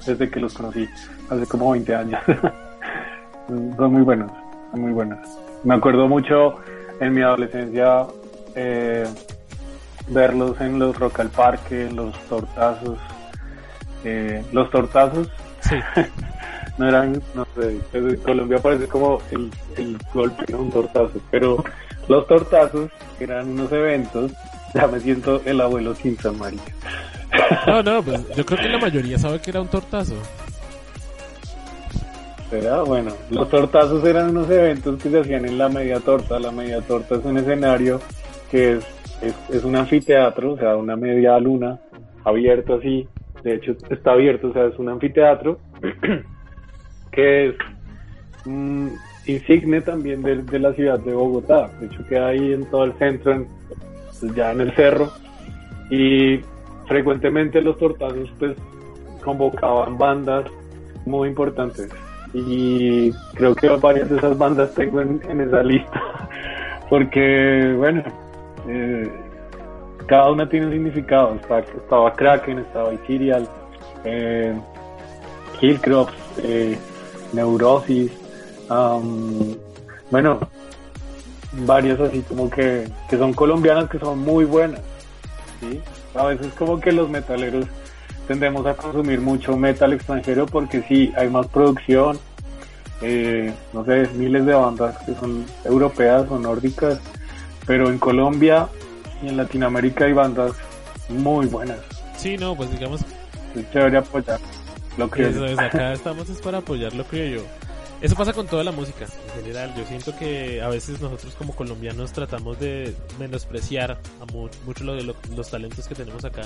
desde 0.05 0.29
que 0.29 0.39
los 0.39 0.53
conocí, 0.53 0.87
hace 1.29 1.45
como 1.47 1.71
20 1.71 1.95
años. 1.95 2.19
son 3.47 3.93
muy 3.93 4.01
buenos, 4.01 4.31
son 4.71 4.81
muy 4.81 4.91
buenos. 4.93 5.19
Me 5.63 5.75
acuerdo 5.75 6.07
mucho 6.07 6.55
en 6.99 7.13
mi 7.13 7.21
adolescencia 7.21 8.05
eh, 8.55 9.05
verlos 10.07 10.59
en 10.61 10.79
los 10.79 10.97
Rock 10.97 11.19
al 11.21 11.29
Parque, 11.29 11.89
los 11.91 12.17
tortazos. 12.27 12.97
Eh, 14.03 14.43
los 14.51 14.69
tortazos 14.69 15.29
Sí. 15.63 15.75
no 16.77 16.87
eran, 16.87 17.21
no 17.33 17.47
sé, 17.55 17.79
en 17.93 18.17
Colombia 18.17 18.57
parece 18.59 18.87
como 18.87 19.21
el, 19.31 19.51
el 19.77 19.97
golpe 20.13 20.45
de 20.47 20.55
un 20.55 20.71
tortazo, 20.71 21.19
pero 21.31 21.63
los 22.07 22.27
tortazos 22.27 22.89
eran 23.19 23.49
unos 23.49 23.71
eventos, 23.71 24.31
ya 24.73 24.87
me 24.87 24.99
siento 24.99 25.41
el 25.45 25.61
abuelo 25.61 25.95
Simpson, 25.95 26.37
marica. 26.37 26.71
No, 27.67 27.83
no, 27.83 28.03
pues 28.03 28.21
yo 28.35 28.45
creo 28.45 28.59
que 28.59 28.69
la 28.69 28.79
mayoría 28.79 29.17
sabe 29.17 29.39
que 29.39 29.51
era 29.51 29.61
un 29.61 29.67
tortazo. 29.67 30.15
Era 32.51 32.83
bueno, 32.83 33.11
los 33.31 33.49
tortazos 33.49 34.05
eran 34.05 34.29
unos 34.29 34.47
eventos 34.49 35.01
que 35.01 35.09
se 35.09 35.19
hacían 35.19 35.45
en 35.45 35.57
la 35.57 35.69
media 35.69 35.99
torta, 35.99 36.39
la 36.39 36.51
media 36.51 36.81
torta 36.81 37.15
es 37.15 37.25
un 37.25 37.37
escenario 37.37 37.99
que 38.51 38.73
es, 38.73 38.85
es, 39.49 39.63
un 39.63 39.75
anfiteatro, 39.75 40.53
o 40.53 40.57
sea, 40.57 40.75
una 40.75 40.95
media 40.95 41.39
luna, 41.39 41.79
abierto 42.23 42.75
así, 42.75 43.07
de 43.43 43.55
hecho 43.55 43.75
está 43.89 44.11
abierto, 44.11 44.49
o 44.49 44.53
sea, 44.53 44.65
es 44.65 44.77
un 44.79 44.89
anfiteatro 44.89 45.59
que 47.11 47.47
es 47.47 47.55
mm, 48.45 48.87
insigne 49.27 49.81
también 49.81 50.21
de, 50.21 50.59
la 50.59 50.73
ciudad 50.73 50.99
de 50.99 51.13
Bogotá. 51.13 51.69
De 51.79 51.87
hecho, 51.87 52.05
queda 52.07 52.27
ahí 52.27 52.53
en 52.53 52.65
todo 52.65 52.85
el 52.85 52.93
centro, 52.93 53.45
pues, 54.19 54.35
ya 54.35 54.51
en 54.51 54.61
el 54.61 54.75
cerro. 54.75 55.11
Y 55.89 56.39
frecuentemente 56.87 57.61
los 57.61 57.77
tortazos 57.77 58.31
pues 58.39 58.57
convocaban 59.23 59.97
bandas 59.97 60.45
muy 61.05 61.29
importantes. 61.29 61.89
Y 62.33 63.11
creo 63.35 63.53
que 63.53 63.69
varias 63.69 64.09
de 64.09 64.17
esas 64.17 64.37
bandas 64.37 64.73
tengo 64.73 65.01
en, 65.01 65.41
esa 65.41 65.61
lista. 65.63 66.01
Porque, 66.89 67.75
bueno, 67.77 68.03
eh, 68.67 69.11
cada 70.07 70.31
una 70.31 70.47
tiene 70.47 70.67
un 70.67 70.73
significado. 70.73 71.35
estaba 71.35 72.13
Kraken, 72.13 72.59
estaba 72.59 72.93
Ikirial, 72.93 73.47
eh, 74.03 74.53
eh, 75.61 76.77
Neurosis, 77.31 78.11
bueno, 80.11 80.39
varias 81.65 81.99
así 81.99 82.21
como 82.21 82.49
que, 82.49 82.87
que 83.09 83.17
son 83.17 83.33
colombianas 83.33 83.89
que 83.89 83.99
son 83.99 84.19
muy 84.19 84.45
buenas. 84.45 84.81
¿sí? 85.59 85.81
A 86.15 86.25
veces 86.25 86.53
como 86.53 86.79
que 86.79 86.91
los 86.91 87.09
metaleros 87.09 87.65
tendemos 88.27 88.65
a 88.65 88.73
consumir 88.75 89.19
mucho 89.21 89.57
metal 89.57 89.93
extranjero 89.93 90.45
porque 90.45 90.81
sí, 90.83 91.11
hay 91.17 91.29
más 91.29 91.47
producción, 91.47 92.17
eh, 93.01 93.53
no 93.73 93.83
sé, 93.85 94.07
miles 94.15 94.45
de 94.45 94.53
bandas 94.53 94.97
que 95.05 95.13
son 95.15 95.45
europeas 95.65 96.25
o 96.29 96.39
nórdicas, 96.39 96.99
pero 97.65 97.89
en 97.89 97.97
Colombia 97.99 98.67
y 99.21 99.29
en 99.29 99.37
Latinoamérica 99.37 100.05
hay 100.05 100.13
bandas 100.13 100.53
muy 101.09 101.45
buenas. 101.47 101.79
Sí, 102.17 102.37
no, 102.37 102.55
pues 102.55 102.71
digamos... 102.71 103.01
Es 103.55 103.71
chévere 103.71 103.97
apoyar, 103.97 104.39
lo 104.97 105.09
creo 105.09 105.29
Eso 105.29 105.45
es, 105.45 105.59
acá 105.59 105.93
estamos 105.93 106.29
es 106.29 106.41
para 106.41 106.59
apoyar, 106.59 106.93
lo 106.93 107.03
creo 107.03 107.39
yo. 107.39 107.45
Eso 108.01 108.15
pasa 108.15 108.33
con 108.33 108.47
toda 108.47 108.65
la 108.65 108.73
música 108.73 109.05
en 109.05 109.43
general. 109.43 109.73
Yo 109.77 109.85
siento 109.85 110.13
que 110.17 110.61
a 110.61 110.67
veces 110.67 110.99
nosotros 110.99 111.35
como 111.35 111.55
colombianos 111.55 112.11
tratamos 112.11 112.59
de 112.59 112.93
menospreciar 113.17 113.91
a 113.91 114.25
muchos 114.65 114.85
de 114.85 115.15
los 115.35 115.49
talentos 115.49 115.87
que 115.87 115.95
tenemos 115.95 116.25
acá 116.25 116.41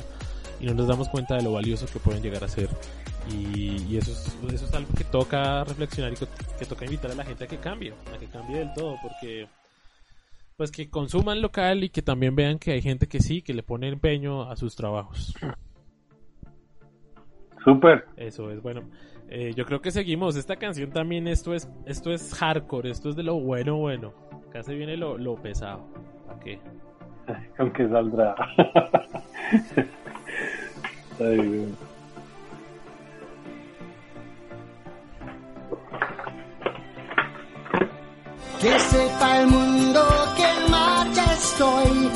y 0.59 0.65
no 0.65 0.73
nos 0.73 0.87
damos 0.87 1.09
cuenta 1.09 1.35
de 1.35 1.41
lo 1.41 1.53
valioso 1.53 1.85
que 1.87 1.99
pueden 1.99 2.21
llegar 2.21 2.43
a 2.43 2.47
ser. 2.47 2.69
Y, 3.31 3.97
eso, 3.97 4.11
es, 4.11 4.53
eso 4.53 4.65
es 4.65 4.73
algo 4.73 4.93
que 4.95 5.03
toca 5.03 5.63
reflexionar 5.63 6.13
y 6.13 6.15
que, 6.15 6.65
toca 6.65 6.85
invitar 6.85 7.11
a 7.11 7.15
la 7.15 7.25
gente 7.25 7.43
a 7.43 7.47
que 7.47 7.57
cambie, 7.57 7.93
a 8.13 8.17
que 8.17 8.27
cambie 8.27 8.59
del 8.59 8.73
todo, 8.73 8.95
porque 9.01 9.47
pues 10.57 10.71
que 10.71 10.89
consuman 10.89 11.39
local 11.41 11.83
y 11.83 11.89
que 11.89 12.01
también 12.01 12.35
vean 12.35 12.57
que 12.57 12.71
hay 12.71 12.81
gente 12.81 13.07
que 13.07 13.19
sí, 13.19 13.43
que 13.43 13.53
le 13.53 13.61
pone 13.61 13.87
empeño 13.87 14.49
a 14.49 14.55
sus 14.55 14.75
trabajos. 14.75 15.35
Súper. 17.63 18.05
Eso 18.17 18.49
es 18.49 18.61
bueno. 18.61 18.81
Eh, 19.29 19.53
yo 19.55 19.65
creo 19.65 19.81
que 19.81 19.91
seguimos. 19.91 20.35
Esta 20.35 20.55
canción 20.55 20.89
también, 20.89 21.27
esto 21.27 21.53
es, 21.53 21.69
esto 21.85 22.11
es 22.11 22.33
hardcore, 22.33 22.89
esto 22.89 23.09
es 23.09 23.15
de 23.15 23.21
lo 23.21 23.35
bueno, 23.35 23.77
bueno. 23.77 24.13
Acá 24.49 24.63
se 24.63 24.73
viene 24.73 24.97
lo, 24.97 25.17
lo 25.19 25.35
pesado. 25.35 25.87
¿Para 26.25 26.39
qué? 26.39 26.59
Con 27.55 27.71
que 27.71 27.87
saldrá. 27.87 28.35
Que 38.59 38.79
sepa 38.79 39.41
el 39.41 39.47
mundo 39.47 39.66
estoy, 41.57 42.09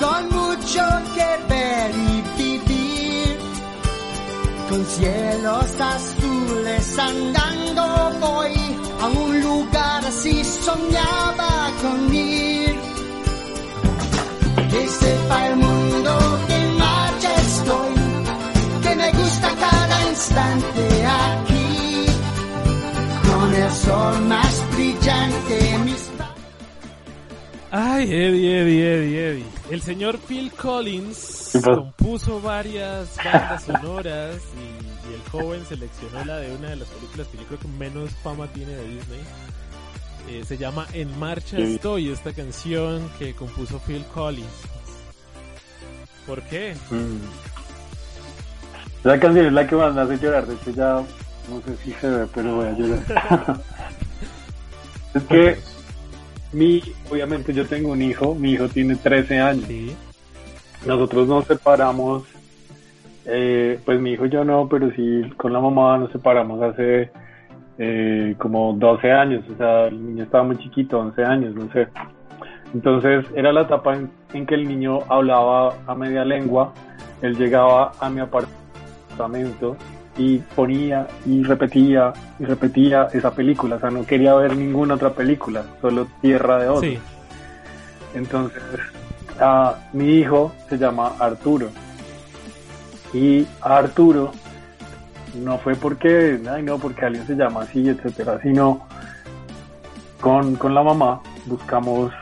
con 0.00 0.28
mucho 0.30 0.82
que 1.14 1.28
ver 1.48 1.90
y 1.90 2.42
vivir, 2.42 3.38
con 4.68 4.84
cielos 4.86 5.66
azules 5.80 6.98
andando 6.98 8.12
voy 8.20 8.54
a 9.02 9.06
un 9.06 9.40
lugar 9.40 10.04
así 10.04 10.44
soñaba 10.44 11.70
con 11.82 12.14
ir. 12.14 12.76
Que 14.70 14.88
sepa 14.88 15.46
el 15.48 15.56
mundo 15.56 16.18
que 16.46 16.54
en 16.54 16.78
marcha 16.78 17.34
estoy, 17.34 17.94
que 18.82 18.94
me 18.94 19.10
gusta 19.12 19.48
cada 19.58 20.08
instante 20.08 21.06
aquí, 21.06 22.06
con 23.28 23.54
el 23.54 23.70
sol 23.72 24.20
más 24.26 24.64
brillante. 24.74 25.65
Ay, 27.78 28.04
Eddie, 28.04 28.58
Eddie, 28.58 28.94
Eddie, 28.94 29.28
Eddie. 29.28 29.44
El 29.70 29.82
señor 29.82 30.18
Phil 30.18 30.50
Collins 30.50 31.58
compuso 31.62 32.40
varias 32.40 33.14
bandas 33.22 33.64
sonoras 33.64 34.36
y, 34.56 35.12
el 35.12 35.20
joven 35.30 35.62
seleccionó 35.66 36.24
la 36.24 36.38
de 36.38 36.56
una 36.56 36.70
de 36.70 36.76
las 36.76 36.88
películas 36.88 37.26
que 37.28 37.36
yo 37.36 37.44
creo 37.44 37.58
que 37.58 37.68
menos 37.68 38.10
fama 38.22 38.46
tiene 38.46 38.72
de 38.72 38.82
Disney. 38.82 39.20
Eh, 40.30 40.42
se 40.46 40.56
llama 40.56 40.86
En 40.94 41.18
Marcha 41.18 41.58
Estoy, 41.58 42.08
esta 42.08 42.32
canción 42.32 43.10
que 43.18 43.34
compuso 43.34 43.78
Phil 43.80 44.06
Collins. 44.14 44.48
¿Por 46.26 46.40
qué? 46.44 46.74
Mm. 46.90 47.18
La 49.06 49.20
canción 49.20 49.46
es 49.46 49.52
la 49.52 49.66
que 49.66 49.76
más 49.76 49.94
me 49.94 50.00
hace 50.00 50.18
llorar, 50.18 50.46
de 50.46 50.54
hecho 50.54 50.70
ya 50.70 51.02
no 51.50 51.62
sé 51.66 51.76
si 51.84 51.92
se 51.92 52.08
ve, 52.08 52.26
pero 52.34 52.56
voy 52.56 52.68
a 52.68 52.72
llorar. 52.72 53.60
es 55.14 55.22
que 55.24 55.75
mi, 56.56 56.82
obviamente 57.10 57.52
yo 57.52 57.66
tengo 57.66 57.92
un 57.92 58.00
hijo, 58.00 58.34
mi 58.34 58.52
hijo 58.52 58.66
tiene 58.68 58.96
13 58.96 59.40
años. 59.40 59.68
Nosotros 60.86 61.28
nos 61.28 61.44
separamos, 61.44 62.24
eh, 63.26 63.78
pues 63.84 64.00
mi 64.00 64.12
hijo 64.12 64.24
y 64.24 64.30
yo 64.30 64.42
no, 64.42 64.66
pero 64.66 64.90
sí 64.92 65.22
con 65.36 65.52
la 65.52 65.60
mamá 65.60 65.98
nos 65.98 66.10
separamos 66.12 66.62
hace 66.62 67.10
eh, 67.76 68.34
como 68.38 68.72
12 68.72 69.12
años, 69.12 69.44
o 69.52 69.56
sea, 69.58 69.88
el 69.88 70.06
niño 70.06 70.24
estaba 70.24 70.44
muy 70.44 70.56
chiquito, 70.56 70.98
11 70.98 71.24
años, 71.24 71.54
no 71.54 71.70
sé. 71.72 71.88
Entonces 72.72 73.26
era 73.34 73.52
la 73.52 73.62
etapa 73.62 73.94
en, 73.94 74.10
en 74.32 74.46
que 74.46 74.54
el 74.54 74.66
niño 74.66 75.00
hablaba 75.10 75.74
a 75.86 75.94
media 75.94 76.24
lengua, 76.24 76.72
él 77.20 77.36
llegaba 77.36 77.92
a 78.00 78.08
mi 78.08 78.20
apartamento 78.20 79.76
y 80.18 80.38
ponía 80.38 81.06
y 81.26 81.42
repetía 81.42 82.12
y 82.38 82.44
repetía 82.44 83.08
esa 83.12 83.30
película, 83.32 83.76
o 83.76 83.80
sea, 83.80 83.90
no 83.90 84.04
quería 84.04 84.34
ver 84.34 84.56
ninguna 84.56 84.94
otra 84.94 85.10
película, 85.10 85.64
solo 85.80 86.06
Tierra 86.20 86.58
de 86.58 86.68
Osos. 86.68 86.98
Entonces, 88.14 88.62
a, 89.38 89.76
mi 89.92 90.14
hijo 90.14 90.52
se 90.68 90.78
llama 90.78 91.12
Arturo 91.18 91.68
y 93.12 93.46
a 93.60 93.76
Arturo 93.76 94.32
no 95.34 95.58
fue 95.58 95.74
porque, 95.74 96.40
ay 96.50 96.62
no, 96.62 96.78
porque 96.78 97.04
alguien 97.04 97.26
se 97.26 97.34
llama 97.34 97.62
así, 97.62 97.88
etcétera, 97.88 98.40
sino 98.42 98.86
con, 100.20 100.56
con 100.56 100.74
la 100.74 100.82
mamá 100.82 101.20
buscamos 101.44 102.12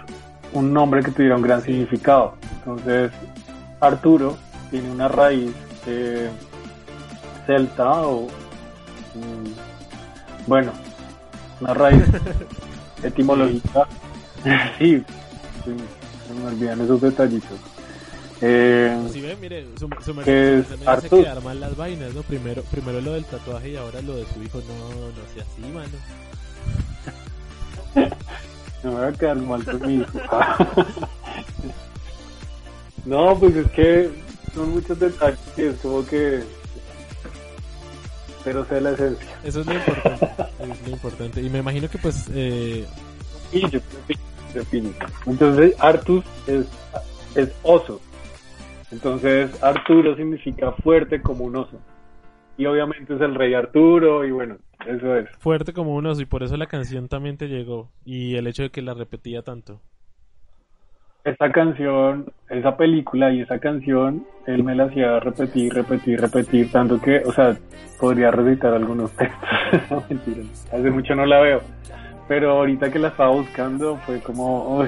un 0.53 0.73
nombre 0.73 1.03
que 1.03 1.11
tuviera 1.11 1.37
un 1.37 1.43
gran 1.43 1.63
significado. 1.63 2.35
Entonces, 2.59 3.13
Arturo 3.81 4.37
tiene 4.71 4.91
una 4.91 5.09
raíz 5.09 5.53
eh, 5.87 6.31
celta 7.47 8.03
o 8.03 8.29
bueno, 10.47 10.73
una 11.61 11.75
raíz 11.75 12.05
etimológica. 13.03 13.87
sí, 14.79 15.03
se 15.65 16.35
me 16.35 16.47
olvidan 16.47 16.81
esos 16.81 17.01
detallitos. 17.01 17.59
Eh, 18.41 19.09
si 19.11 19.21
ve, 19.21 19.37
mire, 19.41 19.65
su, 19.79 19.89
su 20.05 20.15
que 20.17 20.59
es 20.59 20.67
hace 20.87 21.09
quedar 21.09 21.43
mal 21.43 21.59
las 21.61 21.77
vainas, 21.77 22.13
¿no? 22.13 22.23
Primero, 22.23 22.63
primero 22.65 23.01
lo 23.01 23.13
del 23.13 23.25
tatuaje 23.25 23.71
y 23.71 23.77
ahora 23.77 24.03
lo 24.03 24.17
de 24.17 24.27
su 24.27 24.43
hijo. 24.43 24.59
No, 24.59 24.89
no 24.91 25.13
sea 25.33 25.45
así, 25.45 25.63
mano. 25.73 25.89
no 28.83 28.91
me 28.91 28.99
voy 28.99 29.07
a 29.07 29.13
quedar 29.13 29.37
mal 29.37 29.65
con 29.65 29.87
mi 29.87 29.95
hijo. 29.95 30.19
no, 33.07 33.39
pues 33.39 33.57
es 33.57 33.71
que 33.71 34.11
son 34.55 34.73
muchos 34.73 34.99
detalles, 34.99 35.39
es 35.57 35.77
como 35.81 36.05
que 36.05 36.45
pero 38.45 38.65
sé 38.67 38.81
la 38.81 38.91
esencia. 38.91 39.27
Eso 39.43 39.61
es 39.61 39.67
lo 39.67 39.75
importante. 39.75 40.27
es 40.61 40.87
lo 40.87 40.91
importante. 40.91 41.43
Y 41.43 41.51
me 41.51 41.59
imagino 41.59 41.89
que 41.89 41.99
pues... 41.99 42.31
Eh... 42.35 42.87
Y 43.53 43.71
yo 43.71 43.81
Entonces 45.27 45.75
Artus 45.81 46.25
es, 46.47 46.67
es 47.35 47.53
oso. 47.63 48.01
Entonces 48.91 49.63
Arturo 49.63 50.15
significa 50.17 50.73
fuerte 50.73 51.21
como 51.23 51.45
un 51.45 51.57
oso. 51.57 51.81
Y 52.57 52.67
obviamente 52.67 53.15
es 53.15 53.21
el 53.21 53.35
rey 53.35 53.55
Arturo 53.55 54.25
y 54.25 54.31
bueno, 54.31 54.59
eso 54.87 55.17
es. 55.17 55.29
Fuerte 55.39 55.73
como 55.73 55.95
un 55.95 56.07
oso 56.07 56.23
y 56.23 56.27
por 56.27 56.43
eso 56.43 56.57
la 56.57 56.67
canción 56.67 57.09
también 57.09 57.37
te 57.37 57.49
llegó. 57.49 57.91
Y 58.05 58.37
el 58.37 58.47
hecho 58.47 58.63
de 58.63 58.71
que 58.71 58.83
la 58.83 58.95
repetía 58.95 59.43
tanto 59.43 59.81
esa 61.25 61.51
canción, 61.51 62.27
esa 62.51 62.77
película 62.77 63.33
y 63.33 63.41
esa 63.41 63.59
canción, 63.59 64.27
él 64.47 64.63
me 64.63 64.75
la 64.75 64.85
hacía 64.85 65.21
repetir, 65.21 65.73
repetir, 65.73 66.21
repetir, 66.21 66.71
tanto 66.71 67.01
que, 67.01 67.23
o 67.25 67.33
sea, 67.33 67.57
podría 67.99 68.31
recitar 68.31 68.75
algunos 68.75 69.11
textos. 69.17 70.11
Mentira, 70.11 70.43
hace 70.71 70.91
mucho 70.91 71.15
no 71.15 71.25
la 71.25 71.41
veo. 71.41 71.61
Pero 72.29 72.53
ahorita 72.53 72.91
que 72.91 72.99
la 72.99 73.09
estaba 73.09 73.31
buscando 73.31 73.97
fue 73.99 74.21
como, 74.21 74.87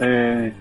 eh, 0.00 0.52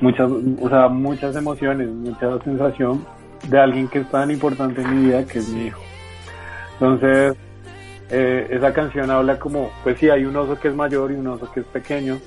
muchas, 0.00 0.30
o 0.30 0.68
sea, 0.68 0.88
muchas 0.88 1.36
emociones, 1.36 1.88
mucha 1.88 2.38
sensación 2.40 3.04
de 3.48 3.58
alguien 3.58 3.88
que 3.88 4.00
es 4.00 4.10
tan 4.10 4.30
importante 4.30 4.80
en 4.80 4.94
mi 4.94 5.06
vida 5.06 5.26
que 5.26 5.38
es 5.38 5.48
mi 5.48 5.66
hijo. 5.66 5.82
Entonces, 6.74 7.36
eh, 8.10 8.46
esa 8.50 8.72
canción 8.72 9.10
habla 9.10 9.38
como, 9.38 9.70
pues 9.82 9.98
sí, 9.98 10.08
hay 10.08 10.24
un 10.24 10.36
oso 10.36 10.58
que 10.58 10.68
es 10.68 10.74
mayor 10.74 11.12
y 11.12 11.14
un 11.14 11.26
oso 11.26 11.50
que 11.52 11.60
es 11.60 11.66
pequeño, 11.66 12.18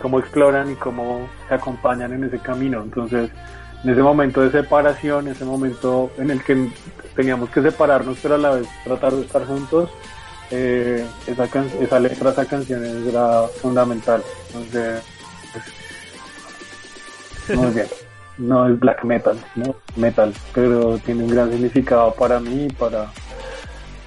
cómo 0.00 0.18
exploran 0.20 0.70
y 0.72 0.74
cómo 0.76 1.28
se 1.48 1.54
acompañan 1.54 2.12
en 2.12 2.24
ese 2.24 2.38
camino. 2.38 2.82
Entonces, 2.82 3.30
en 3.84 3.90
ese 3.90 4.02
momento 4.02 4.40
de 4.40 4.50
separación, 4.50 5.28
ese 5.28 5.44
momento 5.44 6.10
en 6.18 6.30
el 6.30 6.42
que 6.42 6.70
teníamos 7.14 7.50
que 7.50 7.62
separarnos, 7.62 8.18
pero 8.22 8.34
a 8.34 8.38
la 8.38 8.50
vez 8.50 8.68
tratar 8.84 9.12
de 9.12 9.22
estar 9.22 9.44
juntos, 9.46 9.90
eh, 10.50 11.06
esa, 11.26 11.46
can- 11.48 11.70
esa 11.80 12.00
letra, 12.00 12.30
esa 12.30 12.44
canción 12.46 12.84
era 13.08 13.42
fundamental. 13.60 14.22
Entonces, 14.48 15.02
pues, 17.46 17.74
bien. 17.74 17.86
No 18.38 18.68
es 18.68 18.78
black 18.78 19.02
metal, 19.04 19.36
no 19.56 19.74
metal, 19.96 20.32
pero 20.54 20.96
tiene 20.98 21.24
un 21.24 21.30
gran 21.30 21.50
significado 21.50 22.14
para 22.14 22.38
mí 22.38 22.66
y 22.66 22.72
para, 22.72 23.10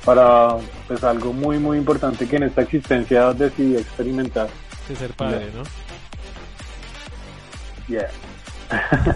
para 0.06 0.56
pues 0.88 1.04
algo 1.04 1.34
muy 1.34 1.60
muy 1.60 1.78
importante 1.78 2.26
que 2.26 2.38
en 2.38 2.44
esta 2.44 2.62
existencia 2.62 3.34
decidí 3.34 3.76
experimentar. 3.76 4.48
De 4.88 4.96
ser 4.96 5.12
padre, 5.12 5.48
¿no? 5.54 5.64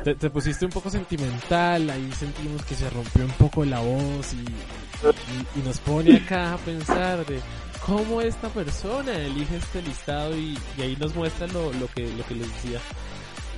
Te, 0.04 0.16
te 0.16 0.30
pusiste 0.30 0.66
un 0.66 0.72
poco 0.72 0.90
sentimental, 0.90 1.90
ahí 1.90 2.12
sentimos 2.18 2.64
que 2.66 2.76
se 2.76 2.90
rompió 2.90 3.24
un 3.26 3.32
poco 3.32 3.64
la 3.64 3.80
voz 3.80 4.34
y, 4.34 4.38
y- 4.38 5.60
y 5.60 5.64
nos 5.64 5.80
pone 5.80 6.16
acá 6.16 6.54
a 6.54 6.58
pensar 6.58 7.26
de 7.26 7.40
cómo 7.86 8.20
esta 8.22 8.50
persona 8.50 9.14
elige 9.16 9.56
este 9.58 9.82
listado 9.82 10.36
y, 10.38 10.58
y 10.78 10.82
ahí 10.82 10.96
nos 11.00 11.16
muestra 11.16 11.48
lo, 11.48 11.72
lo 11.74 11.88
que 11.88 12.12
lo 12.16 12.26
que 12.26 12.36
les 12.36 12.48
decía 12.54 12.80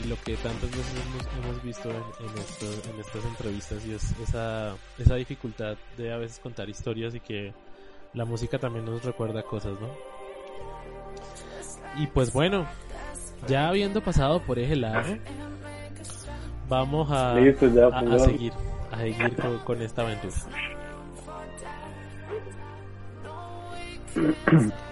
y 0.04 0.08
lo 0.08 0.16
que 0.22 0.36
tantas 0.38 0.70
veces 0.70 0.94
hemos, 1.04 1.46
hemos 1.46 1.64
visto 1.64 1.90
en, 1.90 1.96
en, 1.96 2.38
esto- 2.38 2.90
en 2.94 3.00
estas 3.00 3.26
entrevistas 3.26 3.84
y 3.88 3.94
es 3.94 4.12
esa, 4.28 4.76
esa 5.00 5.16
dificultad 5.16 5.78
de 5.98 6.14
a 6.14 6.18
veces 6.18 6.38
contar 6.40 6.70
historias 6.70 7.16
y 7.16 7.20
que 7.20 7.54
la 8.14 8.24
música 8.26 8.60
también 8.60 8.86
nos 8.86 9.04
recuerda 9.04 9.42
cosas, 9.42 9.74
¿no? 9.82 9.90
Y 11.98 12.06
pues 12.08 12.32
bueno, 12.32 12.68
ya 13.48 13.70
habiendo 13.70 14.02
pasado 14.02 14.42
por 14.42 14.60
ese 14.60 14.76
lado, 14.76 15.18
vamos 16.68 17.12
a, 17.12 17.36
Listo, 17.36 17.68
ya, 17.68 17.88
a, 17.88 18.02
pues, 18.02 18.22
a 18.22 18.26
seguir, 18.26 18.54
a 18.92 18.98
seguir 18.98 19.36
con, 19.36 19.60
con 19.60 19.82
esta 19.82 20.02
aventura. 20.04 20.36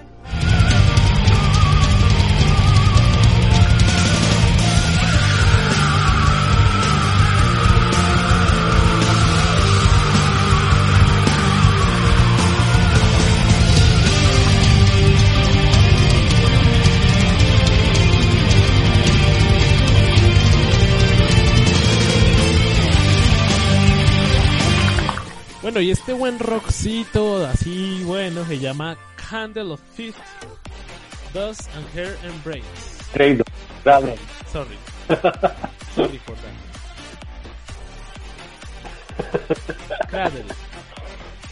este 26.06 26.14
buen 26.14 26.38
rockcito 26.38 27.44
así, 27.48 28.04
bueno, 28.04 28.46
se 28.46 28.60
llama 28.60 28.96
Candle 29.28 29.74
of 29.74 29.82
Feet, 29.96 30.14
Dust 31.34 31.68
and 31.76 31.88
Hair 31.96 32.16
Embrace. 32.22 32.62
Trade, 33.12 33.44
dale. 33.84 34.16
Sorry. 34.54 34.78
Sorry 35.96 36.20
for 36.20 36.36
that. 39.18 40.08
Cradle. 40.10 40.46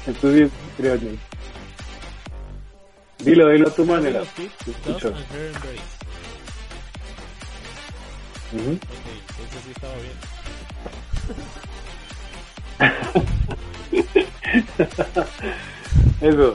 Esto 0.06 0.32
sí 0.32 0.42
es 0.44 0.52
criollo. 0.78 1.18
Dilo, 3.24 3.50
dilo 3.50 3.70
a 3.70 3.72
tu 3.72 3.86
manera. 3.86 4.22
of 4.22 4.30
Dust 4.86 5.06
and 5.06 5.16
Hair 5.32 5.48
Embrace. 5.48 5.82
Ujú. 8.54 8.74
Ok, 8.74 8.80
eso 9.48 9.60
sí 9.66 9.72
estaba 9.72 9.96
bien. 9.96 10.14
Eso, 16.22 16.54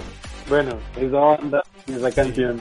bueno, 0.49 0.73
esa 0.97 1.19
banda, 1.19 1.63
esa 1.87 2.11
canción. 2.11 2.61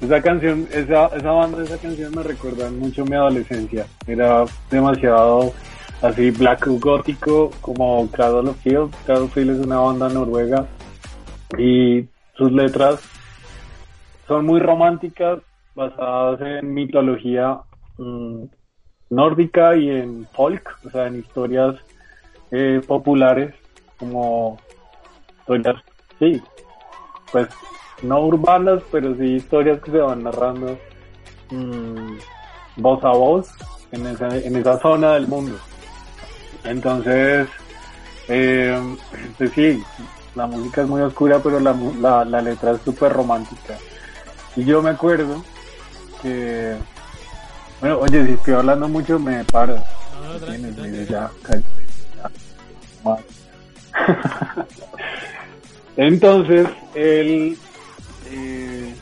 Esa 0.00 0.22
canción, 0.22 0.68
esa, 0.72 1.06
esa 1.06 1.30
banda, 1.30 1.62
esa 1.62 1.78
canción 1.78 2.14
me 2.14 2.22
recuerda 2.22 2.70
mucho 2.70 3.04
mi 3.04 3.16
adolescencia. 3.16 3.86
Era 4.06 4.44
demasiado 4.70 5.52
así 6.02 6.30
black 6.30 6.66
gótico 6.66 7.50
como 7.60 8.08
Cradle 8.10 8.50
of 8.50 8.58
Field. 8.62 8.94
Cradle 9.04 9.24
of 9.24 9.34
Field 9.34 9.50
es 9.58 9.66
una 9.66 9.78
banda 9.78 10.08
noruega 10.08 10.66
y 11.58 12.06
sus 12.36 12.52
letras 12.52 13.00
son 14.28 14.44
muy 14.46 14.60
románticas, 14.60 15.40
basadas 15.74 16.40
en 16.42 16.74
mitología 16.74 17.58
mm, 17.96 18.44
nórdica 19.10 19.76
y 19.76 19.90
en 19.90 20.26
folk, 20.32 20.78
o 20.84 20.90
sea, 20.90 21.06
en 21.06 21.18
historias 21.20 21.76
eh, 22.50 22.80
populares 22.86 23.54
como 23.98 24.58
historias, 25.40 25.76
sí, 26.18 26.42
pues 27.32 27.48
no 28.02 28.20
urbanas, 28.20 28.82
pero 28.90 29.14
sí 29.16 29.36
historias 29.36 29.80
que 29.82 29.90
se 29.90 29.98
van 29.98 30.22
narrando 30.22 30.78
mm, 31.50 32.16
voz 32.76 33.04
a 33.04 33.10
voz 33.10 33.48
en 33.92 34.06
esa, 34.06 34.36
en 34.36 34.56
esa 34.56 34.78
zona 34.78 35.14
del 35.14 35.26
mundo. 35.26 35.56
Entonces, 36.64 37.48
eh, 38.28 38.96
pues 39.36 39.52
sí, 39.52 39.82
la 40.34 40.46
música 40.46 40.82
es 40.82 40.88
muy 40.88 41.00
oscura, 41.00 41.40
pero 41.42 41.60
la, 41.60 41.74
la, 42.00 42.24
la 42.24 42.42
letra 42.42 42.72
es 42.72 42.80
súper 42.82 43.12
romántica. 43.12 43.76
Y 44.56 44.64
yo 44.64 44.82
me 44.82 44.90
acuerdo 44.90 45.42
que, 46.22 46.76
bueno, 47.80 47.98
oye, 48.00 48.26
si 48.26 48.32
estoy 48.32 48.54
hablando 48.54 48.88
mucho, 48.88 49.18
me 49.18 49.44
paro. 49.44 49.76
No, 49.76 50.32
no, 50.32 50.40
tranqui, 50.40 50.72
tranqui. 50.72 51.06
ya, 51.06 51.30
ya. 53.04 53.18
Entonces, 55.96 56.68
él, 56.94 57.58
eh, 58.30 58.94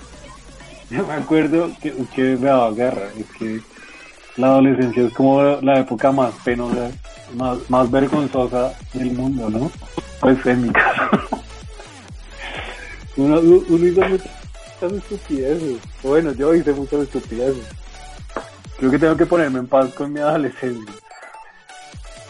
me 0.91 1.13
acuerdo 1.13 1.71
que, 1.81 1.93
que 2.15 2.23
me 2.37 2.49
daba 2.49 2.71
guerra, 2.73 3.09
es 3.19 3.27
que 3.39 3.61
la 4.37 4.49
adolescencia 4.49 5.07
es 5.07 5.13
como 5.15 5.43
la 5.43 5.81
época 5.81 6.13
más 6.13 6.33
penosa, 6.45 6.91
más, 7.69 7.91
vergonzosa 7.91 8.73
del 8.93 9.13
mundo, 9.13 9.49
¿no? 9.49 9.71
Pues 10.21 10.45
en 10.47 10.63
mi 10.63 10.71
caso. 10.71 11.11
Uno, 13.17 13.41
uno 13.41 13.87
hizo 13.87 14.01
muchas 14.03 14.93
estupideces. 14.93 15.79
Bueno, 16.03 16.33
yo 16.33 16.55
hice 16.55 16.71
muchas 16.75 17.01
estupideces. 17.01 17.65
Creo 18.77 18.91
que 18.91 18.99
tengo 18.99 19.17
que 19.17 19.25
ponerme 19.25 19.61
en 19.61 19.67
paz 19.67 19.95
con 19.95 20.13
mi 20.13 20.21
adolescencia. 20.21 20.95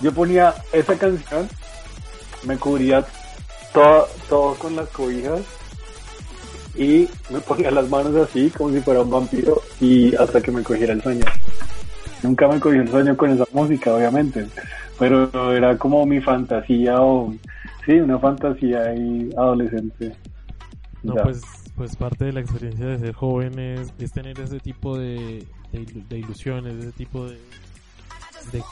Yo 0.01 0.13
ponía 0.13 0.55
esa 0.73 0.97
canción, 0.97 1.49
me 2.45 2.57
cubría 2.59 3.05
todo, 3.73 4.07
todo 4.29 4.55
con 4.55 4.77
las 4.77 4.89
cobijas 4.91 5.41
y 6.77 7.09
me 7.31 7.41
ponía 7.41 7.71
las 7.71 7.89
manos 7.89 8.15
así 8.17 8.51
como 8.51 8.71
si 8.71 8.81
fuera 8.81 9.01
un 9.03 9.11
vampiro 9.11 9.63
y 9.81 10.15
hasta 10.17 10.41
que 10.41 10.51
me 10.51 10.63
cogiera 10.63 10.93
el 10.93 11.03
sueño. 11.03 11.25
Nunca 12.23 12.49
me 12.49 12.61
cogió 12.61 12.83
el 12.83 12.89
sueño 12.91 13.17
con 13.17 13.31
esa 13.31 13.45
música, 13.53 13.95
obviamente, 13.95 14.47
pero 14.99 15.53
era 15.53 15.77
como 15.79 16.05
mi 16.07 16.21
fantasía 16.21 17.01
o 17.01 17.33
sí, 17.85 17.93
una 17.93 18.19
fantasía 18.19 18.83
ahí 18.83 19.31
adolescente. 19.37 20.17
No, 21.03 21.15
Ya. 21.15 21.23
pues, 21.23 21.41
pues 21.77 21.97
parte 21.97 22.25
de 22.27 22.33
la 22.33 22.41
experiencia 22.41 22.87
de 22.87 22.99
ser 22.99 23.13
joven 23.15 23.59
es, 23.59 23.93
es 23.99 24.13
tener 24.13 24.39
ese 24.41 24.59
tipo 24.61 24.99
de, 24.99 25.47
de, 25.73 25.87
de 26.09 26.19
ilusiones, 26.19 26.75
ese 26.77 26.93
tipo 26.93 27.27
de, 27.27 27.39
de, 28.53 28.63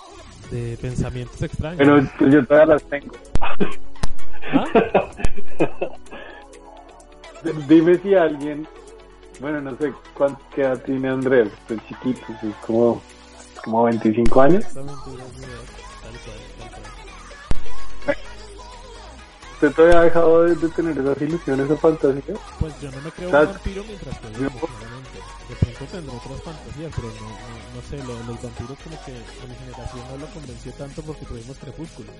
de 0.50 0.76
pensamientos 0.80 1.40
extraños. 1.42 1.78
Pero 1.78 2.02
pues, 2.18 2.32
yo 2.32 2.46
todavía 2.46 2.74
las 2.74 2.82
tengo. 2.84 3.12
¿Ah? 4.52 4.66
Dime 7.68 7.98
si 7.98 8.14
alguien, 8.14 8.66
bueno, 9.40 9.60
no 9.60 9.76
sé 9.76 9.92
cuánto 10.14 10.40
edad 10.56 10.78
tiene 10.82 11.08
Andrés, 11.08 11.48
es 11.68 11.78
chiquito, 11.88 12.20
es 12.42 12.54
como, 12.66 13.02
como 13.62 13.84
25 13.84 14.40
años. 14.40 14.64
¿Usted 19.54 19.72
todavía 19.72 20.00
ha 20.00 20.04
dejado 20.04 20.42
de, 20.44 20.54
de 20.56 20.68
tener 20.70 20.98
esas 20.98 21.22
ilusiones 21.22 21.70
o 21.70 21.76
fantasías? 21.76 22.38
Pues 22.60 22.80
yo 22.80 22.90
no 22.90 23.00
me 23.02 23.10
creo 23.12 23.28
un 23.28 23.32
vampiro 23.32 23.84
mientras 23.84 24.20
Yo- 24.38 24.50
tendré 25.78 26.16
otras 26.16 26.42
fantasías, 26.42 26.92
pero 26.94 27.08
no, 27.08 27.28
no, 27.28 27.74
no 27.74 27.82
sé, 27.88 27.96
lo 27.98 28.32
los 28.32 28.42
vampiros 28.42 28.78
como 28.82 29.04
que 29.04 29.12
a 29.12 29.46
mi 29.46 29.54
generación 29.56 30.02
no 30.10 30.16
lo 30.18 30.26
convenció 30.32 30.72
tanto 30.72 31.02
porque 31.02 31.26
tuvimos 31.26 31.58
crepúsculo. 31.58 32.10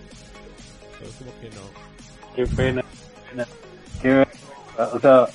Entonces 0.92 1.16
como 1.18 1.40
que 1.40 1.50
no. 1.50 1.62
Qué 2.34 2.46
pena, 2.56 2.82
qué 2.82 3.30
pena. 3.30 3.46
Qué. 4.02 4.26
O 4.92 5.00
sea, 5.00 5.28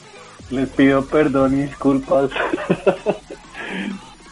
les 0.50 0.70
pido 0.70 1.06
perdón 1.06 1.60
y 1.60 1.64
disculpas. 1.64 2.32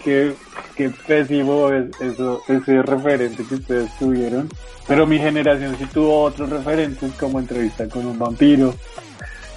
que 0.04 0.34
qué 0.76 0.90
pésimo 1.06 1.70
es 1.70 1.90
eso, 2.00 2.42
ese 2.48 2.82
referente 2.82 3.44
que 3.44 3.56
ustedes 3.56 3.98
tuvieron. 3.98 4.50
Pero 4.88 5.06
mi 5.06 5.18
generación 5.18 5.76
sí 5.78 5.86
tuvo 5.88 6.24
otros 6.24 6.50
referentes 6.50 7.12
como 7.14 7.40
entrevista 7.40 7.90
con 7.90 8.06
un 8.06 8.18
vampiro, 8.18 8.74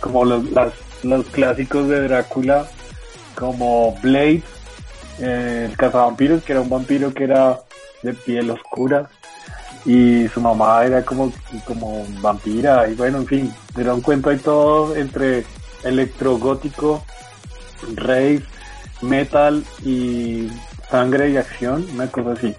como 0.00 0.24
los, 0.24 0.50
las, 0.50 0.72
los 1.04 1.24
clásicos 1.26 1.88
de 1.88 2.02
Drácula, 2.02 2.68
como 3.40 3.96
Blade, 4.02 4.42
eh, 5.18 5.66
el 5.70 5.76
cazavampiros, 5.76 6.44
que 6.44 6.52
era 6.52 6.60
un 6.60 6.68
vampiro 6.68 7.12
que 7.12 7.24
era 7.24 7.58
de 8.02 8.12
piel 8.12 8.50
oscura 8.50 9.08
y 9.86 10.28
su 10.28 10.40
mamá 10.42 10.84
era 10.84 11.02
como, 11.02 11.32
como 11.64 12.06
vampira 12.20 12.86
y 12.88 12.94
bueno, 12.94 13.18
en 13.18 13.26
fin, 13.26 13.54
era 13.78 13.94
un 13.94 14.02
cuento 14.02 14.28
ahí 14.28 14.36
todo 14.36 14.94
entre 14.94 15.44
electrogótico, 15.82 17.02
rave, 17.94 18.42
metal 19.00 19.64
y 19.82 20.50
sangre 20.90 21.30
y 21.30 21.38
acción, 21.38 21.86
una 21.94 22.08
cosa 22.08 22.32
así. 22.32 22.54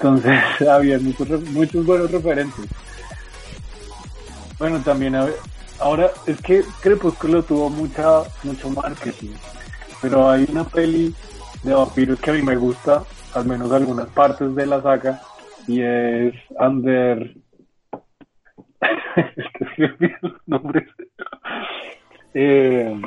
Entonces 0.00 0.40
había 0.68 0.98
muchos, 0.98 1.42
muchos 1.50 1.84
buenos 1.84 2.10
referentes. 2.10 2.64
Bueno, 4.58 4.80
también 4.80 5.14
ahora 5.78 6.10
es 6.24 6.40
que 6.40 6.64
Crepúsculo 6.80 7.42
tuvo 7.42 7.68
mucha 7.68 8.22
mucho 8.42 8.70
marketing, 8.70 9.34
pero 10.08 10.30
hay 10.30 10.46
una 10.48 10.62
peli 10.62 11.12
de 11.64 11.74
vampiros 11.74 12.20
que 12.20 12.30
a 12.30 12.34
mí 12.34 12.40
me 12.40 12.54
gusta, 12.54 13.02
al 13.34 13.44
menos 13.44 13.72
algunas 13.72 14.06
partes 14.10 14.54
de 14.54 14.64
la 14.64 14.80
saga, 14.80 15.20
y 15.66 15.82
es 15.82 16.32
Under. 16.60 17.36
es 19.16 19.46
que 19.74 20.16
los 20.22 20.32
nombres. 20.46 20.88
Eh, 22.34 23.02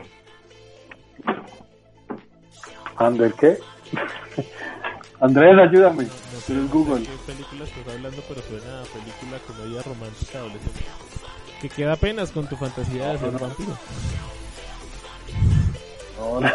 ¿Under 2.99 3.33
qué? 3.33 3.57
Andrés, 5.21 5.57
ayúdame. 5.57 6.03
No 6.03 6.53
eres 6.53 6.69
Google. 6.69 7.05
¿Qué 7.05 7.31
película 7.31 7.63
estás 7.63 7.95
hablando? 7.95 8.21
Pero 8.27 8.41
suena 8.41 8.81
a 8.81 8.83
película 8.83 9.39
comedia 9.47 9.81
romántica 9.83 10.39
adolescente. 10.39 10.83
Que 11.61 11.69
queda 11.69 11.93
apenas 11.93 12.31
con 12.31 12.45
tu 12.47 12.57
fantasía 12.57 13.13
de 13.13 13.19
ser 13.19 13.31
vampiro. 13.31 13.77
No, 16.19 16.39
no. 16.41 16.49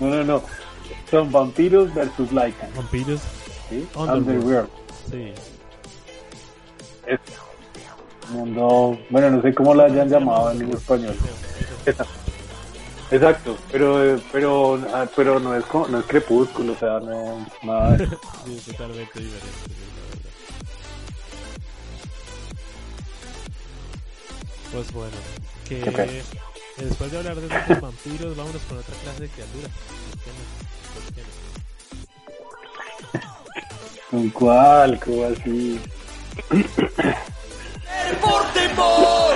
no, 0.00 0.08
no, 0.08 0.24
no. 0.24 0.42
Son 1.10 1.30
vampiros 1.30 1.94
versus 1.94 2.30
Lycan. 2.32 2.70
Vampiros, 2.76 3.20
¿sí? 3.68 3.86
Underworld. 3.94 4.68
Sí. 5.10 5.32
Es 7.06 7.20
mundo, 8.30 8.98
bueno, 9.10 9.30
no 9.30 9.42
sé 9.42 9.54
cómo 9.54 9.74
la 9.74 9.84
hayan 9.84 10.08
llamado 10.08 10.50
en 10.50 10.72
español. 10.72 11.14
Exacto, 13.10 13.56
pero 13.70 14.18
pero 14.32 14.80
ah, 14.92 15.06
pero 15.14 15.38
no 15.38 15.54
es 15.54 15.64
no 15.90 16.00
es 16.00 16.06
crepúsculo, 16.06 16.72
o 16.72 16.76
sea, 16.76 16.98
no 17.00 17.46
nada. 17.62 17.96
de- 17.98 18.06
Sí, 18.44 18.56
es 18.56 18.64
totalmente 18.64 19.20
diferente. 19.20 19.68
la 19.68 20.02
verdad. 20.08 20.30
Pues 24.72 24.92
bueno, 24.92 25.16
que. 25.68 26.22
Después 26.76 27.10
de 27.12 27.18
hablar 27.18 27.36
de 27.36 27.46
estos 27.46 27.80
vampiros, 27.80 28.36
vámonos 28.36 28.62
con 28.62 28.78
otra 28.78 28.94
clase 29.02 29.22
de 29.22 29.28
criaturas. 29.28 29.70
¿Con 34.10 34.30
cuál? 34.30 35.00
¿Cómo 35.00 35.24
así? 35.24 35.80
por 38.20 38.44
temor. 38.52 39.34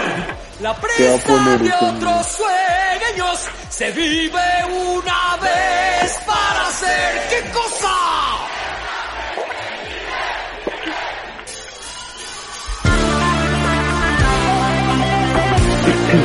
La 0.61 0.75
¿Qué 0.97 1.09
va 1.09 1.15
a 1.15 1.19
presa 1.19 1.27
poner 1.27 1.59
de 1.61 1.69
este 1.69 1.85
otros 1.85 2.27
sueños 2.27 3.49
se 3.71 3.91
vive 3.93 4.65
una 4.67 5.37
vez 5.37 6.19
para 6.27 6.67
hacer 6.67 7.29
qué 7.31 7.51
cosa. 7.51 7.95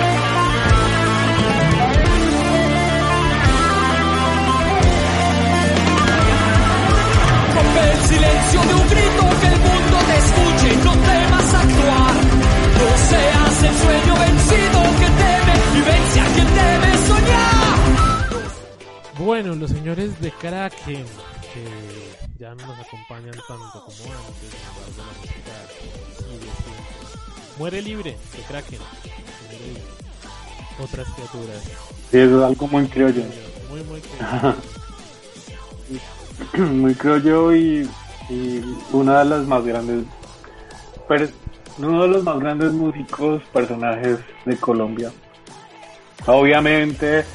silencio 8.53 8.61
de 8.61 8.73
un 8.73 8.87
grito 8.89 9.23
que 9.39 9.47
el 9.47 9.59
mundo 9.59 9.97
te 10.07 10.15
escuche, 10.17 10.69
no 10.83 10.91
temas 10.91 11.53
actuar. 11.53 12.15
No 12.79 12.89
seas 13.09 13.63
el 13.63 13.75
sueño 13.77 14.13
vencido 14.19 14.79
que 14.99 15.07
teme 15.21 15.55
y 15.75 15.81
vence 15.81 16.19
a 16.19 16.25
quien 16.33 16.47
teme 16.47 16.89
soñar. 17.07 17.77
Bueno, 19.19 19.55
los 19.55 19.71
señores 19.71 20.19
de 20.19 20.31
Kraken, 20.31 21.05
que 21.53 21.65
ya 22.39 22.53
no 22.55 22.67
nos 22.67 22.79
acompañan 22.79 23.35
tanto 23.47 23.85
como 23.85 24.13
antes, 24.13 24.53
embargo, 24.67 24.93
la 24.97 25.03
música 25.19 25.55
siempre. 25.77 26.49
Muere 27.57 27.81
libre 27.81 28.11
de 28.11 28.43
Kraken. 28.47 28.79
Muere 28.79 29.67
libre. 29.67 29.83
Otras 30.79 31.07
criaturas. 31.09 31.61
Sí, 32.11 32.17
eso 32.17 32.39
es 32.39 32.45
algo 32.45 32.67
muy 32.67 32.87
criollo. 32.87 33.23
Muy, 33.69 33.83
muy 33.83 34.01
criaturas. 34.01 34.55
muy 36.71 36.95
criollo 36.95 37.55
y, 37.55 37.87
y 38.30 38.61
una 38.91 39.19
de 39.19 39.26
las 39.26 39.47
más 39.47 39.63
grandes, 39.63 40.05
uno 41.78 42.01
de 42.03 42.07
los 42.07 42.24
más 42.24 42.39
grandes 42.39 42.71
músicos, 42.71 43.43
personajes 43.51 44.19
de 44.45 44.57
Colombia. 44.57 45.11
Obviamente, 46.26 47.26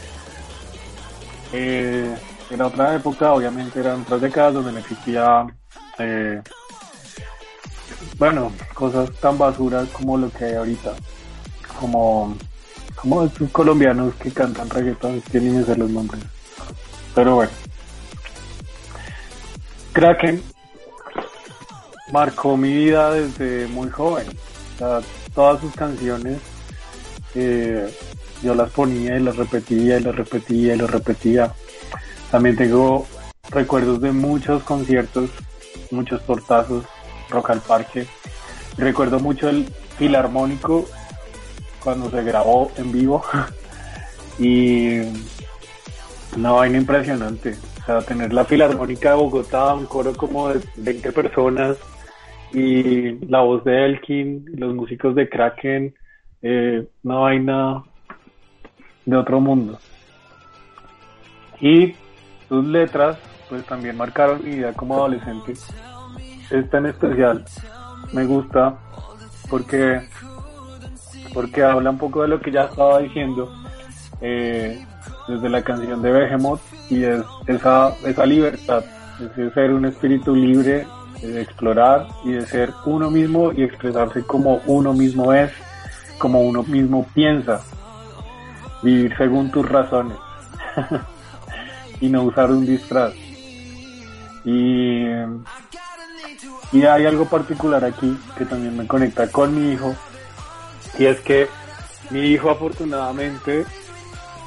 eh, 1.52 2.16
era 2.50 2.66
otra 2.66 2.94
época, 2.94 3.32
obviamente 3.32 3.80
eran 3.80 4.02
otras 4.02 4.20
décadas 4.20 4.54
donde 4.54 4.72
no 4.72 4.78
existía, 4.78 5.46
eh, 5.98 6.40
bueno, 8.18 8.52
cosas 8.72 9.10
tan 9.20 9.36
basuras 9.36 9.88
como 9.90 10.16
lo 10.16 10.30
que 10.30 10.46
hay 10.46 10.54
ahorita, 10.54 10.94
como, 11.78 12.34
como 12.96 13.24
estos 13.24 13.50
colombianos 13.50 14.14
que 14.14 14.30
cantan 14.30 14.70
reggaetón, 14.70 15.20
tienen 15.30 15.58
que 15.58 15.66
ser 15.66 15.78
los 15.78 15.90
nombres. 15.90 16.22
Pero 17.14 17.36
bueno. 17.36 17.52
Kraken 19.92 20.42
marcó 22.12 22.56
mi 22.56 22.72
vida 22.72 23.12
desde 23.12 23.66
muy 23.68 23.90
joven. 23.90 24.26
O 24.74 24.78
sea, 24.78 25.00
todas 25.34 25.60
sus 25.60 25.74
canciones 25.74 26.38
eh, 27.34 27.92
yo 28.42 28.54
las 28.54 28.70
ponía 28.70 29.16
y 29.16 29.20
las 29.20 29.36
repetía 29.36 29.98
y 29.98 30.02
las 30.02 30.14
repetía 30.14 30.74
y 30.74 30.78
las 30.78 30.90
repetía. 30.90 31.52
También 32.30 32.56
tengo 32.56 33.06
recuerdos 33.50 34.00
de 34.00 34.12
muchos 34.12 34.62
conciertos, 34.62 35.30
muchos 35.90 36.24
tortazos, 36.24 36.84
rock 37.30 37.50
al 37.50 37.60
parque. 37.60 38.06
Recuerdo 38.76 39.18
mucho 39.18 39.48
el 39.48 39.68
filarmónico 39.98 40.86
cuando 41.82 42.10
se 42.10 42.22
grabó 42.22 42.70
en 42.76 42.92
vivo 42.92 43.24
y 44.38 45.00
una 46.36 46.52
vaina 46.52 46.78
impresionante. 46.78 47.56
O 47.82 47.84
sea, 47.84 48.02
tener 48.02 48.32
la 48.32 48.44
Filarmónica 48.44 49.10
de 49.10 49.16
Bogotá, 49.16 49.72
un 49.74 49.86
coro 49.86 50.14
como 50.14 50.50
de 50.50 50.60
20 50.76 51.10
personas 51.12 51.76
y 52.52 53.24
la 53.26 53.40
voz 53.40 53.64
de 53.64 53.84
Elkin, 53.84 54.44
los 54.56 54.74
músicos 54.74 55.14
de 55.14 55.28
Kraken, 55.28 55.94
eh, 56.42 56.86
una 57.02 57.16
vaina 57.16 57.82
de 59.04 59.16
otro 59.16 59.40
mundo. 59.40 59.78
Y 61.60 61.94
sus 62.48 62.66
letras, 62.66 63.18
pues 63.48 63.64
también 63.64 63.96
marcaron 63.96 64.42
mi 64.44 64.56
vida 64.56 64.72
como 64.72 64.94
adolescente. 64.94 65.54
Esta 66.50 66.78
en 66.78 66.86
especial 66.86 67.44
me 68.12 68.24
gusta 68.24 68.78
porque 69.50 70.00
porque 71.34 71.62
habla 71.62 71.90
un 71.90 71.98
poco 71.98 72.22
de 72.22 72.28
lo 72.28 72.40
que 72.40 72.50
ya 72.50 72.64
estaba 72.64 73.00
diciendo 73.00 73.52
eh, 74.20 74.84
desde 75.28 75.48
la 75.48 75.62
canción 75.62 76.00
de 76.02 76.10
Behemoth 76.10 76.60
y 76.90 77.04
es 77.04 77.22
esa, 77.46 77.94
esa 78.06 78.26
libertad, 78.26 78.84
es 79.20 79.36
de 79.36 79.52
ser 79.52 79.72
un 79.72 79.84
espíritu 79.84 80.34
libre, 80.34 80.86
de 81.22 81.42
explorar 81.42 82.08
y 82.24 82.32
de 82.32 82.46
ser 82.46 82.72
uno 82.84 83.10
mismo 83.10 83.52
y 83.52 83.62
expresarse 83.62 84.22
como 84.22 84.60
uno 84.66 84.92
mismo 84.92 85.32
es, 85.32 85.50
como 86.18 86.40
uno 86.40 86.62
mismo 86.62 87.06
piensa, 87.14 87.60
vivir 88.82 89.16
según 89.16 89.50
tus 89.50 89.68
razones 89.68 90.16
y 92.00 92.08
no 92.08 92.22
usar 92.22 92.50
un 92.50 92.64
disfraz. 92.66 93.14
Y, 94.44 95.04
y 96.72 96.82
hay 96.84 97.06
algo 97.06 97.24
particular 97.26 97.84
aquí 97.84 98.16
que 98.36 98.44
también 98.44 98.76
me 98.76 98.86
conecta 98.86 99.30
con 99.30 99.54
mi 99.54 99.72
hijo 99.72 99.94
y 100.98 101.06
es 101.06 101.20
que 101.20 101.48
mi 102.10 102.20
hijo 102.20 102.50
afortunadamente 102.50 103.64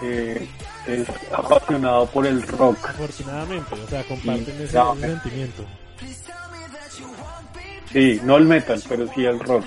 eh, 0.01 0.49
es 0.87 1.07
apasionado 1.31 2.07
por 2.07 2.25
el 2.25 2.41
rock. 2.43 2.89
Afortunadamente, 2.89 3.75
o 3.75 3.87
sea, 3.87 4.03
comparten 4.03 4.61
ese, 4.61 4.79
ese 4.79 4.99
sentimiento. 4.99 5.63
Sí, 7.91 8.21
no 8.23 8.37
el 8.37 8.45
metal, 8.45 8.81
pero 8.87 9.07
sí 9.13 9.25
el 9.25 9.39
rock. 9.39 9.65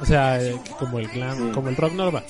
O 0.00 0.04
sea, 0.06 0.42
eh, 0.42 0.58
como 0.78 0.98
el 0.98 1.08
glam, 1.08 1.36
Sí. 1.38 1.52
como 1.52 1.68
el 1.68 1.76
rock 1.76 1.92
normal. 1.92 2.24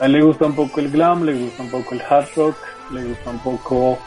A 0.00 0.06
él 0.06 0.12
le 0.12 0.22
gusta 0.22 0.46
un 0.46 0.54
poco 0.54 0.80
el 0.80 0.90
glam, 0.90 1.24
le 1.24 1.34
gusta 1.34 1.62
un 1.62 1.70
poco 1.70 1.94
el 1.94 2.02
hard 2.02 2.26
rock 2.36 2.56
le 2.92 3.02
gusta 3.04 3.30
un 3.30 3.38
poco 3.40 3.98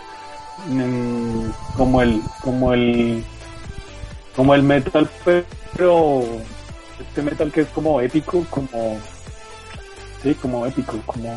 mm, 0.67 1.49
como 1.75 2.01
el, 2.01 2.21
como 2.41 2.73
el, 2.73 3.23
como 4.35 4.55
el 4.55 4.63
metal, 4.63 5.09
pero 5.75 6.23
este 6.99 7.21
metal 7.21 7.51
que 7.51 7.61
es 7.61 7.67
como 7.69 7.99
épico, 8.01 8.45
como, 8.49 8.97
sí, 10.23 10.33
como 10.35 10.65
épico, 10.65 10.97
como, 11.05 11.33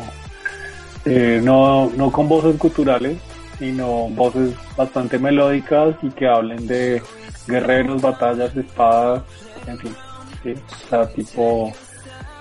eh, 1.05 1.41
no, 1.43 1.89
no 1.97 2.11
con 2.11 2.29
voces 2.29 2.55
culturales, 2.57 3.17
sino 3.59 4.07
voces 4.09 4.53
bastante 4.77 5.17
melódicas 5.19 5.95
y 6.01 6.09
que 6.09 6.27
hablen 6.27 6.65
de 6.67 7.01
guerreros, 7.47 8.01
batallas, 8.01 8.55
espadas, 8.55 9.23
en 9.67 9.77
fin, 9.79 9.95
sí, 10.43 10.53
o 10.53 10.89
sea, 10.89 11.07
tipo 11.09 11.71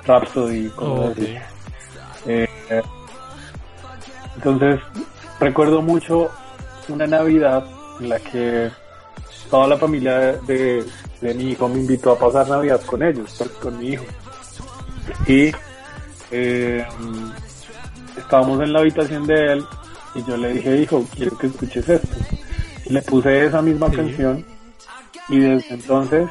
Rhapsody, 0.07 0.69
cosas 0.71 1.11
Ok. 1.11 1.19
así. 1.19 1.37
Eh, 2.27 2.49
entonces, 4.37 4.81
recuerdo 5.41 5.83
mucho 5.83 6.31
una 6.89 7.07
Navidad 7.07 7.65
en 8.01 8.09
la 8.09 8.19
que 8.19 8.71
toda 9.51 9.69
la 9.69 9.77
familia 9.77 10.33
de, 10.47 10.85
de 11.21 11.35
mi 11.35 11.51
hijo 11.53 11.69
me 11.69 11.81
invitó 11.81 12.13
a 12.13 12.19
pasar 12.19 12.49
Navidad 12.49 12.81
con 12.83 13.03
ellos, 13.03 13.35
pues, 13.39 13.51
con 13.51 13.79
mi 13.79 13.89
hijo. 13.91 14.05
Y 15.27 15.53
eh, 16.31 16.85
estábamos 18.17 18.61
en 18.63 18.73
la 18.73 18.81
habitación 18.81 19.27
de 19.27 19.53
él 19.53 19.65
y 20.15 20.25
yo 20.25 20.37
le 20.37 20.55
dije, 20.55 20.77
hijo, 20.79 21.05
quiero 21.15 21.37
que 21.39 21.47
escuches 21.49 21.89
esto. 21.89 22.09
Y 22.87 22.93
le 22.93 23.03
puse 23.03 23.47
esa 23.47 23.63
misma 23.63 23.91
Sí. 23.91 23.97
canción 23.97 24.45
y 25.29 25.39
desde 25.39 25.75
entonces, 25.75 26.29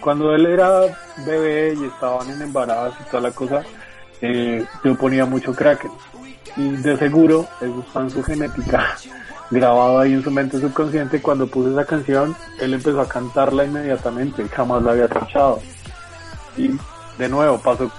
cuando 0.00 0.34
él 0.34 0.46
era 0.46 0.80
bebé 1.24 1.74
y 1.78 1.84
estaban 1.84 2.28
en 2.30 2.42
embarazo 2.42 2.96
y 3.00 3.10
toda 3.10 3.22
la 3.22 3.30
cosa, 3.30 3.62
eh, 4.20 4.64
yo 4.84 4.96
ponía 4.96 5.24
mucho 5.24 5.54
Kraken. 5.54 5.90
Y 6.56 6.70
de 6.70 6.96
seguro, 6.96 7.46
eso 7.60 7.84
está 7.86 8.00
en 8.00 8.10
su 8.10 8.22
genética, 8.22 8.96
grabado 9.50 10.00
ahí 10.00 10.12
en 10.12 10.22
su 10.22 10.30
mente 10.30 10.60
subconsciente. 10.60 11.22
Cuando 11.22 11.46
puse 11.46 11.70
esa 11.70 11.84
canción, 11.84 12.36
él 12.60 12.74
empezó 12.74 13.00
a 13.00 13.08
cantarla 13.08 13.64
inmediatamente, 13.64 14.46
jamás 14.48 14.82
la 14.82 14.92
había 14.92 15.04
escuchado. 15.04 15.60
Y 16.56 16.70
de 17.18 17.28
nuevo 17.28 17.58
pasó 17.58 17.90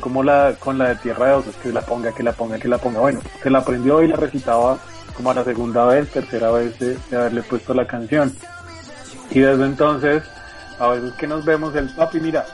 como 0.00 0.22
la 0.22 0.54
con 0.58 0.78
la 0.78 0.88
de 0.88 0.96
Tierra 0.96 1.26
de 1.26 1.32
Osos, 1.34 1.56
que 1.56 1.72
la 1.72 1.82
ponga, 1.82 2.12
que 2.12 2.22
la 2.22 2.32
ponga, 2.32 2.58
que 2.58 2.68
la 2.68 2.78
ponga. 2.78 3.00
Bueno, 3.00 3.20
se 3.42 3.50
la 3.50 3.58
aprendió 3.58 4.02
y 4.02 4.08
la 4.08 4.16
recitaba 4.16 4.78
como 5.18 5.32
a 5.32 5.34
la 5.34 5.42
segunda 5.44 5.84
vez, 5.84 6.08
tercera 6.12 6.52
vez 6.52 6.78
de, 6.78 6.96
de 7.10 7.16
haberle 7.16 7.42
puesto 7.42 7.74
la 7.74 7.88
canción. 7.88 8.32
Y 9.32 9.40
desde 9.40 9.64
entonces, 9.64 10.22
a 10.78 10.86
veces 10.90 11.12
que 11.14 11.26
nos 11.26 11.44
vemos, 11.44 11.74
el 11.74 11.88
papi, 11.90 12.20
mira, 12.20 12.46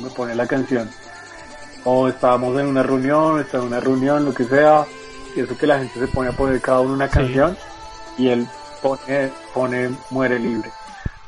me 0.00 0.08
pone 0.08 0.32
la 0.36 0.46
canción. 0.46 0.88
O 1.84 2.06
estábamos 2.06 2.58
en 2.60 2.66
una 2.68 2.84
reunión, 2.84 3.40
está 3.40 3.58
en 3.58 3.64
una 3.64 3.80
reunión, 3.80 4.24
lo 4.24 4.32
que 4.32 4.44
sea, 4.44 4.84
y 5.34 5.40
eso 5.40 5.58
que 5.58 5.66
la 5.66 5.78
gente 5.80 5.98
se 5.98 6.06
pone 6.06 6.28
a 6.30 6.32
poner 6.32 6.60
cada 6.60 6.78
uno 6.78 6.94
una 6.94 7.08
Sí. 7.08 7.14
canción, 7.14 7.56
y 8.16 8.28
él 8.28 8.46
pone, 8.80 9.32
pone 9.52 9.90
Muere 10.10 10.38
Libre. 10.38 10.70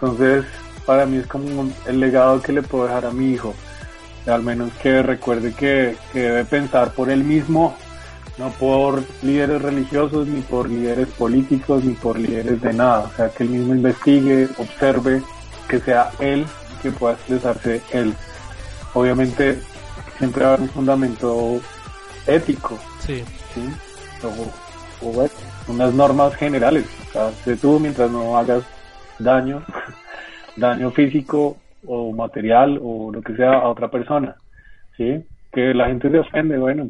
Entonces, 0.01 0.45
para 0.87 1.07
mí 1.07 1.17
es 1.17 1.27
como 1.27 1.45
un- 1.61 1.75
el 1.87 1.99
legado 1.99 2.41
que 2.41 2.53
le 2.53 2.63
puedo 2.63 2.85
dejar 2.87 3.05
a 3.07 3.11
mi 3.11 3.33
hijo. 3.33 3.53
Al 4.29 4.45
menos 4.45 4.71
que 4.81 5.03
recuerde 5.03 5.53
que, 5.55 5.97
que 6.13 6.21
debe 6.21 6.45
pensar 6.45 6.93
por 6.93 7.11
él 7.11 7.25
mismo, 7.25 7.77
no 8.39 8.51
por 8.59 9.03
líderes 9.23 9.63
religiosos, 9.63 10.27
ni 10.27 10.41
por 10.41 10.69
líderes 10.69 11.09
políticos, 11.09 11.85
ni 11.85 11.95
por 11.95 12.19
líderes 12.19 12.61
de 12.61 12.73
nada. 12.73 13.01
O 13.01 13.11
sea, 13.17 13.29
que 13.31 13.45
él 13.45 13.51
mismo 13.51 13.75
investigue, 13.75 14.49
observe, 14.59 15.23
que 15.69 15.79
sea 15.81 16.11
él, 16.19 16.45
que 16.83 16.91
pueda 16.91 17.15
expresarse 17.15 17.81
él. 17.93 18.13
Obviamente, 18.93 19.59
siempre 20.19 20.45
va 20.45 20.51
a 20.51 20.55
haber 20.55 20.63
un 20.63 20.69
fundamento 20.71 21.61
ético, 22.27 22.79
Sí. 23.01 23.23
¿sí? 23.53 23.69
O, 24.23 25.07
o 25.07 25.13
bueno, 25.13 25.31
unas 25.69 25.95
normas 25.95 26.35
generales. 26.37 26.87
O 27.09 27.13
sea, 27.13 27.31
sé 27.31 27.57
tú 27.57 27.79
mientras 27.79 28.11
no 28.11 28.37
hagas 28.37 28.65
daño, 29.19 29.63
daño 30.57 30.91
físico 30.91 31.57
o 31.87 32.13
material 32.13 32.81
o 32.83 33.13
lo 33.13 33.21
que 33.23 33.37
sea 33.37 33.53
a 33.59 33.69
otra 33.69 33.91
persona, 33.91 34.37
¿sí? 34.97 35.23
Que 35.53 35.75
la 35.75 35.87
gente 35.87 36.11
se 36.11 36.19
ofende, 36.19 36.59
bueno, 36.59 36.89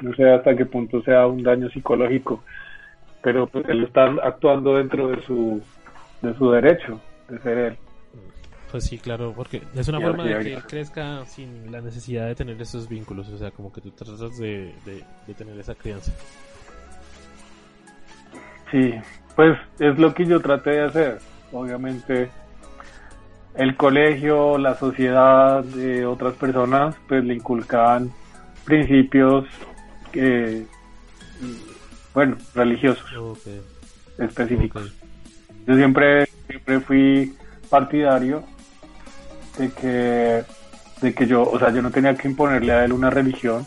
no 0.00 0.14
sé 0.14 0.30
hasta 0.30 0.56
qué 0.56 0.66
punto 0.66 1.02
sea 1.02 1.26
un 1.26 1.42
daño 1.42 1.68
psicológico, 1.70 2.42
pero 3.22 3.46
pues 3.46 3.68
él 3.68 3.84
está 3.84 4.04
actuando 4.22 4.76
dentro 4.76 5.08
de 5.08 5.22
su, 5.22 5.60
de 6.22 6.34
su 6.34 6.50
derecho 6.50 7.00
de 7.28 7.38
ser 7.40 7.58
él. 7.58 7.76
Pues 8.70 8.84
sí, 8.84 8.98
claro, 8.98 9.32
porque 9.36 9.62
es 9.74 9.88
una 9.88 10.00
Y 10.00 10.02
forma 10.02 10.24
de 10.24 10.38
que 10.40 10.54
él 10.54 10.62
crezca 10.64 11.24
sin 11.26 11.70
la 11.70 11.80
necesidad 11.80 12.26
de 12.26 12.34
tener 12.34 12.60
esos 12.60 12.88
vínculos, 12.88 13.28
o 13.28 13.38
sea, 13.38 13.50
como 13.52 13.72
que 13.72 13.80
tú 13.80 13.90
tratas 13.92 14.36
de, 14.38 14.74
de, 14.84 15.04
de 15.26 15.34
tener 15.34 15.58
esa 15.58 15.74
crianza. 15.74 16.12
Sí, 18.70 18.94
pues 19.36 19.56
es 19.78 19.98
lo 19.98 20.12
que 20.12 20.26
yo 20.26 20.40
traté 20.40 20.70
de 20.70 20.82
hacer. 20.82 21.18
Obviamente 21.52 22.28
el 23.54 23.76
colegio, 23.76 24.58
la 24.58 24.74
sociedad, 24.74 25.62
de 25.62 26.04
otras 26.04 26.34
personas, 26.34 26.96
pues 27.08 27.24
le 27.24 27.34
inculcaban 27.34 28.10
principios, 28.64 29.46
eh, 30.14 30.66
bueno, 32.12 32.36
religiosos 32.54 33.04
específicos. 34.18 34.92
Yo 35.66 35.74
siempre, 35.74 36.26
siempre 36.46 36.80
fui 36.80 37.34
partidario 37.68 38.44
de 39.58 39.70
que, 39.72 40.44
de 41.00 41.14
que 41.14 41.26
yo, 41.26 41.42
o 41.42 41.58
sea, 41.58 41.70
yo 41.70 41.82
no 41.82 41.90
tenía 41.90 42.14
que 42.14 42.28
imponerle 42.28 42.72
a 42.72 42.84
él 42.84 42.92
una 42.92 43.10
religión, 43.10 43.66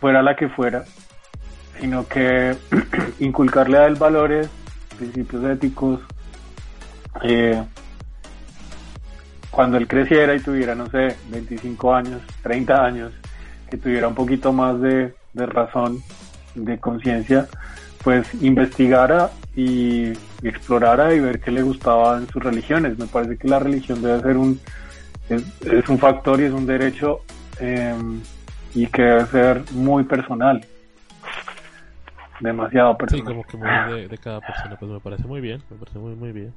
fuera 0.00 0.22
la 0.22 0.36
que 0.36 0.48
fuera, 0.48 0.84
sino 1.80 2.06
que 2.06 2.56
inculcarle 3.20 3.78
a 3.78 3.86
él 3.86 3.96
valores, 3.96 4.48
principios 4.96 5.44
éticos, 5.44 6.00
eh, 7.22 7.62
cuando 9.50 9.76
él 9.76 9.86
creciera 9.86 10.34
y 10.34 10.40
tuviera, 10.40 10.74
no 10.74 10.88
sé, 10.88 11.16
25 11.28 11.94
años, 11.94 12.22
30 12.42 12.84
años, 12.84 13.12
que 13.72 13.78
tuviera 13.78 14.06
un 14.06 14.14
poquito 14.14 14.52
más 14.52 14.78
de, 14.82 15.14
de 15.32 15.46
razón, 15.46 16.02
de 16.54 16.78
conciencia, 16.78 17.48
pues 18.04 18.26
investigara 18.42 19.30
y, 19.56 20.08
y 20.42 20.48
explorara 20.48 21.14
y 21.14 21.20
ver 21.20 21.40
qué 21.40 21.50
le 21.50 21.62
gustaba 21.62 22.18
en 22.18 22.28
sus 22.28 22.42
religiones. 22.44 22.98
Me 22.98 23.06
parece 23.06 23.38
que 23.38 23.48
la 23.48 23.58
religión 23.60 24.02
debe 24.02 24.20
ser 24.20 24.36
un, 24.36 24.60
es, 25.30 25.42
es 25.62 25.88
un 25.88 25.98
factor 25.98 26.38
y 26.38 26.44
es 26.44 26.52
un 26.52 26.66
derecho 26.66 27.22
eh, 27.60 27.94
y 28.74 28.86
que 28.88 29.00
debe 29.02 29.24
ser 29.26 29.62
muy 29.72 30.04
personal. 30.04 30.62
Demasiado 32.40 32.92
Sí, 32.92 32.98
personal. 32.98 33.24
como 33.24 33.46
que 33.46 33.56
muy 33.56 33.94
de, 33.94 34.08
de 34.08 34.18
cada 34.18 34.40
persona, 34.42 34.76
pues 34.76 34.90
me 34.90 35.00
parece 35.00 35.24
muy 35.26 35.40
bien, 35.40 35.62
me 35.70 35.76
parece 35.78 35.98
muy, 35.98 36.14
muy 36.14 36.32
bien. 36.32 36.52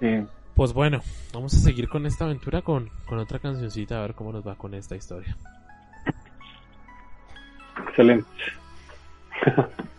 Sí. 0.00 0.26
Pues 0.54 0.72
bueno, 0.72 1.02
vamos 1.32 1.54
a 1.54 1.58
seguir 1.58 1.88
con 1.88 2.06
esta 2.06 2.24
aventura 2.24 2.62
con, 2.62 2.88
con 3.06 3.18
otra 3.18 3.40
cancioncita, 3.40 3.98
a 3.98 4.02
ver 4.02 4.14
cómo 4.14 4.32
nos 4.32 4.46
va 4.46 4.54
con 4.54 4.72
esta 4.74 4.94
historia. 4.94 5.36
Excelente. 7.88 8.28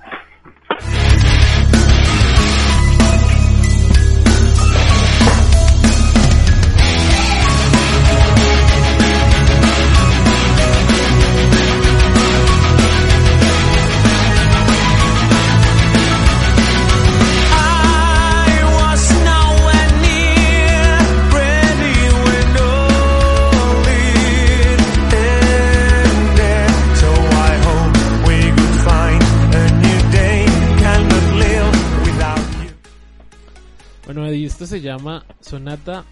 esto 34.55 34.67
se 34.67 34.79
llama 34.79 35.25
Sonata 35.41 36.05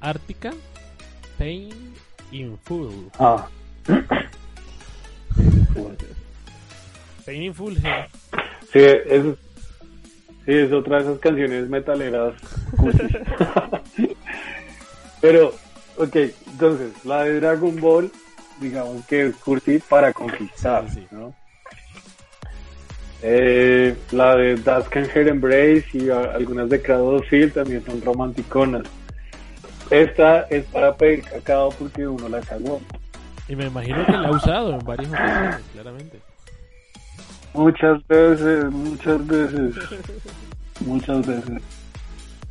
Ártica 0.00 0.52
Pain 1.38 1.70
in 2.32 2.58
Full. 2.64 2.90
Ah. 3.20 3.46
Pain 7.24 7.42
in 7.44 7.54
Full, 7.54 7.76
eh. 7.84 8.06
Sí, 8.72 8.80
es, 8.80 9.22
sí, 10.44 10.52
es 10.52 10.72
otra 10.72 10.96
de 10.96 11.04
esas 11.04 11.20
canciones 11.20 11.68
metaleras. 11.68 12.34
Pero, 15.20 15.54
ok, 15.96 16.16
entonces, 16.48 17.04
la 17.04 17.22
de 17.22 17.38
Dragon 17.38 17.80
Ball, 17.80 18.10
digamos 18.60 19.06
que 19.06 19.26
es 19.26 19.36
cursi 19.36 19.78
para 19.78 20.12
conquistar, 20.12 20.90
Sí, 20.90 20.96
sí. 20.96 21.06
¿no? 21.12 21.32
Eh, 23.26 23.96
la 24.12 24.36
de 24.36 24.54
Dusk 24.56 24.98
and 24.98 25.08
Her 25.14 25.28
Embrace 25.28 25.86
y 25.94 26.10
algunas 26.10 26.68
de 26.68 26.76
of 26.92 27.26
Field 27.30 27.54
también 27.54 27.82
son 27.86 28.02
romanticonas. 28.02 28.82
Esta 29.88 30.42
es 30.50 30.66
para 30.66 30.94
pedir 30.94 31.22
cacao 31.22 31.70
porque 31.70 32.06
uno 32.06 32.28
la 32.28 32.40
cagó. 32.40 32.82
Y 33.48 33.56
me 33.56 33.64
imagino 33.64 34.04
que 34.04 34.12
la 34.12 34.28
ha 34.28 34.30
usado 34.30 34.74
en 34.74 34.78
varias 34.80 35.08
ocasiones, 35.10 35.60
claramente. 35.72 36.20
Muchas 37.54 38.06
veces, 38.08 38.70
muchas 38.70 39.26
veces. 39.26 39.74
Muchas 40.84 41.26
veces. 41.26 41.62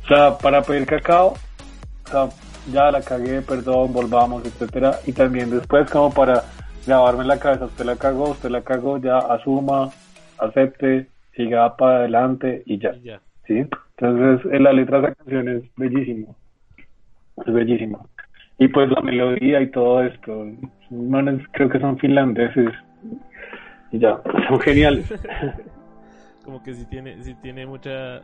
O 0.02 0.08
sea, 0.08 0.36
para 0.38 0.60
pedir 0.60 0.86
cacao, 0.86 1.34
o 2.06 2.10
sea, 2.10 2.28
ya 2.72 2.90
la 2.90 3.00
cagué, 3.00 3.42
perdón, 3.42 3.92
volvamos, 3.92 4.44
etcétera. 4.44 4.98
Y 5.06 5.12
también 5.12 5.50
después 5.50 5.88
como 5.88 6.12
para 6.12 6.42
grabarme 6.84 7.22
en 7.22 7.28
la 7.28 7.38
cabeza, 7.38 7.66
usted 7.66 7.84
la 7.84 7.94
cagó, 7.94 8.30
usted 8.30 8.50
la 8.50 8.62
cagó, 8.62 8.98
ya 8.98 9.18
asuma, 9.18 9.92
acepte, 10.44 11.08
siga 11.34 11.76
para 11.76 11.98
adelante 11.98 12.62
y 12.66 12.78
ya. 12.78 12.94
Y 12.94 13.02
ya. 13.02 13.20
¿sí? 13.46 13.64
Entonces, 13.98 14.52
en 14.52 14.64
la 14.64 14.72
letra 14.72 15.00
de 15.00 15.06
esa 15.06 15.14
canción 15.14 15.48
es 15.48 15.62
bellísimo. 15.76 16.36
Es 17.46 17.52
bellísimo. 17.52 18.08
Y 18.58 18.68
pues 18.68 18.90
la 18.90 19.00
melodía 19.00 19.60
y 19.60 19.70
todo 19.70 20.02
esto. 20.02 20.46
manes, 20.90 21.42
creo 21.52 21.68
que 21.68 21.80
son 21.80 21.98
finlandeses. 21.98 22.72
Y 23.92 23.98
ya, 23.98 24.20
son 24.48 24.60
geniales. 24.60 25.12
Como 26.44 26.62
que 26.62 26.74
sí 26.74 26.84
tiene, 26.86 27.22
sí 27.22 27.34
tiene 27.40 27.66
mucha, 27.66 28.20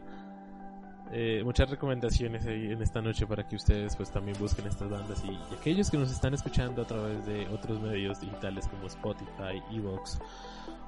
eh, 1.12 1.42
muchas 1.44 1.68
recomendaciones 1.68 2.46
ahí 2.46 2.70
en 2.72 2.82
esta 2.82 3.00
noche 3.00 3.26
para 3.26 3.46
que 3.46 3.56
ustedes 3.56 3.96
pues 3.96 4.11
también 4.11 4.36
busquen 4.38 4.66
estas 4.66 4.88
bandas 4.88 5.22
y, 5.24 5.36
aquellos 5.54 5.90
que 5.90 5.98
nos 5.98 6.12
están 6.12 6.34
escuchando 6.34 6.82
a 6.82 6.86
través 6.86 7.26
de 7.26 7.48
otros 7.48 7.80
medios 7.80 8.20
digitales 8.20 8.68
como 8.68 8.86
Spotify, 8.86 9.61
Evox 9.72 10.20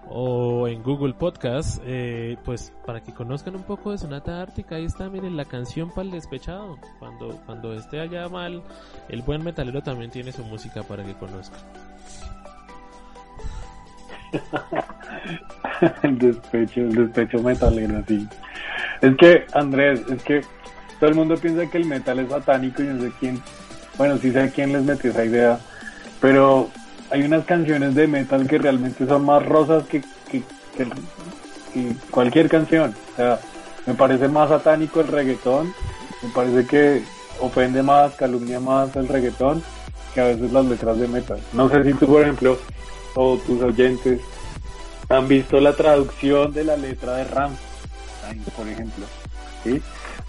o 0.09 0.69
en 0.69 0.83
Google 0.83 1.15
Podcast, 1.15 1.81
eh, 1.85 2.37
pues 2.45 2.73
para 2.85 3.01
que 3.01 3.13
conozcan 3.13 3.57
un 3.57 3.63
poco 3.63 3.93
de 3.93 3.99
Sonata 3.99 4.43
Ártica, 4.43 4.77
ahí 4.77 4.85
está, 4.85 5.09
miren 5.09 5.37
la 5.37 5.45
canción 5.45 5.91
para 5.91 6.03
el 6.03 6.11
despechado. 6.11 6.79
Cuando, 6.99 7.41
cuando 7.47 7.73
esté 7.73 8.01
allá 8.01 8.29
mal, 8.29 8.63
el 9.09 9.23
buen 9.23 9.45
metalero 9.45 9.83
también 9.83 10.11
tiene 10.11 10.33
su 10.33 10.45
música 10.45 10.83
para 10.83 11.05
que 11.05 11.15
conozcan. 11.15 11.61
el 16.03 16.19
despecho, 16.19 16.81
el 16.81 16.95
despecho 16.95 17.43
metalero, 17.43 18.03
sí. 18.07 18.29
Es 19.03 19.17
que, 19.17 19.45
Andrés, 19.53 20.01
es 20.09 20.23
que 20.23 20.43
todo 21.01 21.11
el 21.11 21.17
mundo 21.17 21.37
piensa 21.37 21.67
que 21.67 21.79
el 21.79 21.87
metal 21.87 22.21
es 22.21 22.31
satánico 22.31 22.83
y 22.83 22.87
no 22.87 23.03
sé 23.03 23.13
quién, 23.19 23.43
bueno, 23.99 24.17
sí 24.19 24.31
sé 24.31 24.53
quién 24.55 24.73
les 24.73 24.85
metió 24.85 25.11
esa 25.11 25.25
idea, 25.25 25.59
pero 26.21 26.71
hay 27.11 27.25
unas 27.25 27.45
canciones 27.45 27.97
de 27.97 28.07
metal 28.07 28.47
que 28.47 28.59
realmente 28.59 29.05
son 29.05 29.25
más 29.25 29.45
rosas 29.45 29.85
que, 29.89 30.03
que, 30.31 30.43
cualquier 32.13 32.49
canción. 32.49 32.95
O 33.13 33.17
sea, 33.17 33.41
me 33.87 33.95
parece 33.95 34.29
más 34.29 34.49
satánico 34.49 35.01
el 35.01 35.09
reggaetón, 35.09 35.75
me 36.23 36.29
parece 36.33 36.67
que 36.67 37.03
ofende 37.41 37.83
más, 37.83 38.15
calumnia 38.15 38.61
más 38.61 38.95
el 38.95 39.09
reggaetón 39.09 39.65
que 40.15 40.21
a 40.21 40.27
veces 40.27 40.53
las 40.53 40.65
letras 40.65 40.99
de 40.99 41.09
metal. 41.09 41.41
No 41.53 41.69
sé 41.69 41.83
si 41.83 41.93
tú, 41.95 42.07
por 42.07 42.23
ejemplo, 42.23 42.57
o 43.17 43.37
tus 43.39 43.61
oyentes 43.63 44.21
han 45.09 45.27
visto 45.27 45.61
la 45.61 45.73
traducción 45.73 46.53
de 46.53 46.65
la 46.65 46.77
letra 46.77 47.17
de 47.17 47.25
Por 48.57 48.69
ejemplo, 48.69 49.05
¿sí? 49.65 49.81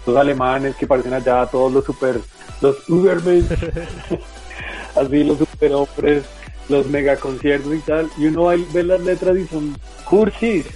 Los 0.06 0.16
alemanes 0.16 0.76
que 0.76 0.86
parecen 0.86 1.14
allá 1.14 1.46
todos 1.46 1.72
los 1.72 1.84
super, 1.84 2.20
los 2.60 2.88
Ubermen, 2.88 3.46
así 4.96 5.24
los 5.24 5.38
superhombres, 5.38 6.24
los 6.68 6.86
mega 6.86 7.16
conciertos 7.16 7.74
y 7.74 7.78
tal, 7.80 8.10
y 8.18 8.26
uno 8.26 8.46
ve 8.72 8.82
las 8.82 9.00
letras 9.00 9.36
y 9.38 9.46
son 9.46 9.76
cursis. 10.04 10.66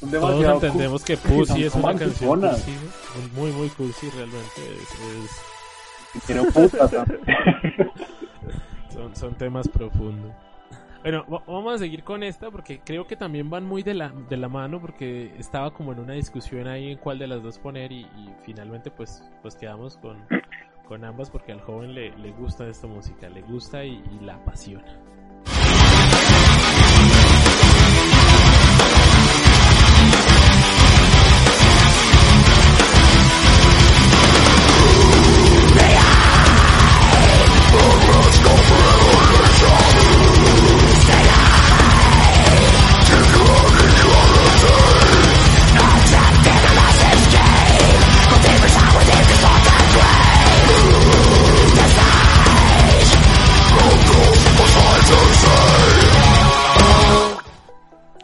Son 0.00 0.10
Todos 0.10 0.22
demasiado 0.30 0.54
entendemos 0.54 1.04
que 1.04 1.16
Pussy 1.18 1.64
es 1.64 1.74
una 1.74 1.94
canción 1.94 2.40
muy 3.34 3.50
muy 3.52 3.68
cursi 3.68 4.08
realmente. 4.10 4.60
es- 4.82 6.14
es- 6.14 6.22
Pero 6.26 6.44
puta 6.44 6.88
también. 6.88 7.20
son, 8.94 9.14
son 9.14 9.34
temas 9.34 9.68
profundos. 9.68 10.32
Bueno, 11.02 11.24
va- 11.32 11.42
vamos 11.46 11.74
a 11.74 11.78
seguir 11.78 12.04
con 12.04 12.22
esta 12.22 12.50
porque 12.50 12.80
creo 12.84 13.06
que 13.06 13.16
también 13.16 13.48
van 13.48 13.64
muy 13.64 13.82
de 13.82 13.94
la, 13.94 14.10
de 14.10 14.36
la 14.36 14.48
mano 14.48 14.80
porque 14.80 15.34
estaba 15.38 15.72
como 15.72 15.92
en 15.92 16.00
una 16.00 16.12
discusión 16.12 16.66
ahí 16.68 16.92
en 16.92 16.98
cuál 16.98 17.18
de 17.18 17.26
las 17.26 17.42
dos 17.42 17.58
poner 17.58 17.90
y, 17.90 18.06
finalmente 18.42 18.90
pues, 18.90 19.24
pues 19.40 19.56
quedamos 19.56 19.96
con, 19.96 20.18
con 20.86 21.04
ambas 21.04 21.30
porque 21.30 21.52
al 21.52 21.60
joven 21.62 21.94
le, 21.94 22.14
le 22.18 22.32
gusta 22.32 22.68
esta 22.68 22.86
música, 22.86 23.30
le 23.30 23.40
gusta 23.42 23.84
y 23.84 24.02
la 24.20 24.34
apasiona. 24.34 24.98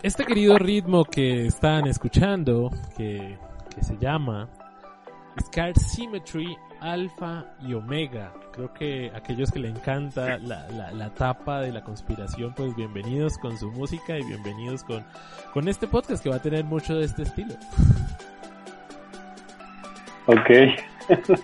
Este 0.07 0.25
querido 0.25 0.57
ritmo 0.57 1.05
que 1.05 1.47
están 1.47 1.89
escuchando, 1.89 2.71
que, 2.97 3.37
que 3.75 3.83
se 3.83 3.97
llama 3.97 4.49
Scar 5.47 5.77
Symmetry 5.77 6.57
Alpha 6.81 7.57
y 7.61 7.75
Omega. 7.75 8.33
Creo 8.53 8.73
que 8.73 9.11
aquellos 9.13 9.51
que 9.51 9.59
le 9.59 9.69
encanta 9.69 10.39
la, 10.39 10.69
la, 10.69 10.93
la 10.93 11.13
tapa 11.13 11.61
de 11.61 11.73
la 11.73 11.83
conspiración, 11.83 12.55
pues 12.55 12.77
bienvenidos 12.77 13.37
con 13.37 13.59
su 13.59 13.73
música 13.73 14.17
y 14.17 14.23
bienvenidos 14.23 14.85
con, 14.85 15.05
con 15.53 15.67
este 15.67 15.89
podcast 15.89 16.23
que 16.23 16.31
va 16.31 16.37
a 16.37 16.41
tener 16.41 16.63
mucho 16.63 16.95
de 16.95 17.05
este 17.05 17.25
estilo. 17.25 17.55
ok. 20.27 20.51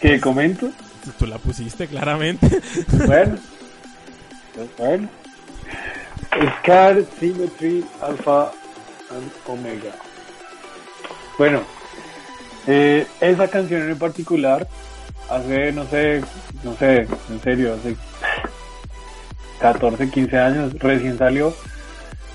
¿Qué 0.00 0.20
comento? 0.20 0.68
Tú 1.16 1.26
la 1.26 1.38
pusiste 1.38 1.86
claramente. 1.86 2.60
Bueno, 3.06 3.36
bueno. 4.76 5.25
Scar, 6.58 7.02
Symmetry, 7.18 7.84
Alpha 8.02 8.52
and 9.10 9.30
Omega. 9.46 9.94
Bueno, 11.38 11.62
eh, 12.66 13.06
esa 13.20 13.48
canción 13.48 13.90
en 13.90 13.98
particular, 13.98 14.66
hace, 15.30 15.72
no 15.72 15.86
sé, 15.86 16.22
no 16.62 16.74
sé, 16.76 17.06
en 17.30 17.40
serio, 17.42 17.74
hace 17.74 17.96
14, 19.60 20.10
15 20.10 20.38
años, 20.38 20.72
recién 20.78 21.18
salió, 21.18 21.54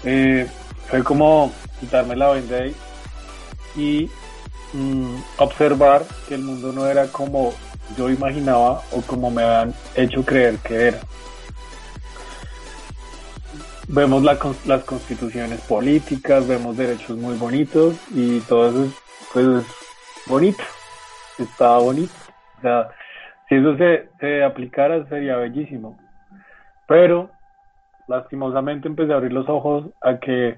eh, 0.03 0.47
fue 0.87 1.03
como 1.03 1.51
quitarme 1.79 2.15
la 2.15 2.31
venda 2.31 2.65
y 3.75 4.09
mm, 4.73 5.15
observar 5.37 6.03
que 6.27 6.35
el 6.35 6.41
mundo 6.41 6.71
no 6.71 6.87
era 6.87 7.07
como 7.07 7.53
yo 7.97 8.09
imaginaba 8.09 8.81
o 8.91 9.01
como 9.01 9.29
me 9.29 9.43
han 9.43 9.73
hecho 9.95 10.23
creer 10.23 10.57
que 10.57 10.87
era. 10.87 10.99
Vemos 13.93 14.23
la 14.23 14.37
las 14.65 14.83
constituciones 14.85 15.59
políticas, 15.67 16.47
vemos 16.47 16.77
derechos 16.77 17.17
muy 17.17 17.37
bonitos 17.37 17.99
y 18.15 18.39
todo 18.41 18.69
eso 18.69 18.83
es, 18.85 19.01
pues, 19.33 19.47
es 19.47 20.25
bonito, 20.27 20.63
está 21.37 21.77
bonito. 21.77 22.13
O 22.57 22.61
sea, 22.61 22.89
si 23.49 23.55
eso 23.55 23.75
se, 23.75 24.09
se 24.21 24.43
aplicara 24.43 25.05
sería 25.09 25.35
bellísimo. 25.35 25.99
Pero, 26.87 27.31
lastimosamente 28.07 28.87
empecé 28.87 29.11
a 29.11 29.17
abrir 29.17 29.33
los 29.33 29.49
ojos 29.49 29.85
a 30.01 30.19
que 30.19 30.57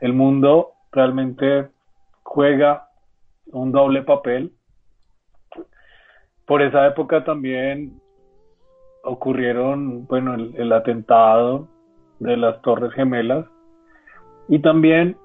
el 0.00 0.12
mundo 0.12 0.72
realmente 0.92 1.68
juega 2.22 2.90
un 3.46 3.72
doble 3.72 4.02
papel 4.02 4.52
por 6.46 6.60
esa 6.60 6.86
época 6.86 7.24
también 7.24 8.00
ocurrieron, 9.02 10.06
bueno, 10.06 10.34
el 10.34 10.72
atentado 10.72 11.68
de 12.20 12.36
las 12.36 12.60
Torres 12.62 12.92
Gemelas 12.94 13.46
y 14.48 14.58
también 14.60 15.16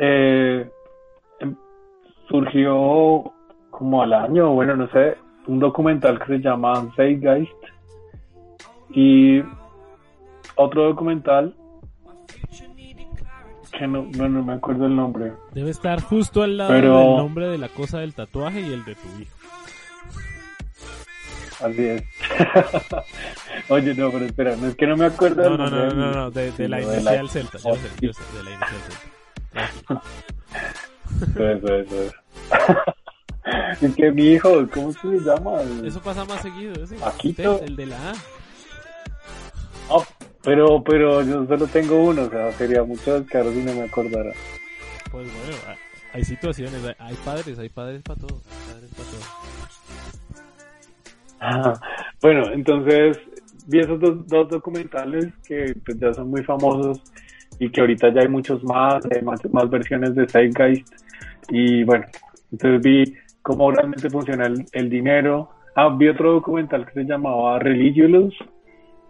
eh, 0.00 0.68
em- 1.40 1.56
surgió 2.28 3.32
como 3.70 4.02
al 4.02 4.12
año, 4.12 4.50
bueno, 4.54 4.76
no 4.76 4.88
sé, 4.90 5.16
un 5.46 5.58
documental 5.60 6.18
que 6.20 6.26
se 6.26 6.38
llama 6.40 6.90
Zeitgeist 6.96 7.50
y 8.90 9.42
otro 10.56 10.84
documental 10.84 11.54
que 13.78 13.86
no, 13.86 14.06
no, 14.16 14.28
no 14.28 14.42
me 14.42 14.54
acuerdo 14.54 14.86
el 14.86 14.96
nombre. 14.96 15.32
Debe 15.52 15.70
estar 15.70 16.00
justo 16.02 16.42
al 16.42 16.56
lado 16.56 16.70
Pero- 16.70 16.98
del 16.98 17.16
nombre 17.16 17.48
de 17.48 17.58
la 17.58 17.68
cosa 17.68 18.00
del 18.00 18.14
tatuaje 18.14 18.60
y 18.60 18.72
el 18.72 18.84
de 18.84 18.94
tu 18.94 19.08
hijo. 19.20 19.36
Así 21.64 21.84
es. 21.84 22.02
Oye, 23.68 23.94
no, 23.94 24.10
pero 24.10 24.24
espera, 24.24 24.56
no 24.56 24.68
es 24.68 24.76
que 24.76 24.86
no 24.86 24.96
me 24.96 25.06
acuerdo 25.06 25.50
No, 25.50 25.56
no, 25.56 25.70
no, 25.70 25.90
no, 25.94 26.10
no, 26.12 26.30
de, 26.30 26.52
de 26.52 26.68
la 26.68 26.80
inicial 26.80 27.28
celta. 27.30 27.58
Yo 27.58 27.74
sé, 27.74 27.88
yo 28.00 28.12
sé, 28.12 28.22
de 28.36 28.42
la 28.44 28.50
inicial 28.50 28.80
celta. 28.88 30.02
Eso, 31.34 31.74
eso, 31.74 32.02
eso. 32.02 32.14
Es 33.80 33.94
que 33.94 34.10
mi 34.12 34.32
hijo, 34.32 34.66
¿cómo 34.74 34.92
se 34.92 35.08
llama? 35.20 35.62
Eso 35.82 36.00
pasa 36.00 36.24
más 36.26 36.42
seguido, 36.42 36.84
ese. 36.84 36.96
Paquito. 36.96 37.60
El 37.62 37.76
de 37.76 37.86
la 37.86 38.10
A. 38.10 38.12
No, 39.88 40.04
pero, 40.42 40.82
pero 40.84 41.22
yo 41.22 41.46
solo 41.46 41.66
tengo 41.66 41.96
uno, 41.96 42.24
o 42.24 42.30
sea, 42.30 42.52
sería 42.52 42.82
mucho 42.84 43.18
descaro 43.20 43.50
si 43.52 43.62
no 43.62 43.72
me 43.72 43.84
acordara. 43.84 44.32
Pues 45.10 45.26
bueno, 45.32 45.56
hay- 46.12 46.24
situaciones, 46.24 46.84
hay, 46.84 46.94
hay 46.98 47.14
padres, 47.24 47.58
hay 47.58 47.70
padres 47.70 48.02
para 48.02 48.20
todo. 48.20 48.38
hay 48.50 48.72
padres 48.74 48.90
para 48.94 49.08
todo. 49.08 49.47
Bueno, 52.20 52.50
entonces 52.52 53.18
vi 53.66 53.80
esos 53.80 54.00
dos, 54.00 54.48
documentales 54.48 55.28
que 55.46 55.74
pues, 55.84 55.98
ya 55.98 56.12
son 56.14 56.30
muy 56.30 56.42
famosos 56.42 57.02
y 57.58 57.70
que 57.70 57.80
ahorita 57.80 58.12
ya 58.12 58.22
hay 58.22 58.28
muchos 58.28 58.62
más, 58.64 59.04
hay 59.14 59.22
más, 59.22 59.40
más 59.52 59.68
versiones 59.68 60.14
de 60.14 60.26
Zeitgeist. 60.26 60.88
Y 61.50 61.84
bueno, 61.84 62.06
entonces 62.52 62.82
vi 62.82 63.14
cómo 63.42 63.70
realmente 63.70 64.10
funciona 64.10 64.46
el, 64.72 64.90
dinero. 64.90 65.50
Ah, 65.74 65.94
vi 65.96 66.08
otro 66.08 66.32
documental 66.32 66.86
que 66.86 66.92
se 66.92 67.04
llamaba 67.04 67.58
Religious, 67.58 68.34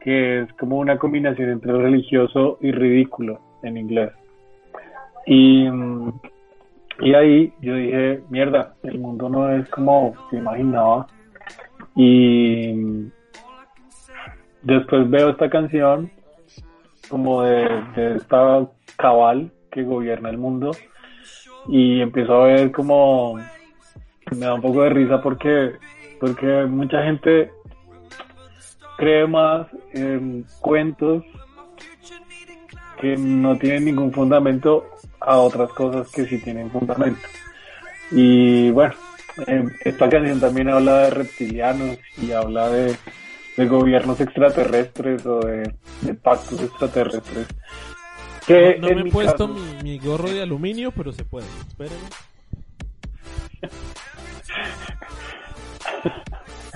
que 0.01 0.41
es 0.41 0.53
como 0.55 0.79
una 0.79 0.99
combinación 0.99 1.51
entre 1.51 1.73
religioso 1.73 2.59
y 2.61 2.73
ridículo 2.73 3.41
en 3.63 3.77
inglés. 3.77 4.13
Y, 5.27 5.69
y 7.01 7.15
ahí 7.15 7.53
yo 7.61 7.75
dije, 7.75 8.21
mierda, 8.31 8.75
el 8.83 8.99
mundo 8.99 9.29
no 9.29 9.51
es 9.51 9.69
como 9.69 10.15
se 10.31 10.37
imaginaba. 10.37 11.07
Y 12.01 13.11
después 14.63 15.11
veo 15.11 15.31
esta 15.31 15.51
canción 15.51 16.13
como 17.09 17.43
de, 17.43 18.15
esta 18.15 18.69
cabal 18.97 19.51
que 19.73 19.83
gobierna 19.83 20.31
el 20.31 20.39
mundo 20.39 20.71
y 21.67 22.01
empiezo 22.01 22.35
a 22.35 22.47
ver 22.47 22.71
como 22.71 23.35
me 24.31 24.47
da 24.47 24.55
un 24.55 24.63
poco 24.63 24.85
de 24.85 24.91
risa 24.91 25.21
porque 25.21 25.73
porque 26.21 26.67
mucha 26.67 27.03
gente 27.03 27.51
cree 28.97 29.27
más 29.27 29.67
en 29.93 30.47
cuentos 30.61 31.25
que 33.01 33.17
no 33.17 33.59
tienen 33.59 33.87
ningún 33.87 34.13
fundamento 34.13 34.87
a 35.19 35.39
otras 35.39 35.73
cosas 35.73 36.13
que 36.13 36.27
sí 36.27 36.41
tienen 36.41 36.71
fundamento. 36.71 37.27
Y 38.13 38.71
bueno 38.71 39.08
eh, 39.47 39.65
esta 39.85 40.09
canción 40.09 40.41
también 40.41 40.69
habla 40.69 40.99
de 41.05 41.11
reptilianos 41.11 41.99
y 42.21 42.33
habla 42.33 42.69
de, 42.71 42.97
de 43.57 43.67
gobiernos 43.67 44.21
extraterrestres 44.21 45.25
o 45.27 45.41
de, 45.41 45.73
de 46.03 46.15
pactos 46.15 46.61
extraterrestres. 46.63 47.47
Que 48.47 48.79
No 48.81 48.89
me 48.89 49.01
he 49.09 49.13
puesto 49.13 49.49
caso- 49.49 49.49
mi, 49.49 49.83
mi 49.83 49.99
gorro 49.99 50.31
de 50.31 50.43
aluminio, 50.43 50.91
pero 50.93 51.13
se 51.13 51.25
puede. 51.25 51.47
Espérenme. 51.69 52.09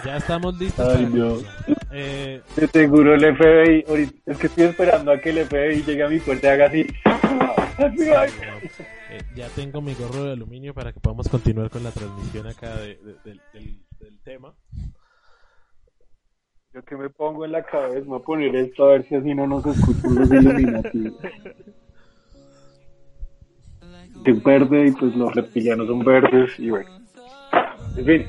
Ya 0.04 0.16
estamos 0.16 0.58
listos 0.58 0.88
Ay, 0.88 1.04
para 1.04 1.14
Dios. 1.14 1.44
Eh, 1.92 2.40
de 2.56 2.66
seguro 2.66 3.14
el 3.14 3.36
FBI, 3.36 3.84
es 4.26 4.36
que 4.36 4.48
estoy 4.48 4.64
esperando 4.64 5.12
a 5.12 5.18
que 5.20 5.30
el 5.30 5.46
FBI 5.46 5.84
llegue 5.84 6.02
a 6.02 6.08
mi 6.08 6.18
puerta 6.18 6.48
y 6.48 6.50
haga 6.50 6.66
así. 6.66 6.86
Eh, 9.12 9.20
ya 9.34 9.48
tengo 9.48 9.80
mi 9.82 9.94
gorro 9.94 10.24
de 10.24 10.32
aluminio 10.32 10.72
para 10.72 10.92
que 10.92 11.00
podamos 11.00 11.28
continuar 11.28 11.68
con 11.68 11.84
la 11.84 11.90
transmisión 11.90 12.46
acá 12.46 12.74
de- 12.76 12.96
de- 12.96 13.16
del, 13.24 13.40
del- 13.52 14.18
tema. 14.24 14.54
Yo 16.72 16.82
que 16.84 16.96
me 16.96 17.10
pongo 17.10 17.44
en 17.44 17.52
la 17.52 17.62
cabeza, 17.64 18.00
me 18.00 18.06
voy 18.06 18.20
a 18.20 18.24
poner 18.24 18.56
esto 18.56 18.84
a 18.84 18.92
ver 18.92 19.06
si 19.08 19.16
así 19.16 19.34
no 19.34 19.46
nos 19.46 19.66
escuchan 19.66 20.14
los 20.14 20.30
Illuminati. 20.32 21.12
Es 24.24 24.42
verde 24.44 24.86
y 24.86 24.92
pues 24.92 25.14
los 25.16 25.34
reptilianos 25.34 25.88
son 25.88 26.04
verdes 26.04 26.58
y 26.58 26.70
bueno. 26.70 26.90
En 27.96 28.06
fin, 28.06 28.26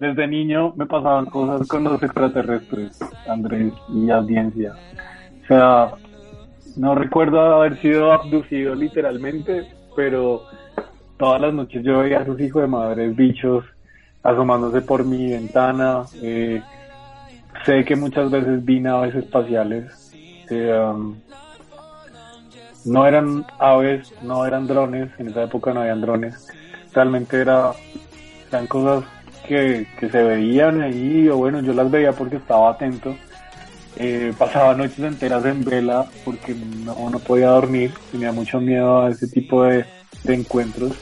desde 0.00 0.26
niño 0.26 0.72
me 0.74 0.86
pasaban 0.86 1.26
cosas 1.26 1.68
con 1.68 1.84
los 1.84 2.02
extraterrestres, 2.02 2.98
Andrés 3.28 3.72
y 3.94 4.10
audiencia. 4.10 4.74
O 5.44 5.46
sea, 5.46 5.92
no 6.76 6.94
recuerdo 6.94 7.38
haber 7.40 7.80
sido 7.82 8.10
abducido 8.10 8.74
literalmente, 8.74 9.68
pero 10.00 10.46
todas 11.18 11.42
las 11.42 11.52
noches 11.52 11.82
yo 11.84 11.98
veía 11.98 12.20
a 12.20 12.24
sus 12.24 12.40
hijos 12.40 12.62
de 12.62 12.68
madres 12.68 13.14
bichos 13.14 13.64
asomándose 14.22 14.80
por 14.80 15.04
mi 15.04 15.32
ventana. 15.32 16.04
eh, 16.22 16.62
sé 17.66 17.84
que 17.84 17.96
muchas 17.96 18.30
veces 18.30 18.64
vi 18.64 18.80
naves 18.80 19.14
espaciales. 19.14 20.14
eh, 20.50 20.72
um, 20.72 21.16
no 22.86 23.06
eran 23.06 23.44
aves, 23.58 24.10
no 24.22 24.46
eran 24.46 24.66
drones, 24.66 25.10
en 25.18 25.28
esa 25.28 25.42
época 25.42 25.74
no 25.74 25.80
habían 25.82 26.00
drones. 26.00 26.48
Realmente 26.94 27.38
era, 27.38 27.72
eran 28.48 28.66
cosas 28.66 29.04
que, 29.46 29.86
que 29.98 30.08
se 30.08 30.22
veían 30.22 30.80
ahí, 30.80 31.28
o 31.28 31.36
bueno, 31.36 31.60
yo 31.60 31.74
las 31.74 31.90
veía 31.90 32.12
porque 32.12 32.36
estaba 32.36 32.70
atento. 32.70 33.14
Eh, 33.96 34.32
pasaba 34.38 34.74
noches 34.74 34.98
enteras 35.00 35.44
en 35.44 35.64
vela 35.64 36.06
porque 36.24 36.54
no, 36.54 37.10
no 37.10 37.18
podía 37.18 37.48
dormir, 37.48 37.92
tenía 38.12 38.32
mucho 38.32 38.60
miedo 38.60 39.02
a 39.02 39.10
ese 39.10 39.26
tipo 39.26 39.64
de, 39.64 39.84
encuentros 40.24 40.92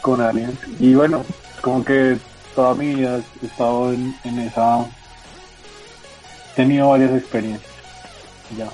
con 0.00 0.20
aliens. 0.20 0.58
Y 0.78 0.94
bueno, 0.94 1.24
como 1.60 1.84
que 1.84 2.18
toda 2.54 2.74
mi 2.74 2.94
vida 2.94 3.20
he 3.42 3.46
estado 3.46 3.92
en, 3.92 4.38
esa... 4.38 4.80
He 6.52 6.56
tenido 6.56 6.90
varias 6.90 7.12
experiencias. 7.12 7.72
Ya. 8.56 8.68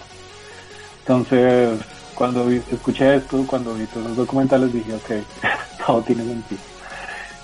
Entonces, 1.01 1.78
cuando 2.14 2.51
escuché 2.51 3.16
esto, 3.16 3.46
cuando 3.46 3.74
vi 3.74 3.86
todos 3.86 4.09
los 4.09 4.16
documentales, 4.16 4.72
dije, 4.72 4.92
ok, 4.94 5.11
todo 5.86 6.03
tiene 6.03 6.24
sentido. 6.24 6.61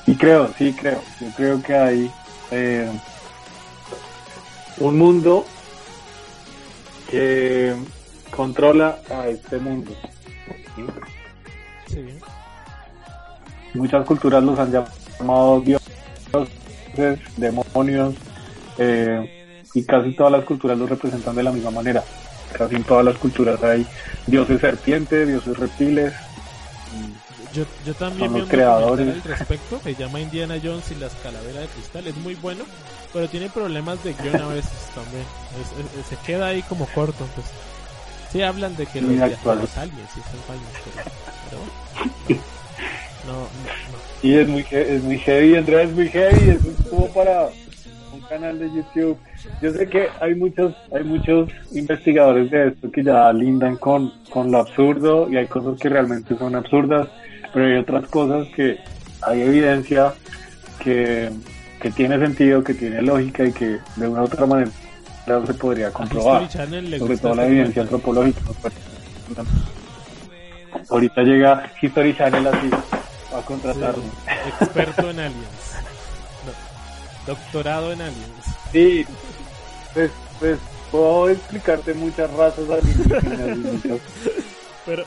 Y 0.06 0.16
creo, 0.16 0.52
sí 0.58 0.74
creo, 0.78 1.00
yo 1.20 1.28
creo 1.36 1.62
que 1.62 1.74
hay 1.74 2.10
eh, 2.50 2.90
un 4.78 4.98
mundo 4.98 5.46
que 7.14 7.72
controla 8.30 8.98
a 9.08 9.28
este 9.28 9.58
mundo. 9.58 9.92
Muchas 13.74 14.04
culturas 14.04 14.42
los 14.42 14.58
han 14.58 14.72
llamado 14.72 15.60
dioses, 15.60 17.20
demonios, 17.36 18.14
eh, 18.78 19.54
y 19.74 19.84
casi 19.84 20.12
todas 20.16 20.32
las 20.32 20.44
culturas 20.44 20.76
los 20.76 20.90
representan 20.90 21.36
de 21.36 21.44
la 21.44 21.52
misma 21.52 21.70
manera. 21.70 22.02
Casi 22.52 22.74
en 22.74 22.82
todas 22.82 23.04
las 23.04 23.16
culturas 23.16 23.62
hay 23.62 23.86
dioses 24.26 24.60
serpientes, 24.60 25.28
dioses 25.28 25.56
reptiles. 25.56 26.12
Yo, 27.54 27.64
yo 27.86 27.94
también 27.94 28.32
vi 28.32 28.40
los 28.40 28.44
un 28.44 28.50
creadores. 28.50 29.08
al 29.14 29.22
respecto, 29.22 29.78
se 29.82 29.94
llama 29.94 30.20
Indiana 30.20 30.56
Jones 30.62 30.90
y 30.90 30.96
las 30.96 31.14
calaveras 31.16 31.62
de 31.62 31.68
cristal, 31.68 32.06
es 32.06 32.16
muy 32.16 32.34
bueno, 32.34 32.64
pero 33.12 33.28
tiene 33.28 33.48
problemas 33.48 34.02
de 34.02 34.12
guion 34.14 34.40
a 34.40 34.48
veces 34.48 34.90
también, 34.94 35.24
Es- 35.60 35.72
es- 35.84 36.00
es- 36.00 36.06
se 36.06 36.16
queda 36.26 36.48
ahí 36.48 36.62
como 36.62 36.86
corto, 36.86 37.26
pues. 37.34 37.46
Sí 38.32 38.42
hablan 38.42 38.74
de 38.76 38.86
que 38.86 39.00
los, 39.00 39.20
actual. 39.20 39.60
los 39.60 39.78
aliens 39.78 40.10
sí 40.12 40.20
son 40.20 40.56
aliens, 40.56 40.72
pero, 40.84 41.10
pero 41.48 41.58
bueno. 42.28 42.42
no, 43.26 43.32
no, 43.32 43.38
no. 43.38 44.28
Y 44.28 44.34
es 44.38 44.48
muy, 44.48 44.66
es 44.70 45.02
muy 45.04 45.18
heavy, 45.18 45.54
Andrea, 45.56 45.82
es 45.82 45.92
muy 45.92 46.08
heavy. 46.08 46.50
Es 46.50 46.88
como 46.90 47.06
para 47.08 47.48
un 48.12 48.20
canal 48.22 48.58
de 48.58 48.70
YouTube. 48.72 49.16
Yo 49.62 49.70
sé 49.72 49.88
que 49.88 50.08
hay 50.20 50.34
muchos, 50.34 50.74
hay 50.92 51.04
muchos 51.04 51.48
investigadores 51.72 52.50
de 52.50 52.68
esto 52.68 52.90
que 52.90 53.04
ya 53.04 53.32
lindan 53.32 53.76
con, 53.76 54.12
con 54.30 54.50
lo 54.50 54.58
absurdo 54.58 55.28
y 55.30 55.36
hay 55.36 55.46
cosas 55.46 55.78
que 55.78 55.88
realmente 55.88 56.36
son 56.36 56.56
absurdas, 56.56 57.06
pero 57.54 57.66
hay 57.66 57.76
otras 57.76 58.06
cosas 58.08 58.46
que 58.54 58.78
hay 59.22 59.40
evidencia 59.42 60.12
que, 60.80 61.30
que 61.80 61.90
tiene 61.92 62.18
sentido, 62.18 62.62
que 62.64 62.74
tiene 62.74 63.00
lógica 63.00 63.44
y 63.44 63.52
que 63.52 63.78
de 63.96 64.08
una 64.08 64.22
u 64.22 64.24
otra 64.24 64.44
manera 64.44 64.70
se 65.46 65.54
podría 65.54 65.90
comprobar. 65.90 66.42
Sobre 66.98 67.16
todo 67.16 67.34
la 67.36 67.46
evidencia 67.46 67.82
antropológica. 67.82 68.40
pues. 68.60 68.74
Ahorita 70.90 71.22
llega 71.22 71.70
History 71.80 72.14
Channel 72.16 72.46
así 72.48 72.70
a 73.34 73.40
contratarme. 73.46 74.02
Experto 74.60 75.10
en 75.10 75.20
aliens. 75.20 75.74
No, 76.44 76.52
doctorado 77.32 77.92
en 77.92 78.02
aliens. 78.02 78.44
Sí, 78.72 79.06
pues, 79.94 80.10
pues 80.40 80.58
puedo 80.90 81.30
explicarte 81.30 81.94
muchas 81.94 82.30
razas 82.32 82.64
alienígenas 82.68 83.56
y 83.56 83.60
muchas- 83.60 84.00
Pero, 84.84 85.04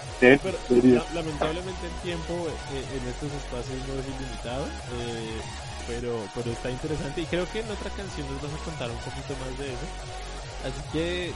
la- 0.95 1.05
lamentablemente 1.13 1.85
el 1.85 1.93
tiempo 2.01 2.47
eh, 2.49 2.97
en 2.97 3.07
estos 3.07 3.31
espacios 3.33 3.77
no 3.87 3.93
es 3.99 4.07
ilimitado, 4.07 4.65
eh, 4.93 5.39
pero, 5.87 6.27
pero 6.35 6.51
está 6.51 6.69
interesante 6.71 7.21
y 7.21 7.25
creo 7.25 7.45
que 7.51 7.59
en 7.59 7.69
otra 7.71 7.89
canción 7.91 8.27
nos 8.31 8.41
vas 8.41 8.59
a 8.59 8.65
contar 8.65 8.89
un 8.89 8.97
poquito 8.97 9.33
más 9.37 9.59
de 9.59 9.67
eso. 9.67 9.87
Así 10.65 10.81
que, 10.91 11.31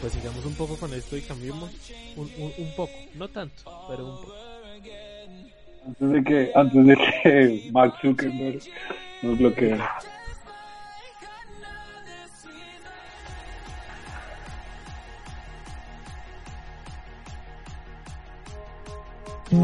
pues 0.00 0.12
sigamos 0.14 0.44
un 0.46 0.54
poco 0.54 0.76
con 0.76 0.92
esto 0.94 1.16
y 1.16 1.20
cambiemos 1.22 1.70
un, 2.16 2.30
un, 2.38 2.52
un 2.56 2.72
poco, 2.74 2.92
no 3.14 3.28
tanto, 3.28 3.62
pero 3.88 4.04
un 4.06 4.16
poco. 4.16 4.34
Antes 5.86 6.10
de 6.12 6.24
que, 6.24 6.50
antes 6.54 6.86
de 6.86 6.96
que 7.22 7.70
Mark 7.70 7.94
Zuckerberg 8.00 8.60
nos 9.22 9.38
bloquee. 9.38 9.78
Should 19.50 19.60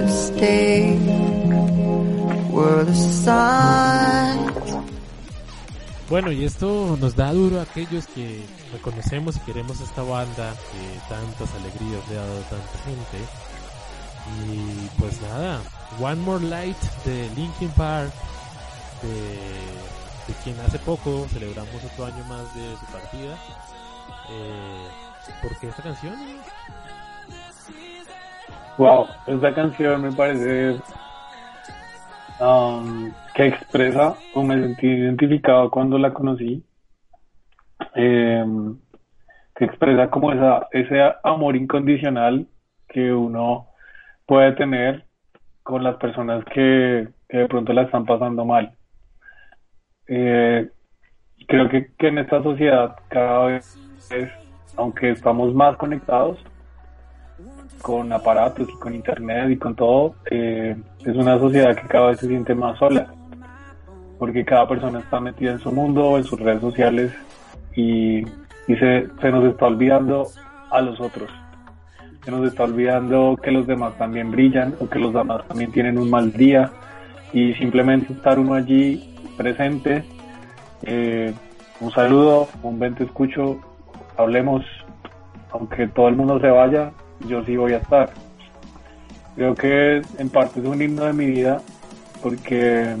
have 0.00 0.10
stayed. 0.10 1.06
Were 2.50 2.82
the 2.82 2.94
sign. 2.94 4.55
Bueno, 6.08 6.30
y 6.30 6.44
esto 6.44 6.96
nos 7.00 7.16
da 7.16 7.32
duro 7.32 7.58
a 7.58 7.64
aquellos 7.64 8.06
que 8.06 8.46
reconocemos 8.72 9.36
y 9.36 9.40
queremos 9.40 9.80
esta 9.80 10.02
banda 10.02 10.54
que 10.70 11.00
tantas 11.08 11.52
alegrías 11.56 12.08
le 12.08 12.16
ha 12.16 12.20
dado 12.20 12.38
a 12.38 12.48
tanta 12.48 12.78
gente. 12.84 13.18
Y 14.46 14.88
pues 15.00 15.20
nada, 15.22 15.60
One 16.00 16.22
More 16.22 16.44
Light 16.44 16.80
de 17.04 17.28
Linkin 17.34 17.70
Park, 17.70 18.12
de, 19.02 20.34
quien 20.44 20.58
hace 20.60 20.78
poco 20.78 21.26
celebramos 21.28 21.74
otro 21.92 22.06
año 22.06 22.24
más 22.28 22.54
de 22.54 22.76
su 22.76 22.86
partida. 22.86 23.36
Eh, 24.30 24.88
¿Por 25.42 25.58
qué 25.58 25.68
esta 25.68 25.82
canción? 25.82 26.14
Wow, 28.78 29.08
esta 29.26 29.54
canción 29.54 30.02
me 30.02 30.12
parece 30.12 30.80
um, 32.40 33.10
que 33.34 33.46
expresa 33.46 34.16
o 34.34 34.42
me 34.42 34.60
sentí 34.60 34.86
identificado 34.86 35.70
cuando 35.70 35.98
la 35.98 36.12
conocí. 36.12 36.64
Em, 37.94 38.76
que 39.54 39.64
expresa 39.64 40.10
como 40.10 40.32
esa, 40.32 40.66
ese 40.70 41.00
amor 41.24 41.56
incondicional 41.56 42.46
que 42.88 43.12
uno 43.12 43.68
puede 44.26 44.52
tener 44.52 45.06
con 45.62 45.82
las 45.82 45.96
personas 45.96 46.44
que, 46.46 47.08
que 47.28 47.38
de 47.38 47.48
pronto 47.48 47.72
la 47.72 47.82
están 47.82 48.04
pasando 48.04 48.44
mal. 48.44 48.76
Eh, 50.08 50.68
creo 51.48 51.68
que, 51.68 51.92
que 51.98 52.08
en 52.08 52.18
esta 52.18 52.42
sociedad 52.42 52.96
cada 53.08 53.46
vez, 53.46 53.78
aunque 54.76 55.10
estamos 55.10 55.54
más 55.54 55.76
conectados 55.76 56.38
con 57.82 58.12
aparatos 58.12 58.68
y 58.68 58.72
con 58.78 58.94
internet 58.94 59.50
y 59.50 59.56
con 59.56 59.74
todo, 59.74 60.14
eh, 60.30 60.76
es 61.00 61.16
una 61.16 61.38
sociedad 61.38 61.76
que 61.76 61.86
cada 61.86 62.08
vez 62.08 62.20
se 62.20 62.26
siente 62.26 62.54
más 62.54 62.78
sola, 62.78 63.12
porque 64.18 64.44
cada 64.44 64.66
persona 64.68 65.00
está 65.00 65.20
metida 65.20 65.52
en 65.52 65.58
su 65.58 65.70
mundo, 65.70 66.16
en 66.16 66.24
sus 66.24 66.40
redes 66.40 66.60
sociales 66.60 67.12
y, 67.74 68.20
y 68.20 68.76
se, 68.78 69.08
nos 69.30 69.44
está 69.44 69.66
olvidando 69.66 70.26
a 70.70 70.80
los 70.80 71.00
otros. 71.00 71.30
Se 72.24 72.30
nos 72.30 72.46
está 72.46 72.64
olvidando 72.64 73.38
que 73.40 73.52
los 73.52 73.66
demás 73.66 73.96
también 73.98 74.32
brillan 74.32 74.74
o 74.80 74.88
que 74.88 74.98
los 74.98 75.12
demás 75.12 75.46
también 75.46 75.70
tienen 75.70 75.96
un 75.96 76.10
mal 76.10 76.32
día 76.32 76.72
y 77.32 77.54
simplemente 77.54 78.12
estar 78.12 78.38
uno 78.38 78.54
allí 78.54 79.14
presente. 79.36 80.04
eh, 80.82 81.32
un 81.78 81.92
saludo, 81.92 82.48
un 82.62 82.78
ven 82.78 82.94
te 82.94 83.04
escucho, 83.04 83.60
hablemos, 84.16 84.64
aunque 85.52 85.86
todo 85.88 86.08
el 86.08 86.16
mundo 86.16 86.40
se 86.40 86.48
vaya, 86.48 86.90
yo 87.28 87.44
sí 87.44 87.56
voy 87.56 87.72
a 87.72 87.78
estar. 87.78 88.10
Creo 89.34 89.54
que 89.54 90.02
en 90.18 90.28
parte 90.30 90.60
es 90.60 90.66
un 90.66 90.80
himno 90.80 91.04
de 91.04 91.12
mi 91.12 91.26
vida 91.26 91.60
porque 92.22 92.96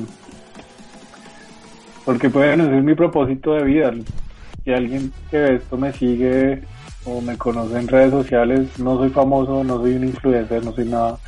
porque 2.04 2.30
puede 2.30 2.56
no 2.56 2.66
ser 2.66 2.82
mi 2.82 2.94
propósito 2.94 3.54
de 3.54 3.64
vida. 3.64 3.92
Si 4.64 4.72
alguien 4.72 5.12
que 5.30 5.38
ve 5.38 5.54
esto 5.56 5.76
me 5.76 5.92
sigue 5.92 6.62
o 7.04 7.20
me 7.20 7.36
conoce 7.36 7.78
en 7.78 7.88
redes 7.88 8.10
sociales, 8.10 8.78
no 8.78 8.96
soy 8.98 9.10
famoso, 9.10 9.64
no 9.64 9.78
soy 9.78 9.94
un 9.94 10.04
influencer, 10.04 10.64
no 10.64 10.72
soy 10.72 10.86
nada, 10.86 11.18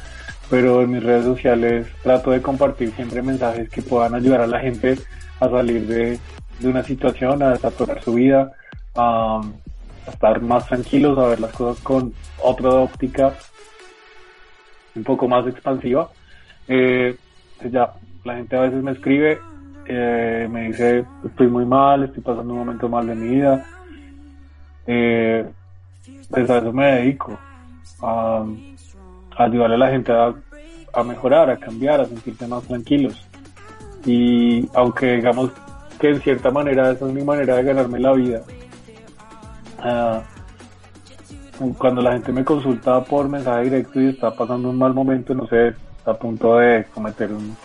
pero 0.51 0.83
en 0.83 0.91
mis 0.91 1.03
redes 1.03 1.25
sociales 1.25 1.87
trato 2.03 2.31
de 2.31 2.43
compartir 2.43 2.93
siempre 2.93 3.23
mensajes 3.23 3.69
que 3.71 3.83
puedan 3.83 4.15
ayudar 4.15 4.43
a 4.43 4.47
la 4.47 4.61
gente 4.61 4.99
a 5.41 5.49
salir 5.49 5.87
de, 5.87 6.19
de 6.61 6.69
una 6.69 6.83
situación, 6.83 7.43
a 7.43 7.51
desarrollar 7.51 8.03
su 8.03 8.15
vida, 8.15 8.53
a, 8.95 9.41
estar 10.11 10.41
más 10.43 10.67
tranquilos, 10.67 11.19
a 11.19 11.29
ver 11.29 11.41
las 11.41 11.53
cosas 11.53 11.83
con 11.83 12.13
otra 12.43 12.71
óptica 12.71 13.35
un 14.95 15.05
poco 15.05 15.29
más 15.29 15.47
expansiva. 15.47 16.09
Eh, 16.67 17.17
pues 17.59 17.73
ya, 17.73 17.93
la 18.25 18.35
gente 18.37 18.57
a 18.57 18.61
veces 18.61 18.83
me 18.83 18.93
escribe, 18.93 19.39
eh, 19.87 20.49
me 20.51 20.69
dice, 20.69 21.05
estoy 21.25 21.47
muy 21.49 21.65
mal, 21.65 22.05
estoy 22.05 22.23
pasando 22.23 22.53
un 22.53 22.59
momento 22.61 22.89
mal 22.89 23.07
de 23.07 23.15
mi 23.15 23.29
vida. 23.37 23.65
Eh, 24.87 25.47
pues 26.31 26.51
a 26.51 26.59
eso 26.59 26.73
me 26.73 26.87
dedico, 26.93 27.39
a, 28.03 28.45
a 29.37 29.45
ayudar 29.45 29.73
a 29.73 29.77
la 29.77 29.91
gente 29.91 30.13
a, 30.13 30.35
a 30.93 31.03
mejorar, 31.03 31.51
a 31.51 31.57
cambiar, 31.57 32.01
a 32.01 32.07
sentirse 32.07 32.47
más 32.47 32.65
tranquilos. 32.65 33.27
Y 34.05 34.69
aunque 34.75 35.17
digamos 35.17 35.51
que 35.99 36.11
en 36.11 36.21
cierta 36.21 36.51
manera 36.51 36.93
esa 36.93 37.07
es 37.07 37.13
mi 37.13 37.23
manera 37.23 37.57
de 37.57 37.63
ganarme 37.65 37.99
la 37.99 38.13
vida, 38.13 38.43
ah, 39.79 40.23
cuando 41.77 42.03
la 42.03 42.13
gente 42.13 42.33
me 42.33 42.45
consulta 42.45 43.03
por 43.05 43.29
mensaje 43.29 43.65
directo 43.65 44.01
y 44.01 44.09
está 44.09 44.33
pasando 44.35 44.71
un 44.71 44.79
mal 44.79 44.95
momento, 44.95 45.35
no 45.35 45.47
sé, 45.49 45.69
está 45.99 46.13
a 46.13 46.19
punto 46.19 46.57
de 46.59 46.85
cometer 46.95 47.33
un- 47.33 47.57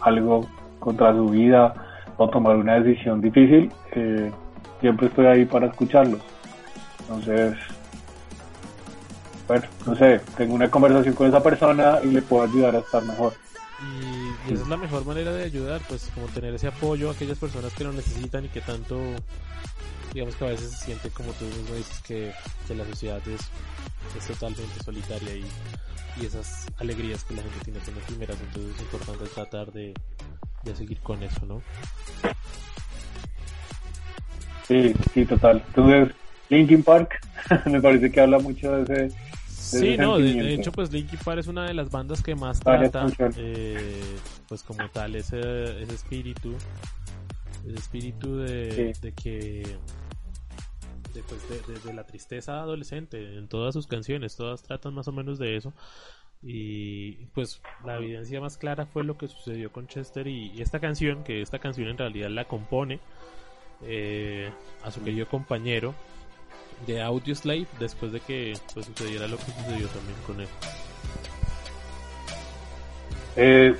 algo 0.00 0.46
contra 0.80 1.12
su 1.12 1.28
vida 1.28 1.74
o 2.16 2.28
tomar 2.28 2.56
una 2.56 2.80
decisión 2.80 3.20
difícil, 3.20 3.70
eh, 3.92 4.30
siempre 4.80 5.08
estoy 5.08 5.26
ahí 5.26 5.44
para 5.44 5.66
escucharlos. 5.66 6.20
Entonces, 7.00 7.54
bueno, 9.46 9.64
no 9.86 9.94
sé, 9.96 10.20
tengo 10.36 10.54
una 10.54 10.70
conversación 10.70 11.14
con 11.14 11.26
esa 11.28 11.42
persona 11.42 11.98
y 12.02 12.08
le 12.08 12.22
puedo 12.22 12.44
ayudar 12.44 12.76
a 12.76 12.78
estar 12.78 13.02
mejor. 13.04 13.34
Y, 13.82 14.50
y 14.50 14.54
esa 14.54 14.62
es 14.62 14.68
la 14.68 14.76
mejor 14.78 15.04
manera 15.04 15.32
de 15.32 15.44
ayudar, 15.44 15.82
pues 15.88 16.10
como 16.14 16.26
tener 16.28 16.54
ese 16.54 16.68
apoyo 16.68 17.10
a 17.10 17.12
aquellas 17.12 17.38
personas 17.38 17.74
que 17.74 17.84
lo 17.84 17.92
necesitan 17.92 18.44
y 18.46 18.48
que 18.48 18.62
tanto, 18.62 18.98
digamos 20.14 20.34
que 20.36 20.44
a 20.44 20.48
veces 20.48 20.70
se 20.70 20.84
siente 20.86 21.10
como 21.10 21.32
tú 21.32 21.44
mismo 21.44 21.74
dices 21.74 22.00
que, 22.06 22.32
que 22.66 22.74
la 22.74 22.84
sociedad 22.86 23.20
es, 23.28 23.40
es 24.16 24.26
totalmente 24.26 24.82
solitaria 24.84 25.34
y, 25.34 25.44
y 26.22 26.26
esas 26.26 26.66
alegrías 26.78 27.24
que 27.24 27.34
la 27.34 27.42
gente 27.42 27.58
tiene 27.64 27.80
son 27.84 27.98
efímeras, 27.98 28.38
entonces 28.40 28.76
es 28.76 28.80
importante 28.82 29.24
tratar 29.26 29.72
de, 29.72 29.92
de 30.62 30.76
seguir 30.76 31.00
con 31.00 31.22
eso, 31.22 31.44
¿no? 31.46 31.60
Sí, 34.66 34.94
sí, 35.12 35.26
total. 35.26 35.62
Entonces, 35.68 36.14
Linkin 36.48 36.82
Park 36.82 37.20
me 37.66 37.80
parece 37.80 38.10
que 38.10 38.20
habla 38.20 38.38
mucho 38.38 38.72
de 38.72 39.06
ese... 39.06 39.16
Sí, 39.48 39.88
ese 39.94 39.96
no, 40.02 40.18
de, 40.18 40.54
hecho 40.54 40.72
pues 40.72 40.92
Linkin 40.92 41.18
Park 41.24 41.40
es 41.40 41.46
una 41.48 41.66
de 41.66 41.74
las 41.74 41.90
bandas 41.90 42.22
que 42.22 42.34
más 42.34 42.60
trata, 42.60 43.06
eh, 43.36 44.00
pues 44.48 44.62
como 44.62 44.88
tal, 44.90 45.16
ese, 45.16 45.82
ese 45.82 45.94
espíritu, 45.94 46.54
ese 47.66 47.76
espíritu 47.76 48.36
de, 48.36 48.92
Sí. 48.94 49.00
de 49.00 49.12
que, 49.12 49.76
pues, 51.28 51.48
de, 51.48 51.72
de- 51.72 51.80
de 51.80 51.92
la 51.94 52.04
tristeza 52.06 52.60
adolescente 52.60 53.36
en 53.38 53.48
todas 53.48 53.74
sus 53.74 53.86
canciones, 53.86 54.36
todas 54.36 54.62
tratan 54.62 54.94
más 54.94 55.08
o 55.08 55.12
menos 55.12 55.38
de 55.38 55.56
eso. 55.56 55.72
Y 56.42 57.12
pues 57.34 57.62
la 57.86 57.96
evidencia 57.96 58.38
más 58.40 58.58
clara 58.58 58.84
fue 58.86 59.02
lo 59.02 59.16
que 59.16 59.28
sucedió 59.28 59.72
con 59.72 59.86
Chester 59.86 60.26
y, 60.26 60.50
y 60.54 60.60
esta 60.60 60.78
canción, 60.78 61.24
que 61.24 61.40
esta 61.40 61.58
canción 61.58 61.88
en 61.88 61.96
realidad 61.96 62.28
la 62.28 62.44
compone 62.44 62.98
eh, 63.82 64.50
a 64.82 64.90
su 64.90 65.02
querido 65.02 65.26
compañero 65.26 65.94
de 66.86 67.00
Audio 67.00 67.34
Slave 67.34 67.66
después 67.78 68.12
de 68.12 68.20
que 68.20 68.58
pues, 68.74 68.84
sucediera 68.86 69.26
lo 69.26 69.38
que 69.38 69.44
sucedió 69.44 69.86
también 69.88 70.16
con 70.26 70.40
él. 70.42 70.48
Eh, 73.36 73.74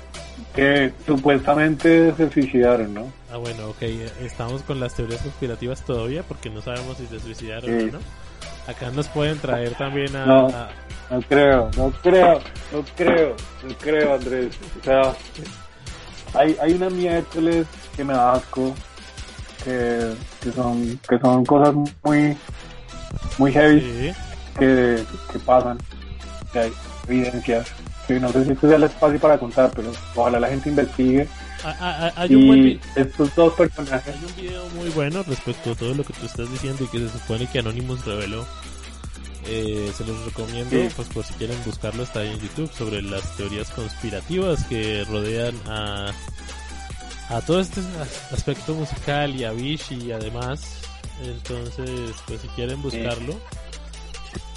que 0.55 0.91
supuestamente 1.05 2.13
se 2.15 2.29
suicidaron, 2.31 2.93
¿no? 2.93 3.11
Ah, 3.35 3.37
bueno, 3.37 3.67
ok, 3.71 3.81
estamos 4.21 4.61
con 4.61 4.79
las 4.79 4.93
teorías 4.93 5.21
conspirativas 5.21 5.81
todavía 5.81 6.23
porque 6.23 6.49
no 6.49 6.61
sabemos 6.61 6.95
si 6.95 7.05
se 7.05 7.19
suicidaron 7.19 7.69
Sí. 7.81 7.89
o 7.89 7.91
no. 7.91 7.99
Acá 8.65 8.91
nos 8.91 9.09
pueden 9.09 9.37
traer 9.39 9.73
también 9.75 10.15
a... 10.15 10.25
No. 10.25 10.47
a- 10.47 10.69
No 11.11 11.21
creo, 11.21 11.69
no 11.75 11.91
creo, 12.01 12.39
no 12.71 12.85
creo, 12.95 13.35
no 13.67 13.75
creo, 13.77 14.13
Andrés. 14.15 14.55
O 14.79 14.83
sea, 14.85 15.13
hay, 16.33 16.55
hay 16.61 16.73
una 16.75 16.89
miércoles 16.89 17.67
que 17.97 18.05
me 18.05 18.13
da 18.13 18.31
asco, 18.33 18.73
que, 19.65 20.13
que 20.41 20.51
son 20.53 20.97
que 21.07 21.19
son 21.19 21.45
cosas 21.45 21.75
muy 22.03 22.37
muy 23.37 23.51
heavy 23.51 23.81
sí, 23.81 24.13
que, 24.57 25.03
que 25.33 25.39
pasan, 25.39 25.77
que 26.53 26.59
hay 26.59 26.73
evidencias. 27.09 27.67
Que 28.07 28.17
no 28.19 28.31
sé 28.31 28.45
si 28.45 28.51
esto 28.53 28.67
sea 28.67 28.77
el 28.77 28.83
espacio 28.83 29.19
para 29.19 29.37
contar, 29.37 29.71
pero 29.75 29.91
ojalá 30.15 30.39
la 30.39 30.47
gente 30.47 30.69
investigue. 30.69 31.27
A- 31.63 31.69
a- 31.69 32.07
a- 32.07 32.13
hay, 32.21 32.35
un 32.35 32.47
buen 32.47 32.67
Y 32.67 32.79
estos 32.95 33.33
dos 33.35 33.53
personajes, 33.53 34.15
hay 34.15 34.23
un 34.23 34.35
video 34.35 34.69
muy 34.69 34.89
bueno 34.89 35.23
respecto 35.23 35.71
a 35.71 35.75
todo 35.75 35.93
lo 35.93 36.03
que 36.03 36.13
tú 36.13 36.25
estás 36.25 36.51
diciendo 36.51 36.83
y 36.83 36.87
que 36.87 36.99
se 36.99 37.09
supone 37.09 37.47
que 37.47 37.59
Anonymous 37.59 38.05
reveló. 38.05 38.45
Eh, 39.47 39.91
se 39.95 40.03
los 40.05 40.19
recomiendo, 40.25 40.71
Sí. 40.71 40.87
pues 40.95 41.07
por 41.09 41.23
si 41.23 41.33
quieren 41.35 41.57
buscarlo, 41.65 42.01
está 42.03 42.21
ahí 42.21 42.29
en 42.29 42.39
YouTube, 42.39 42.71
sobre 42.75 43.01
las 43.03 43.37
teorías 43.37 43.69
conspirativas 43.69 44.63
que 44.65 45.03
rodean 45.05 45.55
a, 45.67 46.11
a 47.29 47.41
todo 47.41 47.59
este 47.59 47.79
as- 48.01 48.33
aspecto 48.33 48.73
musical 48.73 49.35
y 49.35 49.43
a 49.43 49.51
Bish 49.51 49.91
y 49.91 50.11
además. 50.11 50.61
Entonces, 51.23 51.89
pues 52.27 52.41
si 52.41 52.47
quieren 52.49 52.81
buscarlo, 52.81 53.39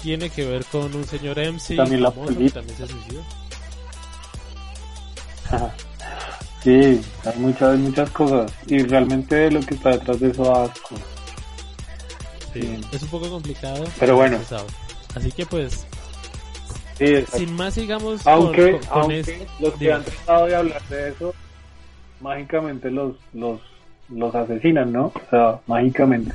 tiene 0.01 0.29
que 0.31 0.45
ver 0.45 0.65
con 0.65 0.93
un 0.95 1.05
señor 1.05 1.37
MC 1.37 1.75
También 1.75 2.01
la 2.01 2.11
famoso 2.11 2.29
que 2.29 2.35
política. 2.35 2.59
también 2.61 2.77
se 2.77 2.87
suicidó. 2.87 3.23
sí, 6.63 7.01
hay 7.25 7.37
muchas, 7.39 7.77
muchas 7.79 8.09
cosas. 8.11 8.51
Y 8.67 8.83
realmente 8.83 9.49
lo 9.51 9.59
que 9.61 9.75
está 9.75 9.89
detrás 9.91 10.19
de 10.19 10.29
eso 10.31 10.43
da 10.45 10.63
asco. 10.65 10.95
Sí, 12.53 12.61
Sí. 12.61 12.81
Es 12.93 13.03
un 13.03 13.09
poco 13.09 13.29
complicado. 13.29 13.83
Pero 13.99 14.15
bueno. 14.15 14.39
Así 15.15 15.31
que 15.31 15.45
pues, 15.45 15.85
Sí, 16.97 17.23
sin 17.33 17.53
más 17.53 17.73
sigamos 17.75 18.25
aunque, 18.27 18.71
con, 18.71 18.79
con 18.81 18.99
aunque 19.01 19.19
es- 19.21 19.31
los 19.59 19.73
que 19.75 19.93
han 19.93 20.03
tratado 20.03 20.45
de 20.47 20.55
hablar 20.55 20.81
de 20.89 21.09
eso, 21.09 21.33
mágicamente 22.19 22.91
los, 22.91 23.15
los, 23.33 23.61
los 24.09 24.35
asesinan, 24.35 24.91
¿no? 24.91 25.05
O 25.05 25.21
sea, 25.29 25.59
mágicamente. 25.67 26.33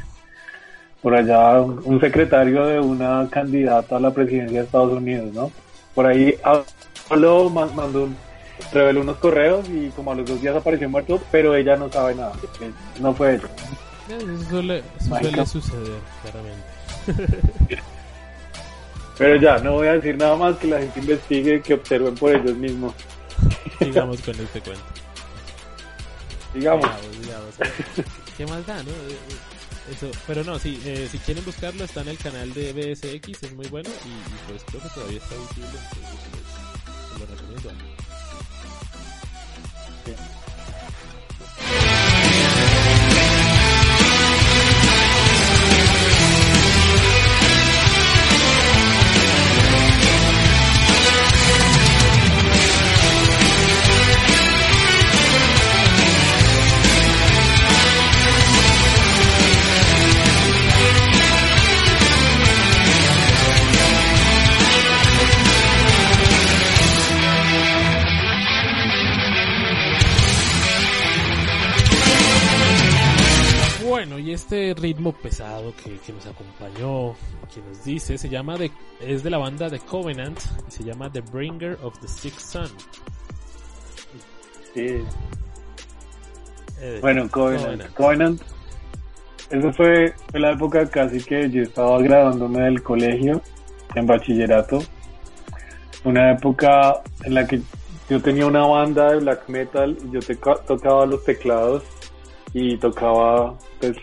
Por 1.03 1.15
allá 1.15 1.61
un, 1.61 2.01
secretario 2.01 2.65
de 2.65 2.81
una 2.81 3.29
candidata 3.31 3.97
a 3.97 4.01
la 4.01 4.11
presidencia 4.15 4.61
de 4.61 4.65
Estados 4.65 4.93
Unidos, 4.93 5.35
¿no? 5.35 5.53
Por 5.95 6.07
ahí 6.07 6.35
habló, 7.11 7.51
ma- 7.51 7.67
mandó, 7.67 8.05
un- 8.05 8.17
reveló 8.73 9.01
unos 9.01 9.17
correos 9.17 9.69
y 9.69 9.89
como 9.91 10.13
a 10.13 10.15
los 10.15 10.27
dos 10.27 10.41
días 10.41 10.57
apareció 10.57 10.89
muerto, 10.89 11.21
pero 11.31 11.55
ella 11.55 11.77
no 11.77 11.91
sabe 11.91 12.15
nada. 12.15 12.33
No 13.01 13.15
fue 13.15 13.35
ella. 13.35 13.49
Eso 14.09 14.51
suele, 14.51 14.83
eso 14.99 15.19
suele 15.19 15.47
suceder, 15.47 16.01
claramente. 16.23 17.83
Pero 19.17 19.37
ya, 19.37 19.59
no 19.59 19.75
voy 19.75 19.87
a 19.87 19.93
decir 19.93 20.17
nada 20.17 20.35
más 20.37 20.57
que 20.57 20.67
la 20.67 20.81
gente 20.81 21.01
investigue, 21.01 21.63
que 21.63 21.75
observen 21.75 22.15
por 22.17 22.35
ellos 22.35 22.57
mismos. 22.57 22.95
Sigamos 23.79 24.21
con 24.21 24.35
este 24.35 24.61
cuento. 24.61 24.83
Digamos, 26.53 26.91
digamos. 27.21 27.55
¿Qué 28.37 28.47
más 28.47 28.67
da, 28.67 28.83
no? 28.83 28.91
Eso, 29.91 30.11
pero 30.27 30.43
no, 30.45 30.59
sí, 30.59 30.81
eh, 30.87 31.09
si 31.11 31.19
quieren 31.19 31.45
buscarlo 31.45 31.85
está 31.85 32.01
en 32.01 32.09
el 32.09 32.17
canal 32.17 32.55
de 32.55 32.73
BSX, 32.73 33.43
es 33.43 33.53
muy 33.53 33.67
bueno 33.69 33.91
y, 34.07 34.09
y 34.09 34.49
pues 34.49 34.65
creo 34.65 34.81
que 34.83 34.89
todavía 34.89 35.19
está 35.19 35.35
visible, 35.35 35.69
entonces 35.69 37.19
lo 37.19 37.27
recomiendo. 37.27 37.44
Este 74.55 74.81
ritmo 74.81 75.13
pesado 75.13 75.73
que, 75.83 75.97
que 75.99 76.13
nos 76.13 76.27
acompañó, 76.27 77.15
que 77.53 77.61
nos 77.67 77.85
dice, 77.85 78.17
se 78.19 78.29
llama 78.29 78.57
de, 78.57 78.71
es 79.01 79.23
de 79.23 79.31
la 79.31 79.39
banda 79.39 79.69
The 79.69 79.81
Covenant, 79.81 80.39
y 80.69 80.71
se 80.71 80.85
llama 80.85 81.11
The 81.11 81.21
Bringer 81.21 81.79
of 81.83 81.99
the 82.01 82.09
Sixth 82.09 82.41
Sun. 82.41 82.69
sí. 84.75 85.03
Eh, 86.81 86.99
Bueno, 87.01 87.29
Covenant. 87.31 87.93
Covenant. 87.95 88.43
Eso 89.51 89.73
fue, 89.73 90.15
fue 90.31 90.41
la 90.41 90.53
época 90.53 90.89
casi 90.89 91.23
que 91.23 91.51
yo 91.51 91.63
estaba 91.63 92.01
graduándome 92.01 92.61
del 92.63 92.83
colegio, 92.83 93.41
en 93.95 94.07
bachillerato. 94.07 94.83
Una 96.05 96.33
época 96.33 97.03
en 97.25 97.35
la 97.35 97.47
que 97.47 97.61
yo 98.11 98.21
tenía 98.21 98.47
una 98.47 98.67
banda 98.67 99.13
de 99.13 99.19
black 99.21 99.49
metal 99.49 99.97
y 100.05 100.11
yo 100.13 100.21
teca- 100.21 100.61
tocaba 100.67 101.07
los 101.07 101.25
teclados 101.25 101.83
y 102.53 102.77
tocaba 102.79 103.57
pues 103.81 103.97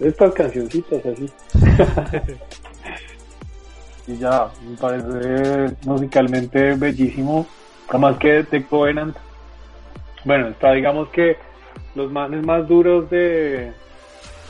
estas 0.00 0.32
cancioncitas 0.32 1.04
así. 1.04 1.30
y 4.06 4.18
ya, 4.18 4.48
me 4.68 4.76
parece 4.76 5.74
musicalmente 5.84 6.74
bellísimo. 6.74 7.46
Además 7.88 8.16
que 8.18 8.44
The 8.44 8.64
Covenant, 8.64 9.16
bueno, 10.24 10.48
está 10.48 10.72
digamos 10.72 11.08
que 11.10 11.36
los 11.94 12.10
manes 12.10 12.44
más 12.44 12.66
duros 12.66 13.08
de 13.10 13.72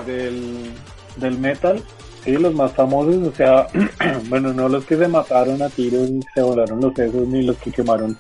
del, 0.07 1.39
metal, 1.39 1.83
sí, 2.25 2.33
los 2.33 2.55
más 2.55 2.73
famosos, 2.73 3.17
o 3.17 3.33
sea, 3.33 3.67
bueno, 4.29 4.53
no 4.53 4.69
los 4.69 4.85
que 4.85 4.97
se 4.97 5.09
mataron 5.09 5.63
a 5.63 5.69
tiros 5.69 6.09
y 6.09 6.21
se 6.35 6.43
volaron 6.43 6.81
los 6.81 6.95
sesos, 6.95 7.27
ni 7.29 7.43
los 7.43 7.57
que 7.59 7.71
quemaron 7.71 8.17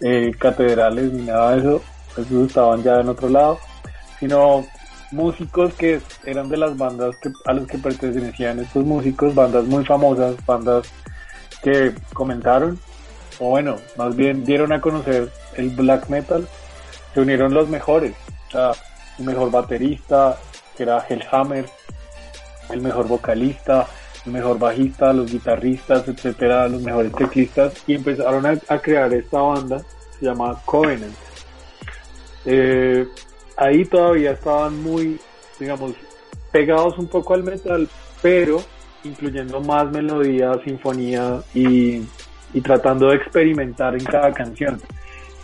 eh, 0.00 0.30
catedrales, 0.38 1.12
ni 1.12 1.22
nada 1.22 1.52
de 1.52 1.60
eso, 1.60 1.82
esos 2.12 2.48
estaban 2.48 2.82
ya 2.82 3.00
en 3.00 3.08
otro 3.08 3.28
lado, 3.28 3.58
sino 4.20 4.64
músicos 5.14 5.72
que 5.74 6.00
eran 6.24 6.48
de 6.48 6.56
las 6.56 6.76
bandas 6.76 7.16
que, 7.16 7.32
a 7.46 7.52
los 7.52 7.66
que 7.66 7.78
pertenecían 7.78 8.58
estos 8.58 8.84
músicos, 8.84 9.34
bandas 9.34 9.64
muy 9.64 9.84
famosas, 9.84 10.34
bandas 10.44 10.86
que 11.62 11.94
comentaron, 12.12 12.78
o 13.38 13.50
bueno, 13.50 13.76
más 13.96 14.14
bien 14.14 14.44
dieron 14.44 14.72
a 14.72 14.80
conocer 14.80 15.30
el 15.56 15.70
black 15.70 16.08
metal, 16.08 16.46
se 17.14 17.20
unieron 17.20 17.54
los 17.54 17.68
mejores, 17.68 18.14
el 19.18 19.24
mejor 19.24 19.50
baterista, 19.50 20.36
que 20.76 20.82
era 20.82 21.04
Hellhammer, 21.08 21.66
el 22.70 22.80
mejor 22.80 23.06
vocalista, 23.06 23.86
el 24.26 24.32
mejor 24.32 24.58
bajista, 24.58 25.12
los 25.12 25.30
guitarristas, 25.30 26.08
etcétera, 26.08 26.68
los 26.68 26.82
mejores 26.82 27.12
teclistas, 27.12 27.74
y 27.86 27.94
empezaron 27.94 28.46
a, 28.46 28.58
a 28.68 28.78
crear 28.78 29.12
esta 29.14 29.38
banda, 29.40 29.80
se 30.18 30.26
llama 30.26 30.60
Covenant. 30.64 31.14
Eh, 32.46 33.06
ahí 33.56 33.84
todavía 33.84 34.32
estaban 34.32 34.82
muy, 34.82 35.20
digamos, 35.58 35.92
pegados 36.52 36.98
un 36.98 37.08
poco 37.08 37.34
al 37.34 37.42
metal, 37.42 37.88
pero 38.22 38.62
incluyendo 39.04 39.60
más 39.60 39.90
melodía, 39.90 40.52
sinfonía 40.64 41.40
y, 41.54 42.02
y 42.52 42.60
tratando 42.62 43.08
de 43.08 43.16
experimentar 43.16 43.94
en 43.94 44.04
cada 44.04 44.32
canción. 44.32 44.80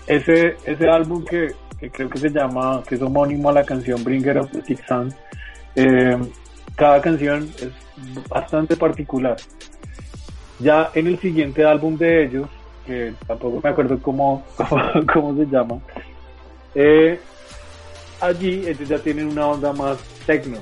Ese, 0.07 0.57
ese 0.65 0.89
álbum 0.89 1.25
que, 1.25 1.53
que 1.79 1.91
creo 1.91 2.09
que 2.09 2.19
se 2.19 2.31
llama, 2.31 2.83
que 2.87 2.95
es 2.95 3.03
homónimo 3.03 3.51
a 3.51 3.53
la 3.53 3.65
canción 3.65 4.03
Bringer 4.03 4.39
of 4.39 4.51
the 4.51 4.63
Six 4.63 4.81
Sun, 4.87 5.15
eh, 5.77 6.17
cada 6.77 7.01
canción 7.01 7.49
es 7.59 7.71
bastante 8.29 8.77
particular. 8.77 9.37
Ya 10.59 10.91
en 10.95 11.07
el 11.07 11.19
siguiente 11.19 11.65
álbum 11.65 11.97
de 11.97 12.25
ellos, 12.25 12.49
que 12.87 13.15
tampoco 13.27 13.61
me 13.63 13.71
acuerdo 13.71 13.99
cómo, 14.01 14.45
cómo, 14.57 14.83
cómo 15.13 15.37
se 15.37 15.47
llama, 15.47 15.79
eh, 16.75 17.21
allí 18.21 18.67
ellos 18.67 18.89
ya 18.89 18.99
tienen 18.99 19.29
una 19.29 19.47
onda 19.47 19.73
más 19.73 19.99
techno. 20.27 20.59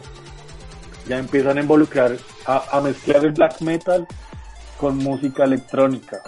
Ya 1.07 1.19
empiezan 1.19 1.59
a 1.59 1.61
involucrar, 1.63 2.17
a, 2.47 2.65
a 2.71 2.81
mezclar 2.81 3.25
el 3.25 3.33
black 3.33 3.61
metal 3.61 4.07
con 4.79 4.99
música 4.99 5.45
electrónica. 5.45 6.23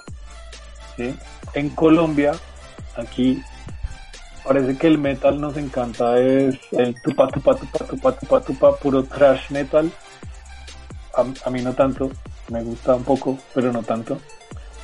¿sí? 0.97 1.14
En 1.55 1.70
Colombia, 1.70 2.33
aquí 2.97 3.43
parece 4.45 4.76
que 4.78 4.87
el 4.87 4.99
metal 4.99 5.41
nos 5.41 5.57
encanta 5.57 6.18
es 6.18 6.59
el 6.72 7.01
tupa 7.03 7.28
tupa 7.28 7.55
tupa 7.55 7.85
tupa 7.85 8.12
tupa 8.12 8.41
tupa 8.41 8.76
puro 8.76 9.05
thrash 9.05 9.51
metal 9.51 9.91
a, 11.14 11.24
a 11.45 11.51
mí 11.51 11.61
no 11.62 11.74
tanto 11.74 12.11
me 12.49 12.62
gusta 12.62 12.95
un 12.95 13.05
poco 13.05 13.39
pero 13.55 13.70
no 13.72 13.83
tanto 13.83 14.18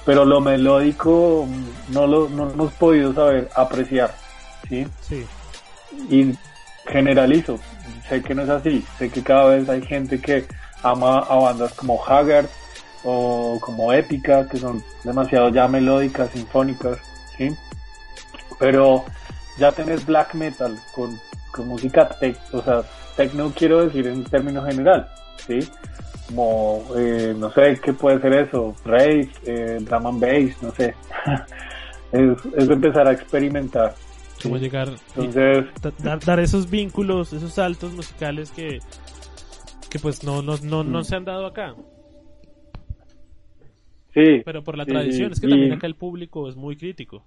pero 0.05 0.25
lo 0.25 0.41
melódico 0.41 1.47
mm, 1.49 1.93
no 1.95 2.07
lo 2.07 2.29
no 2.29 2.51
hemos 2.51 2.73
podido 2.75 3.15
saber 3.15 3.49
apreciar 3.55 4.15
sí 4.69 4.87
Sí, 5.01 5.27
y 6.09 6.35
generalizo 6.87 7.59
sé 8.09 8.23
que 8.23 8.35
no 8.35 8.43
es 8.43 8.49
así 8.49 8.85
sé 8.99 9.11
que 9.11 9.23
cada 9.23 9.47
vez 9.47 9.69
hay 9.69 9.83
gente 9.83 10.21
que 10.21 10.47
ama 10.83 11.19
a 11.19 11.37
bandas 11.37 11.73
como 11.75 12.03
Haggard 12.05 12.47
o 13.05 13.59
como 13.61 13.93
Épica 13.93 14.49
que 14.49 14.59
son 14.59 14.83
demasiado 15.05 15.49
ya 15.49 15.69
melódicas 15.69 16.31
sinfónicas 16.31 16.99
sí 17.37 17.57
pero 18.59 19.05
ya 19.59 19.73
tenés 19.73 20.05
black 20.05 20.35
metal 20.35 20.79
con, 20.95 21.19
con 21.51 21.69
música 21.69 22.09
tech, 22.09 22.37
o 22.53 22.63
sea, 22.63 22.83
techno 23.17 23.53
quiero 23.55 23.85
decir 23.85 24.07
en 24.07 24.25
términos 24.25 24.67
general, 24.67 25.09
¿sí? 25.47 25.59
Como, 26.27 26.85
eh, 26.97 27.35
no 27.37 27.51
sé, 27.53 27.81
¿qué 27.83 27.93
puede 27.93 28.21
ser 28.21 28.35
eso? 28.35 28.75
Rave, 28.85 29.31
eh, 29.45 29.79
drum 29.81 30.07
and 30.07 30.21
bass, 30.21 30.63
no 30.63 30.73
sé. 30.73 30.95
es, 32.13 32.39
es 32.57 32.69
empezar 32.69 33.07
a 33.07 33.13
experimentar. 33.13 33.95
Cómo 34.43 34.57
llegar 34.59 34.89
y 34.89 35.21
Entonces, 35.21 35.67
da- 35.83 35.93
dar, 35.99 36.21
dar 36.21 36.41
esos 36.41 36.69
vínculos, 36.71 37.33
esos 37.33 37.53
saltos 37.53 37.93
musicales 37.93 38.51
que, 38.51 38.81
que 39.91 39.99
pues 39.99 40.23
no, 40.25 40.43
no, 40.43 40.57
no, 40.63 40.85
no 40.85 41.01
Mm. 41.01 41.05
se 41.05 41.17
han 41.17 41.25
dado 41.25 41.47
acá. 41.47 41.75
sí, 44.15 44.43
Pero 44.45 44.63
por 44.65 44.79
la 44.79 44.85
Sí, 44.85 44.91
tradición, 44.93 45.33
es 45.33 45.41
que 45.41 45.47
y- 45.47 45.51
también 45.51 45.73
acá 45.75 45.87
el 45.87 45.95
público 45.95 46.49
es 46.49 46.57
muy 46.57 46.77
crítico. 46.77 47.25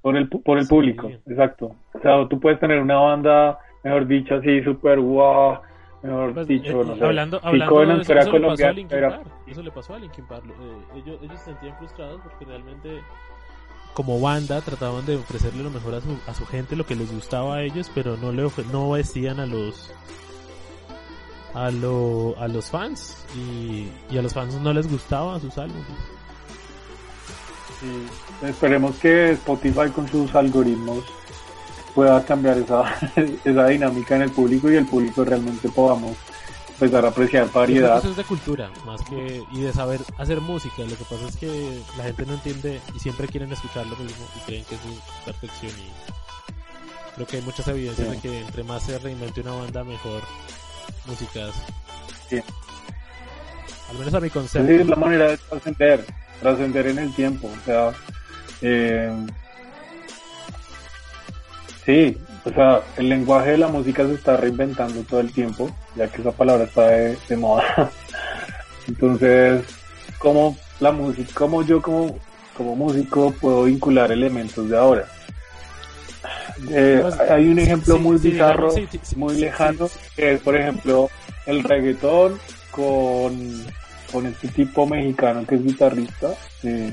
por 0.00 0.16
el, 0.16 0.28
por 0.28 0.58
el 0.58 0.64
Sí. 0.64 0.70
público, 0.70 1.08
exacto. 1.26 1.76
O 1.94 2.00
sea, 2.00 2.28
tú 2.28 2.40
puedes 2.40 2.58
tener 2.58 2.80
una 2.80 2.96
banda, 2.96 3.58
mejor 3.84 4.06
dicho, 4.08 4.34
así, 4.34 4.60
super 4.64 4.98
guau, 4.98 5.60
mejor 6.02 6.34
Pues, 6.34 6.48
dicho, 6.48 6.82
eh, 6.82 6.84
no 6.84 6.96
sé. 6.96 7.04
hablando 7.04 7.38
hablando 7.42 7.86
de 7.86 8.02
eso, 8.02 8.32
le 8.38 8.40
pasó 8.48 8.66
a 8.66 8.72
Linkin 8.72 8.98
era- 8.98 9.08
Park. 9.10 9.26
Eso 9.46 9.62
le 9.62 9.70
pasó 9.70 9.94
a 9.94 9.98
Linkin 10.00 10.26
Park. 10.26 10.44
Eh, 10.48 10.98
ellos, 10.98 11.20
ellos 11.22 11.38
se 11.38 11.44
sentían 11.52 11.76
frustrados 11.78 12.20
porque 12.22 12.44
realmente 12.46 13.00
como 13.94 14.20
banda 14.20 14.60
trataban 14.60 15.04
de 15.06 15.16
ofrecerle 15.16 15.62
lo 15.62 15.70
mejor 15.70 15.94
a 15.94 16.00
su, 16.00 16.16
a 16.26 16.34
su 16.34 16.46
gente, 16.46 16.76
lo 16.76 16.86
que 16.86 16.94
les 16.94 17.12
gustaba 17.12 17.56
a 17.56 17.62
ellos, 17.62 17.90
pero 17.94 18.16
no 18.16 18.32
le 18.32 18.48
no 18.72 18.90
vestían 18.90 19.40
a 19.40 19.46
los 19.46 19.90
a 21.54 21.70
lo, 21.70 22.34
a 22.38 22.48
los 22.48 22.70
fans 22.70 23.16
y, 23.36 24.16
a 24.16 24.22
los 24.22 24.32
fans 24.32 24.54
no 24.54 24.72
les 24.72 24.90
gustaban 24.90 25.40
sus 25.40 25.56
álbumes. 25.58 25.86
Esperemos 28.42 28.96
que 28.96 29.32
Spotify 29.32 29.90
con 29.94 30.08
sus 30.08 30.34
algoritmos 30.34 31.04
pueda 31.94 32.24
cambiar 32.24 32.58
esa, 32.58 32.84
esa 33.44 33.66
dinámica 33.66 34.16
en 34.16 34.22
el 34.22 34.30
público 34.30 34.70
y 34.70 34.76
el 34.76 34.86
público 34.86 35.24
realmente 35.24 35.68
podamos 35.68 36.16
empezar 36.74 37.04
a 37.04 37.08
apreciar 37.08 37.50
variedad. 37.52 37.98
Eso 37.98 38.10
es 38.10 38.16
de 38.16 38.24
cultura, 38.24 38.70
más 38.86 39.00
que 39.02 39.42
y 39.52 39.60
de 39.60 39.72
saber 39.72 40.00
hacer 40.18 40.40
música. 40.40 40.82
Lo 40.82 40.96
que 40.96 41.04
pasa 41.04 41.26
es 41.28 41.36
que 41.36 41.80
la 41.96 42.04
gente 42.04 42.26
no 42.26 42.34
entiende 42.34 42.80
y 42.94 42.98
siempre 42.98 43.28
quieren 43.28 43.52
escuchar 43.52 43.86
lo 43.86 43.96
mismo 43.96 44.24
y 44.36 44.40
creen 44.46 44.64
que 44.64 44.74
es 44.74 44.80
perfección. 45.24 45.72
Y 45.72 47.14
creo 47.14 47.26
que 47.26 47.36
hay 47.36 47.42
muchas 47.42 47.68
evidencias 47.68 48.08
Sí. 48.08 48.14
de 48.14 48.20
que 48.20 48.40
entre 48.40 48.64
más 48.64 48.82
se 48.82 48.98
reinvente 48.98 49.40
una 49.42 49.52
banda, 49.52 49.84
mejor 49.84 50.22
música 51.06 51.46
hace. 51.46 51.60
Sí. 52.28 52.42
Al 53.90 53.98
menos 53.98 54.14
a 54.14 54.20
mi 54.20 54.30
concepto. 54.30 54.72
es 54.72 54.86
la 54.86 54.96
manera 54.96 55.28
de 55.28 55.36
trascender, 55.36 56.06
trascender 56.40 56.86
en 56.86 56.98
el 56.98 57.14
tiempo. 57.14 57.48
O 57.48 57.64
sea, 57.64 57.92
eh, 58.62 59.12
sí, 61.84 62.16
o 62.44 62.50
sea, 62.50 62.80
el 62.96 63.08
lenguaje 63.08 63.52
de 63.52 63.58
la 63.58 63.68
música 63.68 64.04
se 64.06 64.14
está 64.14 64.36
reinventando 64.36 65.02
todo 65.02 65.20
el 65.20 65.32
tiempo, 65.32 65.70
ya 65.94 66.08
que 66.08 66.20
esa 66.20 66.32
palabra 66.32 66.64
está 66.64 66.88
de, 66.88 67.16
de 67.28 67.36
moda. 67.36 67.90
Entonces, 68.88 69.62
¿cómo 70.18 70.56
la 70.80 70.90
música, 70.90 71.30
cómo 71.34 71.62
yo 71.62 71.80
como, 71.80 72.18
como 72.56 72.74
músico 72.74 73.32
puedo 73.40 73.64
vincular 73.64 74.10
elementos 74.10 74.68
de 74.68 74.76
ahora? 74.76 75.04
Eh, 76.70 77.02
hay 77.30 77.48
un 77.48 77.58
ejemplo 77.58 77.96
sí, 77.96 78.00
muy 78.00 78.18
sí, 78.18 78.30
bizarro, 78.30 78.70
sí, 78.70 78.88
muy 79.16 79.36
lejano, 79.36 79.88
que 80.16 80.34
es, 80.34 80.40
por 80.40 80.56
ejemplo, 80.56 81.10
el 81.46 81.62
reggaetón 81.62 82.38
con, 82.70 83.64
con 84.10 84.26
este 84.26 84.48
tipo 84.48 84.86
mexicano 84.86 85.46
que 85.46 85.56
es 85.56 85.64
guitarrista, 85.64 86.28
eh, 86.64 86.92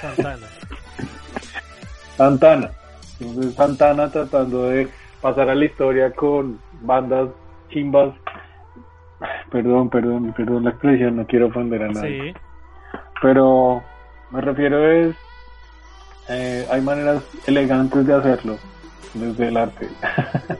Santana. 0.00 0.46
Santana. 2.16 2.70
Entonces, 3.20 3.54
Santana 3.54 4.10
tratando 4.10 4.64
de 4.64 4.88
pasar 5.20 5.48
a 5.48 5.54
la 5.54 5.64
historia 5.64 6.12
con 6.12 6.60
bandas 6.82 7.30
chimbas. 7.70 8.14
Perdón, 9.50 9.88
perdón, 9.88 10.34
perdón 10.36 10.64
la 10.64 10.70
expresión, 10.70 11.16
no 11.16 11.26
quiero 11.26 11.46
ofender 11.46 11.82
a 11.82 11.88
nadie. 11.88 12.32
Sí. 12.32 12.38
Pero 13.22 13.82
me 14.30 14.40
refiero 14.40 14.90
es, 14.90 15.16
eh, 16.28 16.66
hay 16.70 16.80
maneras 16.82 17.24
elegantes 17.46 18.06
de 18.06 18.14
hacerlo 18.14 18.58
desde 19.14 19.48
el 19.48 19.56
arte. 19.56 19.88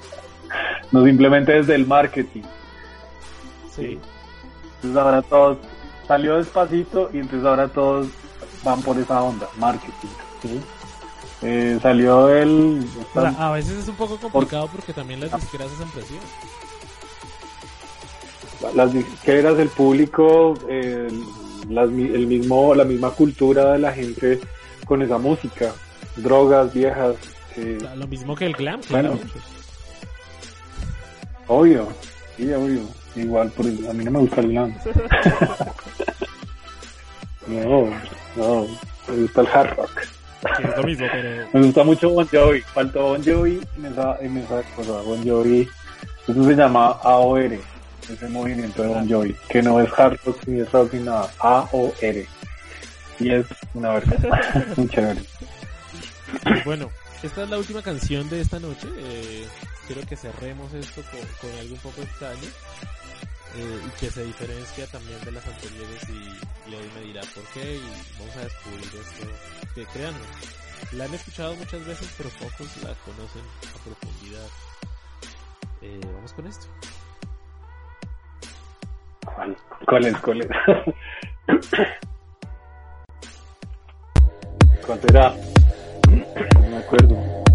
no 0.92 1.04
simplemente 1.04 1.52
desde 1.52 1.74
el 1.74 1.86
marketing. 1.86 2.42
Sí. 3.70 4.00
Entonces 4.76 4.96
ahora 4.96 5.22
todos 5.22 5.58
salió 6.06 6.36
despacito 6.36 7.10
y 7.12 7.18
entonces 7.18 7.46
ahora 7.46 7.68
todos 7.68 8.08
van 8.64 8.80
por 8.82 8.96
esa 8.98 9.22
onda, 9.22 9.46
marketing. 9.58 10.08
¿sí? 10.42 10.60
Eh, 11.42 11.78
salió 11.82 12.34
el... 12.34 12.86
O 13.14 13.20
sea, 13.20 13.34
a 13.38 13.52
veces 13.52 13.78
es 13.78 13.88
un 13.88 13.96
poco 13.96 14.16
complicado 14.16 14.68
porque 14.72 14.92
también 14.92 15.20
las 15.20 15.32
disqueras 15.32 15.70
hacen 15.72 15.88
presión. 15.90 16.20
las 18.74 18.92
disqueras, 18.92 19.58
el 19.58 19.68
público, 19.68 20.54
eh, 20.68 21.08
las 21.68 21.88
el 21.88 22.26
mismo, 22.26 22.74
la 22.74 22.84
misma 22.84 23.10
cultura 23.10 23.72
de 23.72 23.78
la 23.78 23.92
gente 23.92 24.40
con 24.86 25.02
esa 25.02 25.18
música, 25.18 25.72
drogas 26.16 26.72
viejas, 26.72 27.16
eh, 27.56 27.76
O 27.76 27.80
sea, 27.80 27.96
lo 27.96 28.06
mismo 28.06 28.34
que 28.34 28.46
el 28.46 28.54
glam. 28.54 28.80
Bueno. 28.88 29.12
claro. 29.12 29.28
obvio, 31.48 31.88
sí, 32.36 32.50
obvio, 32.52 32.80
igual, 33.14 33.50
por, 33.50 33.66
a 33.66 33.92
mí 33.92 34.04
no 34.04 34.10
me 34.10 34.20
gusta 34.20 34.40
el 34.40 34.48
glam. 34.48 34.74
no, 37.46 37.90
no, 38.36 38.66
me 39.08 39.16
gusta 39.22 39.40
el 39.42 39.48
hard 39.48 39.76
rock. 39.76 40.15
Que 40.56 40.62
es 40.62 40.76
lo 40.76 40.82
mismo, 40.82 41.06
pero 41.10 41.48
Me 41.52 41.66
gusta 41.66 41.84
mucho 41.84 42.10
Bon 42.10 42.28
Jovi, 42.28 42.60
faltó 42.60 43.02
Bon 43.02 43.24
Jovi 43.24 43.60
en 43.76 43.84
esa, 43.86 44.16
en 44.20 44.36
esa 44.38 44.62
cosa, 44.74 44.92
Bon 45.02 45.26
Jovi, 45.26 45.68
eso 46.28 46.44
se 46.44 46.54
llama 46.54 46.98
AOR, 47.02 47.58
ese 48.08 48.28
movimiento 48.28 48.82
de 48.82 48.88
Bon 48.88 49.08
Jovi, 49.08 49.34
que 49.48 49.62
no 49.62 49.80
es 49.80 49.90
hard 49.98 50.18
rock 50.24 50.38
ni 50.46 50.60
es 50.60 50.72
rock 50.72 50.92
ni 50.94 51.00
nada, 51.00 51.30
AOR, 51.38 51.94
y 53.18 53.30
es 53.30 53.46
una 53.74 53.90
verdad, 53.94 54.66
muy 54.76 54.88
chévere. 54.88 55.20
Bueno, 56.64 56.90
esta 57.22 57.42
es 57.44 57.50
la 57.50 57.58
última 57.58 57.82
canción 57.82 58.28
de 58.28 58.40
esta 58.40 58.58
noche. 58.60 58.88
eh, 58.98 59.46
quiero 59.86 60.02
que 60.02 60.16
cerremos 60.16 60.72
esto 60.74 61.02
con, 61.10 61.20
con 61.48 61.58
algo 61.58 61.74
un 61.74 61.80
poco 61.80 62.02
extraño 62.02 62.48
eh, 63.58 63.80
y 63.86 63.90
que 63.98 64.10
se 64.10 64.22
diferencia 64.24 64.86
también 64.88 65.18
de 65.24 65.32
las 65.32 65.46
anteriores 65.46 66.06
y, 66.10 66.38
hoy 66.74 66.90
me 66.94 67.00
dirá 67.02 67.22
por 67.34 67.44
qué 67.54 67.76
y 67.76 67.90
vamos 68.18 68.36
a 68.36 68.40
descubrir 68.40 68.84
esto. 68.84 69.26
Que 69.74 69.86
créanme, 69.86 70.20
la 70.92 71.04
han 71.04 71.14
escuchado 71.14 71.56
muchas 71.56 71.86
veces 71.86 72.12
pero 72.18 72.28
pocos 72.30 72.76
la 72.82 72.94
conocen 73.04 73.42
a 73.74 73.78
profundidad. 73.82 74.48
Eh, 75.80 76.00
vamos 76.14 76.34
con 76.34 76.46
esto. 76.46 76.66
¿Cuál, 79.86 80.04
es? 80.04 80.16
¿Cuál 80.18 80.42
es? 80.42 80.48
¿Cuál 84.86 85.00
será? 85.00 85.34
No 86.54 86.60
me 86.68 86.76
acuerdo. 86.78 87.45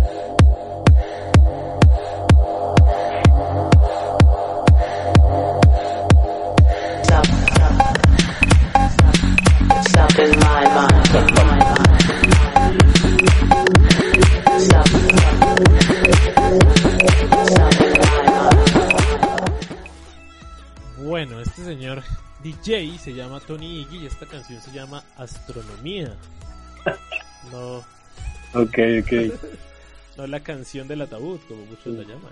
Bueno, 21.03 21.39
este 21.39 21.63
señor 21.63 22.03
DJ 22.43 22.97
se 22.97 23.13
llama 23.13 23.39
Tony 23.39 23.81
Iggy 23.81 24.03
y 24.03 24.05
esta 24.05 24.25
canción 24.25 24.61
se 24.61 24.71
llama 24.71 25.03
Astronomía. 25.17 26.13
No, 27.51 27.77
Ok, 28.53 28.77
ok. 29.01 29.33
no 30.17 30.27
la 30.27 30.39
canción 30.41 30.87
del 30.87 31.01
ataúd, 31.01 31.39
como 31.47 31.65
muchos 31.65 31.87
la 31.95 32.03
llaman. 32.03 32.31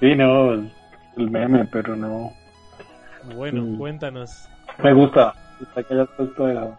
Sí, 0.00 0.14
no, 0.14 0.52
el 0.54 1.30
meme, 1.30 1.64
pero 1.66 1.96
no. 1.96 2.32
Bueno, 3.34 3.62
Mm. 3.62 3.78
cuéntanos. 3.78 4.30
Me 4.82 4.92
gusta, 4.92 5.34
que 5.74 5.94
hayas 5.94 6.08
puesto 6.16 6.48
eso. 6.48 6.78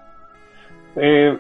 Eh, 0.96 1.38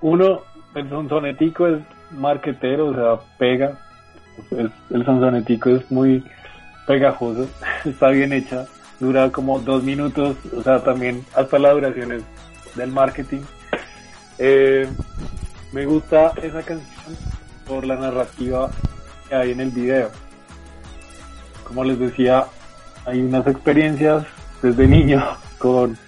uno, 0.00 0.40
el 0.74 0.88
sonsonetico 0.88 1.66
es 1.68 1.80
marquetero, 2.10 2.86
o 2.88 2.94
sea, 2.94 3.26
pega. 3.38 3.78
Es- 4.50 4.70
el 4.90 5.04
sonsonetico 5.04 5.70
es 5.70 5.90
muy 5.90 6.24
pegajoso, 6.86 7.48
está 7.84 8.08
bien 8.08 8.32
hecha, 8.32 8.64
dura 8.98 9.30
como 9.30 9.60
dos 9.60 9.82
minutos, 9.84 10.36
o 10.56 10.62
sea, 10.62 10.82
también 10.82 11.24
hasta 11.36 11.58
la 11.58 11.70
duración 11.72 12.12
es 12.12 12.22
del 12.74 12.90
marketing. 12.90 13.42
Eh, 14.38 14.88
me 15.72 15.86
gusta 15.86 16.32
esa 16.42 16.62
canción 16.62 17.16
por 17.66 17.86
la 17.86 17.96
narrativa 17.96 18.70
que 19.28 19.34
hay 19.34 19.52
en 19.52 19.60
el 19.60 19.70
video. 19.70 20.10
Como 21.64 21.84
les 21.84 21.98
decía, 21.98 22.46
hay 23.06 23.20
unas 23.20 23.46
experiencias 23.46 24.24
desde 24.62 24.86
niño 24.86 25.22
con, 25.58 25.98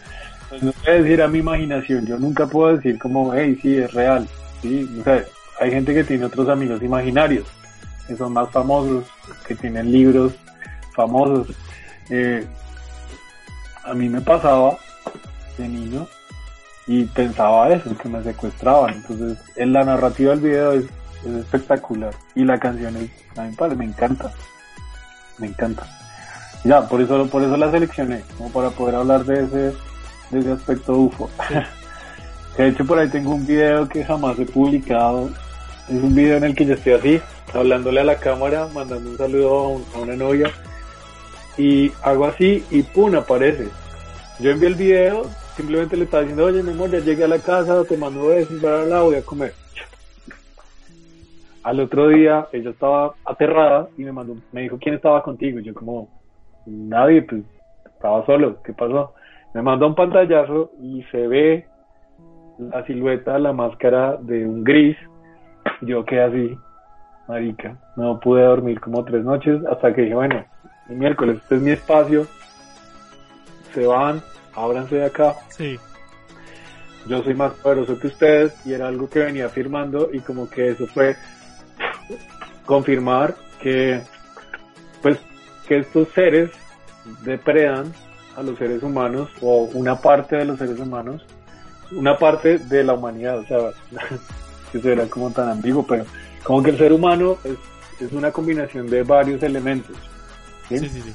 pues 0.49 0.63
no 0.63 0.73
voy 0.73 0.93
a 0.93 1.03
decir 1.03 1.23
a 1.23 1.29
mi 1.29 1.39
imaginación, 1.41 2.07
yo 2.07 2.19
nunca 2.19 2.47
puedo 2.47 2.77
decir 2.77 2.99
como, 2.99 3.35
hey, 3.35 3.59
sí, 3.61 3.77
es 3.77 3.93
real, 3.93 4.27
sí, 4.63 4.89
o 5.01 5.05
sea, 5.05 5.25
hay 5.61 5.71
gente 5.71 5.95
que 5.95 6.05
tiene 6.05 6.25
otros 6.25 6.49
amigos 6.49 6.83
imaginarios, 6.83 7.47
que 8.07 8.17
son 8.17 8.33
más 8.33 8.51
famosos, 8.51 9.05
que 9.47 9.55
tienen 9.55 9.91
libros 9.91 10.33
famosos. 10.95 11.49
Eh, 12.11 12.47
a 13.85 13.95
mí 13.95 14.09
me 14.09 14.21
pasaba 14.21 14.77
de 15.59 15.69
niño 15.69 16.07
y 16.87 17.05
pensaba 17.05 17.71
eso, 17.71 17.97
que 17.97 18.09
me 18.09 18.23
secuestraban, 18.23 18.95
entonces 18.95 19.39
en 19.57 19.73
la 19.73 19.85
narrativa 19.85 20.33
del 20.33 20.41
video 20.41 20.73
es, 20.73 20.85
es 21.25 21.33
espectacular 21.33 22.15
y 22.35 22.45
la 22.45 22.59
canción 22.59 22.97
es, 22.97 23.11
a 23.39 23.45
mí 23.45 23.77
me 23.77 23.85
encanta, 23.85 24.33
me 25.39 25.47
encanta. 25.47 26.04
Ya, 26.65 26.89
por 26.89 27.01
eso, 27.01 27.27
por 27.29 27.43
eso 27.43 27.57
la 27.57 27.71
seleccioné, 27.71 28.23
como 28.39 28.51
para 28.51 28.71
poder 28.71 28.95
hablar 28.95 29.25
de 29.25 29.45
ese, 29.45 29.57
de 30.31 30.39
ese 30.39 30.53
aspecto 30.53 30.95
UFO. 30.97 31.29
de 32.57 32.69
hecho, 32.69 32.87
por 32.87 32.99
ahí 32.99 33.09
tengo 33.11 33.35
un 33.35 33.47
video 33.47 33.87
que 33.89 34.05
jamás 34.05 34.39
he 34.39 34.47
publicado. 34.47 35.29
Es 35.89 36.03
un 36.03 36.15
video 36.15 36.39
en 36.39 36.45
el 36.45 36.55
que 36.55 36.65
yo 36.65 36.75
estoy 36.75 36.95
así, 36.95 37.21
hablándole 37.53 38.01
a 38.01 38.05
la 38.05 38.17
cámara, 38.17 38.67
mandando 38.73 39.11
un 39.11 39.19
saludo 39.19 39.51
a, 39.59 39.69
un- 39.69 39.85
a 39.95 39.99
una 39.99 40.17
novia. 40.17 40.51
Y 41.59 41.93
hago 42.03 42.25
así 42.25 42.65
y 42.71 42.83
¡pum! 42.83 43.15
aparece. 43.15 43.69
Yo 44.41 44.51
envié 44.51 44.69
el 44.69 44.75
video, 44.75 45.27
simplemente 45.57 45.97
le 45.99 46.05
estaba 46.05 46.23
diciendo, 46.23 46.47
oye, 46.47 46.63
mi 46.63 46.71
amor, 46.71 46.91
ya 46.91 46.99
llegué 47.01 47.25
a 47.25 47.29
la 47.29 47.39
casa, 47.39 47.85
te 47.85 47.97
mando 47.99 48.25
bla, 48.25 48.37
bla, 48.49 48.85
bla, 48.85 49.03
voy 49.03 49.17
a 49.17 49.23
comer. 49.23 49.53
Al 51.63 51.81
otro 51.81 52.09
día, 52.09 52.49
ella 52.53 52.71
estaba 52.71 53.15
aterrada 53.25 53.89
y 53.97 54.03
me 54.05 54.13
mandó, 54.13 54.37
me 54.53 54.63
dijo, 54.63 54.79
¿quién 54.81 54.95
estaba 54.97 55.23
contigo? 55.23 55.61
Y 55.61 55.65
yo 55.65 55.75
como, 55.75 56.09
nadie, 56.67 57.23
pues 57.23 57.43
estaba 57.87 58.25
solo, 58.27 58.63
¿qué 58.63 58.73
pasó? 58.73 59.15
Me 59.55 59.63
mandó 59.63 59.87
un 59.87 59.95
pantallazo 59.95 60.73
y 60.81 61.03
se 61.11 61.27
ve 61.29 61.67
la 62.59 62.85
silueta, 62.87 63.39
la 63.39 63.53
máscara 63.53 64.17
de 64.21 64.47
un 64.47 64.63
gris 64.65 64.97
yo 65.81 66.05
quedé 66.05 66.23
así, 66.23 66.59
marica, 67.29 67.77
no 67.97 68.21
pude 68.21 68.43
dormir 68.43 68.81
como 68.81 69.05
tres 69.05 69.25
noches 69.25 69.61
hasta 69.71 69.93
que 69.95 70.03
dije, 70.03 70.15
bueno, 70.15 70.45
el 70.89 70.97
miércoles, 70.97 71.39
este 71.43 71.57
es 71.57 71.63
mi 71.63 71.71
espacio, 71.71 72.27
se 73.73 73.87
van, 73.87 74.21
ábranse 74.55 74.97
de 74.97 75.07
acá, 75.07 75.35
Sí. 75.49 75.79
yo 77.07 77.23
soy 77.23 77.35
más 77.35 77.53
poderoso 77.55 77.99
que 77.99 78.09
ustedes 78.09 78.67
y 78.67 78.73
era 78.73 78.89
algo 78.89 79.09
que 79.09 79.21
venía 79.21 79.47
afirmando 79.47 80.11
y 80.13 80.21
como 80.21 80.49
que 80.49 80.69
eso 80.69 80.87
fue 80.87 81.17
confirmar 82.67 83.35
que 83.61 84.01
que 85.67 85.79
estos 85.79 86.09
seres 86.15 86.51
depredan 87.23 87.93
a 88.37 88.43
los 88.43 88.59
seres 88.59 88.83
humanos 88.83 89.29
o 89.41 89.65
una 89.75 90.01
parte 90.01 90.37
de 90.37 90.45
los 90.45 90.59
seres 90.59 90.79
humanos 90.79 91.25
una 91.93 92.17
parte 92.17 92.59
de 92.59 92.83
la 92.83 92.95
humanidad 92.95 93.39
o 93.39 93.45
sea 93.47 93.59
que 94.73 94.79
eso 94.79 94.91
era 94.91 95.07
como 95.07 95.31
tan 95.31 95.49
ambiguo 95.49 95.87
pero 95.87 96.05
como 96.43 96.63
que 96.63 96.71
el 96.71 96.79
ser 96.79 96.93
humano 96.93 97.39
es, 97.45 97.57
es 98.01 98.13
una 98.13 98.31
combinación 98.31 98.89
de 98.89 99.03
varios 99.03 99.43
elementos 99.43 99.97
¿sí? 100.69 100.79
Sí, 100.79 100.89
sí, 100.89 101.03
sí. 101.03 101.15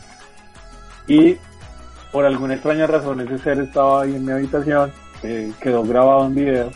y 1.07 1.38
por 2.11 2.26
alguna 2.26 2.55
extraña 2.55 2.88
razón 2.88 3.21
ese 3.21 3.38
ser 3.39 3.59
estaba 3.59 4.01
ahí 4.01 4.15
en 4.15 4.26
mi 4.26 4.31
habitación, 4.31 4.91
eh, 5.23 5.51
quedó 5.61 5.84
grabado 5.84 6.26
en 6.26 6.35
video 6.35 6.71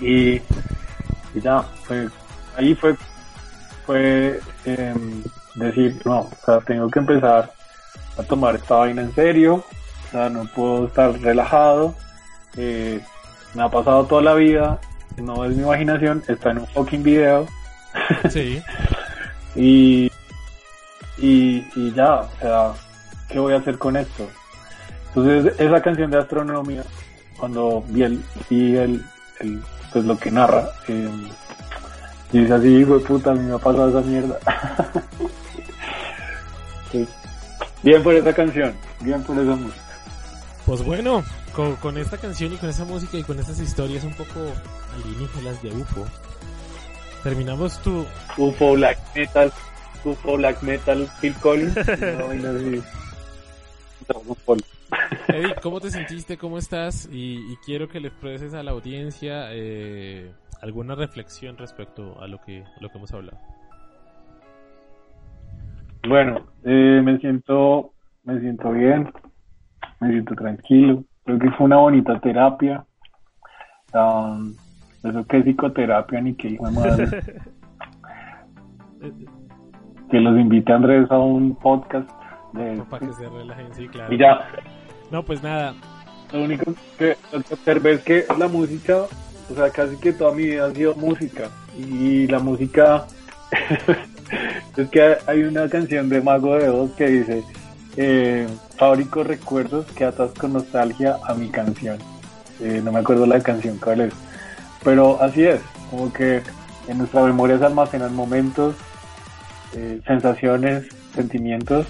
y, 0.00 0.34
y 0.34 1.40
ya, 1.42 1.62
fue, 1.84 2.08
ahí 2.56 2.74
fue, 2.74 2.94
fue 3.86 4.40
em, 4.64 5.22
decir, 5.66 6.00
no, 6.04 6.20
o 6.20 6.30
sea, 6.44 6.60
tengo 6.60 6.88
que 6.90 6.98
empezar 6.98 7.52
a 8.18 8.22
tomar 8.24 8.56
esta 8.56 8.76
vaina 8.76 9.02
en 9.02 9.14
serio, 9.14 9.64
o 10.08 10.10
sea, 10.10 10.28
no 10.28 10.44
puedo 10.46 10.86
estar 10.86 11.12
relajado, 11.20 11.94
eh, 12.56 13.00
me 13.54 13.62
ha 13.62 13.68
pasado 13.68 14.04
toda 14.06 14.22
la 14.22 14.34
vida, 14.34 14.78
no 15.16 15.44
es 15.44 15.54
mi 15.56 15.62
imaginación, 15.62 16.22
está 16.28 16.50
en 16.50 16.58
un 16.58 16.66
fucking 16.68 17.02
video 17.02 17.46
Sí. 18.30 18.62
y, 19.54 20.10
y, 21.18 21.66
y 21.74 21.92
ya, 21.94 22.20
o 22.20 22.30
sea, 22.40 22.72
¿qué 23.28 23.38
voy 23.38 23.54
a 23.54 23.58
hacer 23.58 23.78
con 23.78 23.96
esto? 23.96 24.28
Entonces, 25.08 25.54
esa 25.58 25.82
canción 25.82 26.10
de 26.10 26.18
astronomía, 26.18 26.84
cuando 27.36 27.82
vi 27.88 28.02
el, 28.04 28.22
vi 28.48 28.76
el, 28.76 29.04
el 29.40 29.60
pues 29.92 30.04
lo 30.04 30.16
que 30.16 30.30
narra, 30.30 30.68
eh, 30.86 31.08
dice 32.30 32.52
así, 32.52 32.68
hijo 32.68 32.98
de 32.98 33.04
puta, 33.04 33.32
a 33.32 33.34
mí 33.34 33.40
me 33.40 33.54
ha 33.54 33.58
pasado 33.58 33.88
esa 33.88 34.08
mierda. 34.08 34.38
Sí. 36.92 37.06
Bien 37.82 38.02
por 38.02 38.14
esa 38.14 38.32
canción, 38.32 38.74
bien 39.00 39.22
por 39.22 39.38
esa 39.38 39.56
música. 39.56 39.84
Pues 40.66 40.84
bueno, 40.84 41.24
con, 41.54 41.76
con 41.76 41.96
esta 41.96 42.18
canción 42.18 42.52
y 42.52 42.56
con 42.56 42.68
esa 42.68 42.84
música 42.84 43.16
y 43.16 43.22
con 43.22 43.38
esas 43.38 43.58
historias 43.60 44.04
un 44.04 44.14
poco 44.14 44.52
alienígenas 44.94 45.62
de 45.62 45.72
UFO, 45.72 46.06
terminamos 47.22 47.78
tu... 47.80 48.04
UFO 48.36 48.74
Black 48.74 48.98
Metal, 49.14 49.52
UFO 50.04 50.36
Black 50.36 50.62
Metal, 50.62 51.08
Phil 51.20 51.34
Collins, 51.36 51.76
así. 51.76 52.82
UFO. 54.26 54.56
Eddie, 55.28 55.54
¿cómo 55.62 55.80
te 55.80 55.90
sentiste? 55.90 56.36
¿Cómo 56.36 56.58
estás? 56.58 57.08
Y, 57.10 57.52
y 57.52 57.56
quiero 57.64 57.88
que 57.88 58.00
le 58.00 58.08
expreses 58.08 58.54
a 58.54 58.62
la 58.62 58.72
audiencia 58.72 59.48
eh, 59.52 60.30
alguna 60.60 60.94
reflexión 60.94 61.56
respecto 61.56 62.20
a 62.20 62.26
lo 62.26 62.40
que, 62.40 62.62
a 62.62 62.80
lo 62.80 62.90
que 62.90 62.98
hemos 62.98 63.12
hablado. 63.12 63.38
Bueno, 66.08 66.40
eh, 66.64 67.00
me 67.04 67.18
siento, 67.18 67.92
me 68.24 68.40
siento 68.40 68.70
bien, 68.72 69.12
me 70.00 70.10
siento 70.10 70.34
tranquilo. 70.34 71.04
Creo 71.24 71.38
que 71.38 71.50
fue 71.52 71.66
una 71.66 71.76
bonita 71.76 72.18
terapia. 72.20 72.84
Um, 73.92 74.54
eso 75.02 75.26
que 75.26 75.38
es 75.38 75.44
psicoterapia 75.44 76.20
ni 76.20 76.34
que 76.34 76.48
hijo 76.48 76.66
de 76.66 76.72
madre. 76.72 77.06
que 80.10 80.20
los 80.20 80.38
invite 80.38 80.72
a 80.72 80.76
Andrés 80.76 81.10
a 81.10 81.18
un 81.18 81.54
podcast 81.56 82.08
de 82.52 82.82
Para 82.88 83.06
que 83.06 83.12
se 83.12 83.28
relajen, 83.28 83.74
sí, 83.74 83.88
claro. 83.88 84.12
y 84.12 84.18
ya. 84.18 84.48
No, 85.10 85.22
pues 85.22 85.42
nada, 85.42 85.74
Lo 86.32 86.44
único 86.44 86.74
que, 86.98 87.16
que 87.30 87.36
observé 87.36 87.92
es 87.92 88.02
que 88.02 88.24
la 88.38 88.48
música, 88.48 89.04
o 89.50 89.54
sea, 89.54 89.70
casi 89.70 89.96
que 89.98 90.12
toda 90.12 90.34
mi 90.34 90.44
vida 90.44 90.66
ha 90.66 90.70
sido 90.70 90.94
música. 90.94 91.48
Y 91.76 92.26
la 92.26 92.38
música, 92.40 93.06
es 94.76 94.88
que 94.88 95.16
hay 95.26 95.42
una 95.42 95.68
canción 95.68 96.08
de 96.08 96.20
Mago 96.20 96.56
de 96.56 96.68
Oz 96.68 96.92
que 96.92 97.08
dice, 97.08 97.42
eh, 97.96 98.46
fabrico 98.76 99.24
recuerdos 99.24 99.86
que 99.86 100.04
atas 100.04 100.30
con 100.32 100.52
nostalgia 100.52 101.18
a 101.26 101.34
mi 101.34 101.48
canción. 101.48 101.98
Eh, 102.60 102.80
no 102.84 102.92
me 102.92 103.00
acuerdo 103.00 103.26
la 103.26 103.40
canción 103.40 103.78
cuál 103.78 104.02
es. 104.02 104.14
Pero 104.84 105.20
así 105.20 105.44
es, 105.44 105.60
como 105.90 106.12
que 106.12 106.42
en 106.88 106.98
nuestra 106.98 107.22
memoria 107.22 107.58
se 107.58 107.66
almacenan 107.66 108.14
momentos, 108.14 108.74
eh, 109.74 110.00
sensaciones, 110.06 110.86
sentimientos 111.14 111.86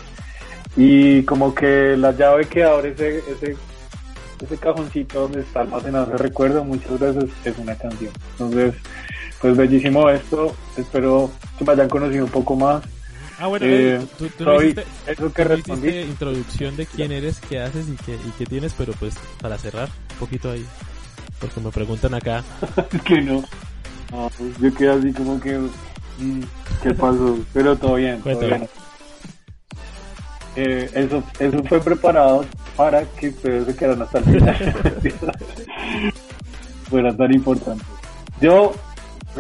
y 0.77 1.23
como 1.25 1.55
que 1.55 1.97
la 1.97 2.13
llave 2.13 2.47
que 2.47 2.65
abre 2.65 2.91
ese, 2.91 3.19
ese, 3.19 3.57
ese 4.41 4.57
cajoncito 4.59 5.23
donde 5.23 5.41
está 5.41 5.61
almacenado 5.61 6.15
ese 6.15 6.23
recuerdo 6.23 6.65
muchas 6.65 6.99
veces 6.99 7.31
es 7.45 7.59
una 7.59 7.75
canción. 7.75 8.13
Entonces, 8.33 8.75
pues 9.41 9.57
bellísimo 9.57 10.09
esto, 10.11 10.55
espero 10.77 11.31
que 11.59 11.65
me 11.65 11.73
hayan 11.73 11.89
conocido 11.89 12.25
un 12.27 12.31
poco 12.31 12.57
más. 12.57 12.83
Ah, 13.39 13.47
bueno, 13.47 13.65
Eh, 13.67 14.01
tú, 14.19 14.29
tú 14.37 14.45
soy 14.45 14.65
hiciste, 14.67 14.85
eso 15.07 15.33
que 15.33 15.43
tú 15.43 15.49
respondí. 15.49 15.89
hiciste 15.89 16.07
introducción 16.11 16.77
de 16.77 16.87
quién 16.87 17.11
eres, 17.13 17.41
qué 17.49 17.61
haces 17.61 17.89
y 17.89 17.97
qué, 18.05 18.15
y 18.15 18.31
qué 18.39 18.45
tienes, 18.45 18.75
pero 18.77 18.93
pues 18.95 19.15
para 19.41 19.57
cerrar 19.57 19.89
un 20.13 20.17
poquito 20.19 20.51
ahí, 20.51 20.67
porque 21.41 21.61
me 21.61 21.71
preguntan 21.71 22.13
acá. 22.15 22.45
Que 23.05 23.23
no. 23.23 23.43
No, 24.13 24.31
pues 24.37 24.59
yo 24.59 24.75
quedé 24.75 24.91
así 24.91 25.13
como 25.13 25.41
que. 25.41 25.57
mm, 25.57 26.43
¿Qué 26.83 26.93
pasó? 26.95 27.39
Pero 27.55 27.77
todo 27.77 27.95
bien, 27.95 28.21
todo 28.21 28.41
bien. 28.41 28.69
Eh, 30.57 30.91
eso, 30.95 31.23
eso 31.39 31.63
fue 31.65 31.81
preparado 31.81 32.45
para 32.77 33.05
que 33.05 33.29
ustedes 33.29 33.67
se 33.67 33.77
quedaran 33.77 34.03
hasta 34.03 34.19
el 34.19 34.25
final. 34.25 34.75
Fuera 36.91 37.17
tan 37.17 37.33
importante. 37.33 37.85
Yo 38.41 38.75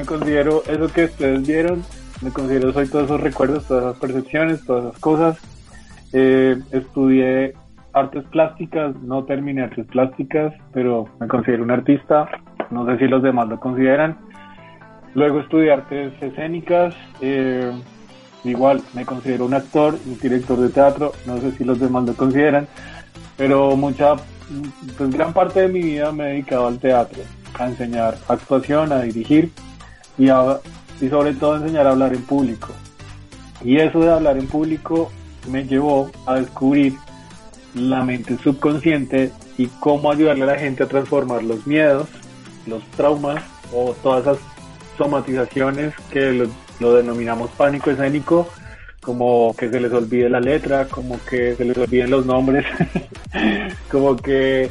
me 0.00 0.06
considero 0.06 0.62
eso 0.66 0.88
que 0.88 1.04
ustedes 1.04 1.46
vieron, 1.46 1.84
me 2.22 2.30
considero 2.30 2.72
soy 2.72 2.88
todos 2.88 3.04
esos 3.04 3.20
recuerdos, 3.20 3.66
todas 3.66 3.84
esas 3.84 3.98
percepciones, 3.98 4.64
todas 4.64 4.86
esas 4.86 4.98
cosas. 4.98 5.38
Eh, 6.14 6.58
estudié 6.72 7.52
artes 7.92 8.24
plásticas, 8.30 8.96
no 9.02 9.24
terminé 9.24 9.62
artes 9.62 9.86
plásticas, 9.86 10.54
pero 10.72 11.06
me 11.20 11.28
considero 11.28 11.64
un 11.64 11.70
artista, 11.70 12.30
no 12.70 12.86
sé 12.86 12.96
si 12.96 13.08
los 13.08 13.22
demás 13.22 13.48
lo 13.48 13.60
consideran. 13.60 14.16
Luego 15.14 15.40
estudié 15.40 15.72
artes 15.72 16.14
escénicas, 16.22 16.94
eh, 17.20 17.70
igual 18.44 18.80
me 18.94 19.04
considero 19.04 19.44
un 19.44 19.52
actor, 19.52 19.98
un 20.06 20.18
director 20.18 20.58
de 20.58 20.70
teatro, 20.70 21.12
no 21.26 21.36
sé 21.38 21.52
si 21.52 21.64
los 21.64 21.78
demás 21.78 22.04
lo 22.04 22.14
consideran, 22.14 22.66
pero 23.36 23.76
mucha, 23.76 24.14
pues 24.96 25.10
gran 25.10 25.34
parte 25.34 25.60
de 25.60 25.68
mi 25.68 25.82
vida 25.82 26.10
me 26.10 26.24
he 26.24 26.28
dedicado 26.28 26.68
al 26.68 26.78
teatro, 26.78 27.22
a 27.58 27.66
enseñar 27.66 28.14
actuación, 28.28 28.92
a 28.92 29.02
dirigir 29.02 29.52
y, 30.20 30.28
a- 30.28 30.60
y 31.00 31.08
sobre 31.08 31.32
todo 31.34 31.56
enseñar 31.56 31.86
a 31.86 31.90
hablar 31.90 32.12
en 32.14 32.22
público. 32.22 32.68
Y 33.64 33.78
eso 33.78 34.00
de 34.00 34.10
hablar 34.12 34.36
en 34.38 34.46
público 34.46 35.10
me 35.50 35.64
llevó 35.64 36.10
a 36.26 36.34
descubrir 36.36 36.94
la 37.74 38.02
mente 38.04 38.36
subconsciente 38.42 39.32
y 39.56 39.66
cómo 39.80 40.10
ayudarle 40.10 40.44
a 40.44 40.46
la 40.54 40.58
gente 40.58 40.82
a 40.84 40.88
transformar 40.88 41.42
los 41.42 41.66
miedos, 41.66 42.08
los 42.66 42.82
traumas 42.96 43.42
o 43.72 43.94
todas 44.02 44.22
esas 44.22 44.38
somatizaciones 44.98 45.94
que 46.10 46.48
lo 46.80 46.94
denominamos 46.94 47.50
pánico 47.52 47.90
escénico, 47.90 48.48
como 49.00 49.54
que 49.56 49.70
se 49.70 49.80
les 49.80 49.92
olvide 49.92 50.28
la 50.28 50.40
letra, 50.40 50.86
como 50.86 51.18
que 51.24 51.54
se 51.56 51.64
les 51.64 51.76
olviden 51.78 52.10
los 52.10 52.26
nombres, 52.26 52.64
como 53.90 54.16
que 54.16 54.70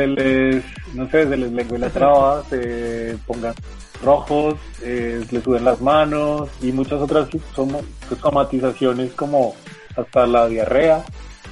se 0.00 0.06
les, 0.06 0.64
no 0.94 1.08
sé, 1.10 1.28
se 1.28 1.36
les 1.36 1.52
lengüe 1.52 1.78
la 1.78 1.90
traba, 1.90 2.42
se 2.50 3.16
pongan 3.26 3.54
rojos, 4.02 4.54
eh, 4.82 5.22
les 5.30 5.42
suden 5.44 5.64
las 5.64 5.80
manos 5.80 6.48
y 6.62 6.72
muchas 6.72 7.00
otras 7.00 7.28
somo- 7.54 7.84
somatizaciones 8.22 9.12
como 9.12 9.54
hasta 9.96 10.26
la 10.26 10.46
diarrea, 10.48 11.04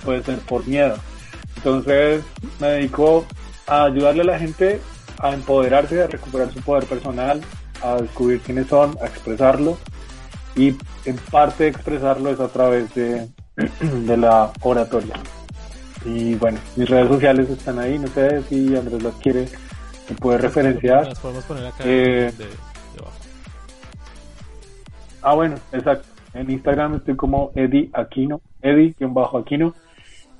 puede 0.05 0.23
ser 0.23 0.39
por 0.39 0.67
miedo. 0.67 0.97
Entonces 1.57 2.23
me 2.61 2.69
dedico 2.69 3.27
a 3.67 3.85
ayudarle 3.85 4.23
a 4.23 4.27
la 4.27 4.39
gente 4.39 4.81
a 5.19 5.35
empoderarse, 5.35 6.03
a 6.03 6.07
recuperar 6.07 6.51
su 6.53 6.61
poder 6.63 6.85
personal, 6.85 7.41
a 7.83 7.97
descubrir 8.01 8.41
quiénes 8.41 8.69
son, 8.69 8.97
a 9.03 9.07
expresarlo 9.07 9.77
y 10.57 10.75
en 11.05 11.17
parte 11.31 11.67
expresarlo 11.69 12.31
es 12.31 12.41
a 12.41 12.49
través 12.49 12.95
de, 12.95 13.29
de 13.81 14.17
la 14.17 14.51
oratoria. 14.63 15.15
Y 16.05 16.35
bueno, 16.37 16.59
mis 16.77 16.89
redes 16.89 17.09
sociales 17.09 17.51
están 17.51 17.79
ahí, 17.79 17.99
no 17.99 18.07
sé 18.09 18.43
si 18.45 18.77
Andrés 18.77 19.03
las 19.03 19.15
quiere, 19.17 19.47
me 20.09 20.17
puede 20.17 20.39
referenciar. 20.39 21.07
Las 21.07 21.19
podemos 21.19 21.45
poner 21.45 21.67
acá 21.67 21.85
Eh, 21.85 22.33
de, 22.37 22.45
debajo. 22.95 23.13
Ah, 25.23 25.35
bueno, 25.35 25.57
exacto. 25.73 26.09
En 26.35 26.51
Instagram 26.51 26.97
estoy 26.97 27.17
como 27.17 27.51
Eddie 27.55 27.91
Aquino, 27.93 28.41
Eddie-Aquino. 28.63 29.75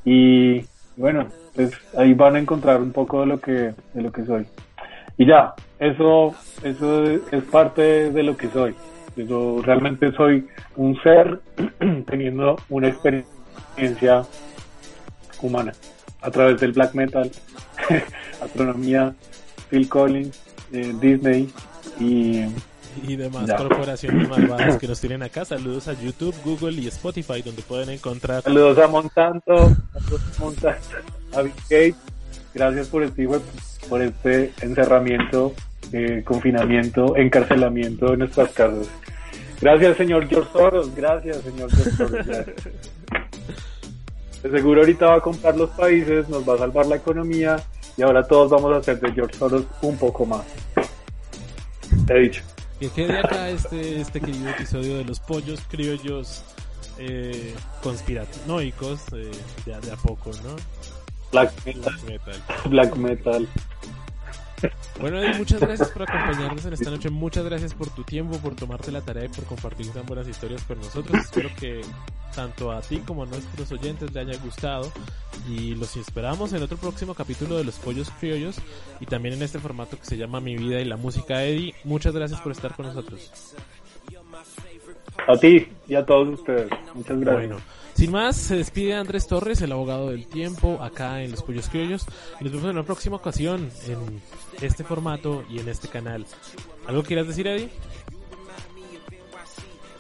Y 0.05 0.65
bueno, 0.97 1.27
pues 1.55 1.73
ahí 1.97 2.15
van 2.15 2.37
a 2.37 2.39
encontrar 2.39 2.81
un 2.81 2.93
poco 2.93 3.21
de 3.21 3.27
lo 3.27 3.41
que, 3.41 3.75
de 3.95 4.03
lo 4.03 4.13
que 4.13 4.25
soy. 4.25 4.47
Y 5.17 5.27
ya, 5.27 5.55
eso, 5.79 6.35
eso 6.63 7.03
es 7.05 7.45
parte 7.51 8.11
de 8.11 8.23
lo 8.23 8.37
que 8.37 8.49
soy. 8.49 8.75
Yo 9.17 9.61
realmente 9.63 10.13
soy 10.13 10.47
un 10.77 11.01
ser 11.03 11.41
teniendo 12.07 12.57
una 12.69 12.89
experiencia 12.89 14.23
humana 15.43 15.73
a 16.21 16.31
través 16.31 16.61
del 16.61 16.73
black 16.73 16.95
metal, 16.95 17.31
astronomía, 18.43 19.15
Phil 19.71 19.89
Collins, 19.89 20.39
eh, 20.73 20.95
Disney 21.01 21.49
y 22.01 22.45
y 23.07 23.15
demás 23.17 23.47
Ya. 23.47 23.57
corporaciones 23.57 24.29
malvadas 24.31 24.77
que 24.77 24.89
nos 24.89 25.01
tienen 25.01 25.23
acá. 25.23 25.45
Saludos 25.45 25.87
a 25.89 25.93
YouTube, 25.93 26.35
Google 26.45 26.73
y 26.81 26.89
Spotify, 26.89 27.43
donde 27.43 27.63
pueden 27.63 27.91
encontrar 27.91 28.43
saludos 28.43 28.79
a 28.79 28.89
Monsanto, 28.89 29.55
a 29.57 30.41
Monsanto, 30.41 30.69
a 31.35 31.43
Bill 31.43 31.53
Gates. 31.71 31.97
Gracias 32.55 32.89
por 32.89 33.05
este, 33.05 33.29
por 33.89 34.03
este 34.03 34.53
encerramiento, 34.63 35.55
eh, 35.93 36.23
confinamiento, 36.25 37.17
encarcelamiento 37.17 38.11
de 38.11 38.17
nuestras 38.17 38.51
casas. 38.53 38.89
Gracias, 39.61 39.97
señor 39.97 40.27
George 40.29 40.51
Soros. 40.53 40.95
Gracias, 40.95 41.37
señor 41.43 41.71
George 41.71 41.91
Soros. 41.93 42.27
gracias. 42.27 42.47
De 44.43 44.51
seguro 44.51 44.81
ahorita 44.81 45.07
va 45.07 45.17
a 45.17 45.21
comprar 45.21 45.57
los 45.57 45.71
países, 45.71 46.29
nos 46.29 46.49
va 46.49 46.55
a 46.55 46.59
salvar 46.59 46.87
la 46.87 46.97
economía 46.97 47.57
y 47.97 48.03
ahora 48.03 48.23
todos 48.27 48.51
vamos 48.51 48.73
a 48.73 48.77
hacer 48.77 49.01
de 49.01 49.13
George 49.13 49.37
Soros 49.37 49.65
un 49.83 49.97
poco 49.97 50.25
más. 50.25 50.45
Te 52.07 52.17
he 52.17 52.21
dicho. 52.21 52.43
que 52.79 52.89
quede 52.91 53.19
acá 53.19 53.51
este, 53.51 54.01
este 54.01 54.21
querido 54.21 54.49
episodio 54.51 54.99
de 54.99 55.05
los 55.05 55.19
pollos 55.21 55.61
criollos 55.69 56.43
eh, 56.99 57.55
conspiranoicos 57.83 59.01
eh, 59.13 59.31
de, 59.67 59.81
de 59.81 59.93
a 59.93 59.97
poco, 59.97 60.31
¿no? 60.45 60.57
Black 61.33 61.53
metal. 61.67 61.83
Black 61.83 62.27
metal. 62.27 62.43
Black 62.71 62.97
metal. 62.97 63.49
Bueno, 65.01 65.21
Eddie, 65.21 65.39
muchas 65.39 65.61
gracias 65.61 65.91
por 65.91 66.03
acompañarnos 66.03 66.65
en 66.65 66.73
esta 66.73 66.91
noche. 66.91 67.11
Muchas 67.11 67.45
gracias 67.45 67.75
por 67.75 67.89
tu 67.91 68.03
tiempo, 68.03 68.39
por 68.39 68.55
tomarte 68.55 68.91
la 68.91 69.01
tarea 69.01 69.27
y 69.27 69.29
por 69.29 69.45
compartir 69.45 69.89
tan 69.91 70.07
buenas 70.07 70.27
historias 70.29 70.63
con 70.65 70.79
nosotros. 70.79 71.17
Espero 71.21 71.51
que 71.59 71.83
tanto 72.35 72.73
a 72.73 72.81
ti 72.81 72.99
como 72.99 73.23
a 73.23 73.27
nuestros 73.27 73.71
oyentes 73.73 74.13
le 74.13 74.21
haya 74.21 74.39
gustado. 74.43 74.91
Y 75.49 75.75
los 75.75 75.97
esperamos 75.97 76.53
en 76.53 76.63
otro 76.63 76.77
próximo 76.77 77.15
capítulo 77.15 77.57
de 77.57 77.65
Los 77.65 77.77
Pollos 77.77 78.11
Criollos 78.19 78.57
y 79.01 79.07
también 79.07 79.35
en 79.35 79.43
este 79.43 79.59
formato 79.59 79.99
que 79.99 80.05
se 80.05 80.17
llama 80.17 80.41
Mi 80.41 80.57
Vida 80.57 80.81
y 80.81 80.85
la 80.85 80.97
Música. 80.97 81.45
Eddie, 81.45 81.75
muchas 81.85 82.15
gracias 82.15 82.41
por 82.41 82.53
estar 82.53 82.75
con 82.75 82.87
nosotros. 82.87 83.55
A 85.27 85.37
ti 85.37 85.69
y 85.87 85.95
a 85.95 86.05
todos 86.05 86.41
ustedes. 86.41 86.69
Muchas 86.95 87.21
gracias. 87.21 87.49
Bueno, 87.49 87.57
sin 87.99 88.13
más, 88.13 88.37
se 88.37 88.55
despide 88.55 88.95
Andrés 88.95 89.27
Torres, 89.27 89.61
el 89.61 89.73
abogado 89.73 90.11
del 90.11 90.25
tiempo, 90.29 90.81
acá 90.81 91.21
en 91.21 91.33
Los 91.33 91.43
Pollos 91.43 91.69
Criollos. 91.69 92.07
Y 92.39 92.45
nos 92.45 92.53
vemos 92.53 92.67
en 92.67 92.77
una 92.77 92.85
próxima 92.85 93.17
ocasión 93.17 93.73
en 93.89 94.23
este 94.61 94.85
formato 94.85 95.45
y 95.51 95.59
en 95.59 95.69
este 95.69 95.89
canal. 95.89 96.25
¿Algo 96.87 97.03
quieras 97.03 97.27
decir, 97.27 97.49
Eddie? 97.49 97.71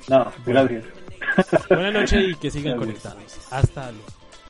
No, 0.08 0.30
gracias. 0.46 0.84
Buenas 1.68 1.92
noches 1.92 2.28
y 2.28 2.34
que 2.36 2.52
sigan 2.52 2.78
conectados. 2.78 3.36
Hasta 3.50 3.90
luego. 3.90 4.17